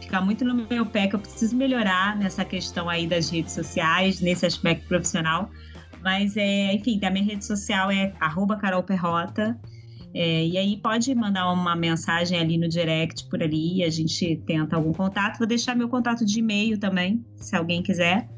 Fica 0.00 0.20
muito 0.20 0.44
no 0.44 0.66
meu 0.68 0.84
pé 0.84 1.06
que 1.06 1.14
eu 1.14 1.20
preciso 1.20 1.56
melhorar 1.56 2.16
nessa 2.16 2.44
questão 2.44 2.88
aí 2.88 3.06
das 3.06 3.30
redes 3.30 3.52
sociais, 3.52 4.20
nesse 4.20 4.44
aspecto 4.44 4.86
profissional 4.88 5.50
mas, 6.02 6.36
é, 6.36 6.74
enfim, 6.74 6.98
a 7.04 7.10
minha 7.10 7.24
rede 7.24 7.44
social 7.44 7.90
é 7.90 8.12
carolperrota. 8.60 9.58
É, 10.12 10.44
e 10.44 10.58
aí 10.58 10.76
pode 10.76 11.14
mandar 11.14 11.52
uma 11.52 11.76
mensagem 11.76 12.38
ali 12.38 12.58
no 12.58 12.68
direct 12.68 13.28
por 13.28 13.40
ali, 13.40 13.84
a 13.84 13.90
gente 13.90 14.42
tenta 14.46 14.74
algum 14.76 14.92
contato. 14.92 15.38
Vou 15.38 15.46
deixar 15.46 15.76
meu 15.76 15.88
contato 15.88 16.24
de 16.24 16.40
e-mail 16.40 16.78
também, 16.78 17.24
se 17.36 17.54
alguém 17.54 17.82
quiser, 17.82 18.28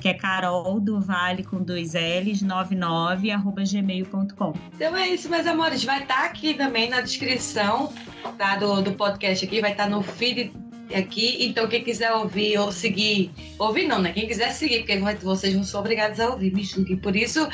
que 0.00 0.08
é 0.08 0.14
carol 0.14 0.78
do 0.78 1.00
vale 1.00 1.42
com 1.42 1.62
dois 1.62 1.94
L's 1.94 2.42
99 2.42 3.30
arroba 3.30 3.62
gmail.com. 3.64 4.54
Então 4.74 4.96
é 4.96 5.08
isso, 5.08 5.28
meus 5.28 5.46
amores. 5.46 5.84
Vai 5.84 6.02
estar 6.02 6.16
tá 6.16 6.24
aqui 6.24 6.54
também 6.54 6.88
na 6.88 7.00
descrição 7.00 7.92
tá, 8.38 8.56
do, 8.56 8.82
do 8.82 8.92
podcast 8.92 9.44
aqui, 9.44 9.60
vai 9.60 9.72
estar 9.72 9.84
tá 9.84 9.90
no 9.90 10.02
feed 10.02 10.52
aqui. 10.94 11.44
Então, 11.46 11.68
quem 11.68 11.82
quiser 11.82 12.12
ouvir 12.12 12.58
ou 12.58 12.70
seguir, 12.70 13.30
ouvir 13.58 13.86
não, 13.86 14.00
né? 14.00 14.12
Quem 14.12 14.26
quiser 14.26 14.52
seguir, 14.52 14.84
porque 14.84 14.98
vocês 15.24 15.54
não 15.54 15.64
são 15.64 15.80
obrigados 15.80 16.20
a 16.20 16.28
ouvir, 16.28 16.52
me 16.52 16.62
julguem 16.62 16.96
por 16.96 17.16
isso. 17.16 17.48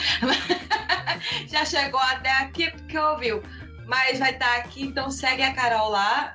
Já 1.49 1.65
chegou 1.65 2.01
até 2.01 2.31
aqui 2.31 2.71
porque 2.71 2.99
ouviu. 2.99 3.43
Mas 3.87 4.19
vai 4.19 4.33
estar 4.33 4.47
tá 4.47 4.57
aqui, 4.57 4.85
então 4.85 5.11
segue 5.11 5.43
a 5.43 5.53
Carol 5.53 5.91
lá 5.91 6.35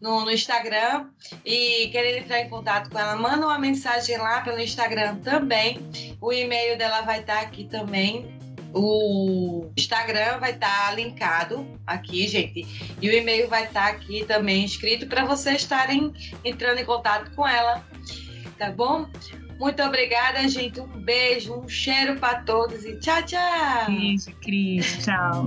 no, 0.00 0.24
no 0.24 0.30
Instagram 0.30 1.06
e 1.44 1.88
querer 1.88 2.18
entrar 2.18 2.40
em 2.40 2.48
contato 2.48 2.90
com 2.90 2.98
ela, 2.98 3.16
manda 3.16 3.46
uma 3.46 3.58
mensagem 3.58 4.18
lá 4.18 4.40
pelo 4.40 4.60
Instagram 4.60 5.16
também. 5.16 5.78
O 6.20 6.32
e-mail 6.32 6.76
dela 6.76 7.02
vai 7.02 7.20
estar 7.20 7.36
tá 7.36 7.40
aqui 7.40 7.64
também 7.64 8.36
o 8.78 9.70
Instagram 9.76 10.38
vai 10.38 10.52
estar 10.52 10.88
tá 10.88 10.92
linkado 10.92 11.66
aqui, 11.86 12.28
gente, 12.28 12.66
e 13.00 13.08
o 13.08 13.12
e-mail 13.12 13.48
vai 13.48 13.64
estar 13.64 13.86
tá 13.86 13.88
aqui 13.88 14.24
também 14.26 14.64
escrito 14.64 15.06
para 15.06 15.24
vocês 15.24 15.62
estarem 15.62 16.12
entrando 16.44 16.78
em 16.78 16.84
contato 16.84 17.34
com 17.34 17.48
ela, 17.48 17.82
tá 18.58 18.70
bom? 18.70 19.08
Muito 19.58 19.82
obrigada, 19.82 20.46
gente. 20.46 20.78
Um 20.78 20.86
beijo, 20.86 21.54
um 21.54 21.66
cheiro 21.66 22.16
para 22.16 22.42
todos 22.42 22.84
e 22.84 22.98
tchau, 23.00 23.22
tchau. 23.22 23.86
Beijo, 23.86 24.30
Cris. 24.42 24.98
Tchau. 25.02 25.46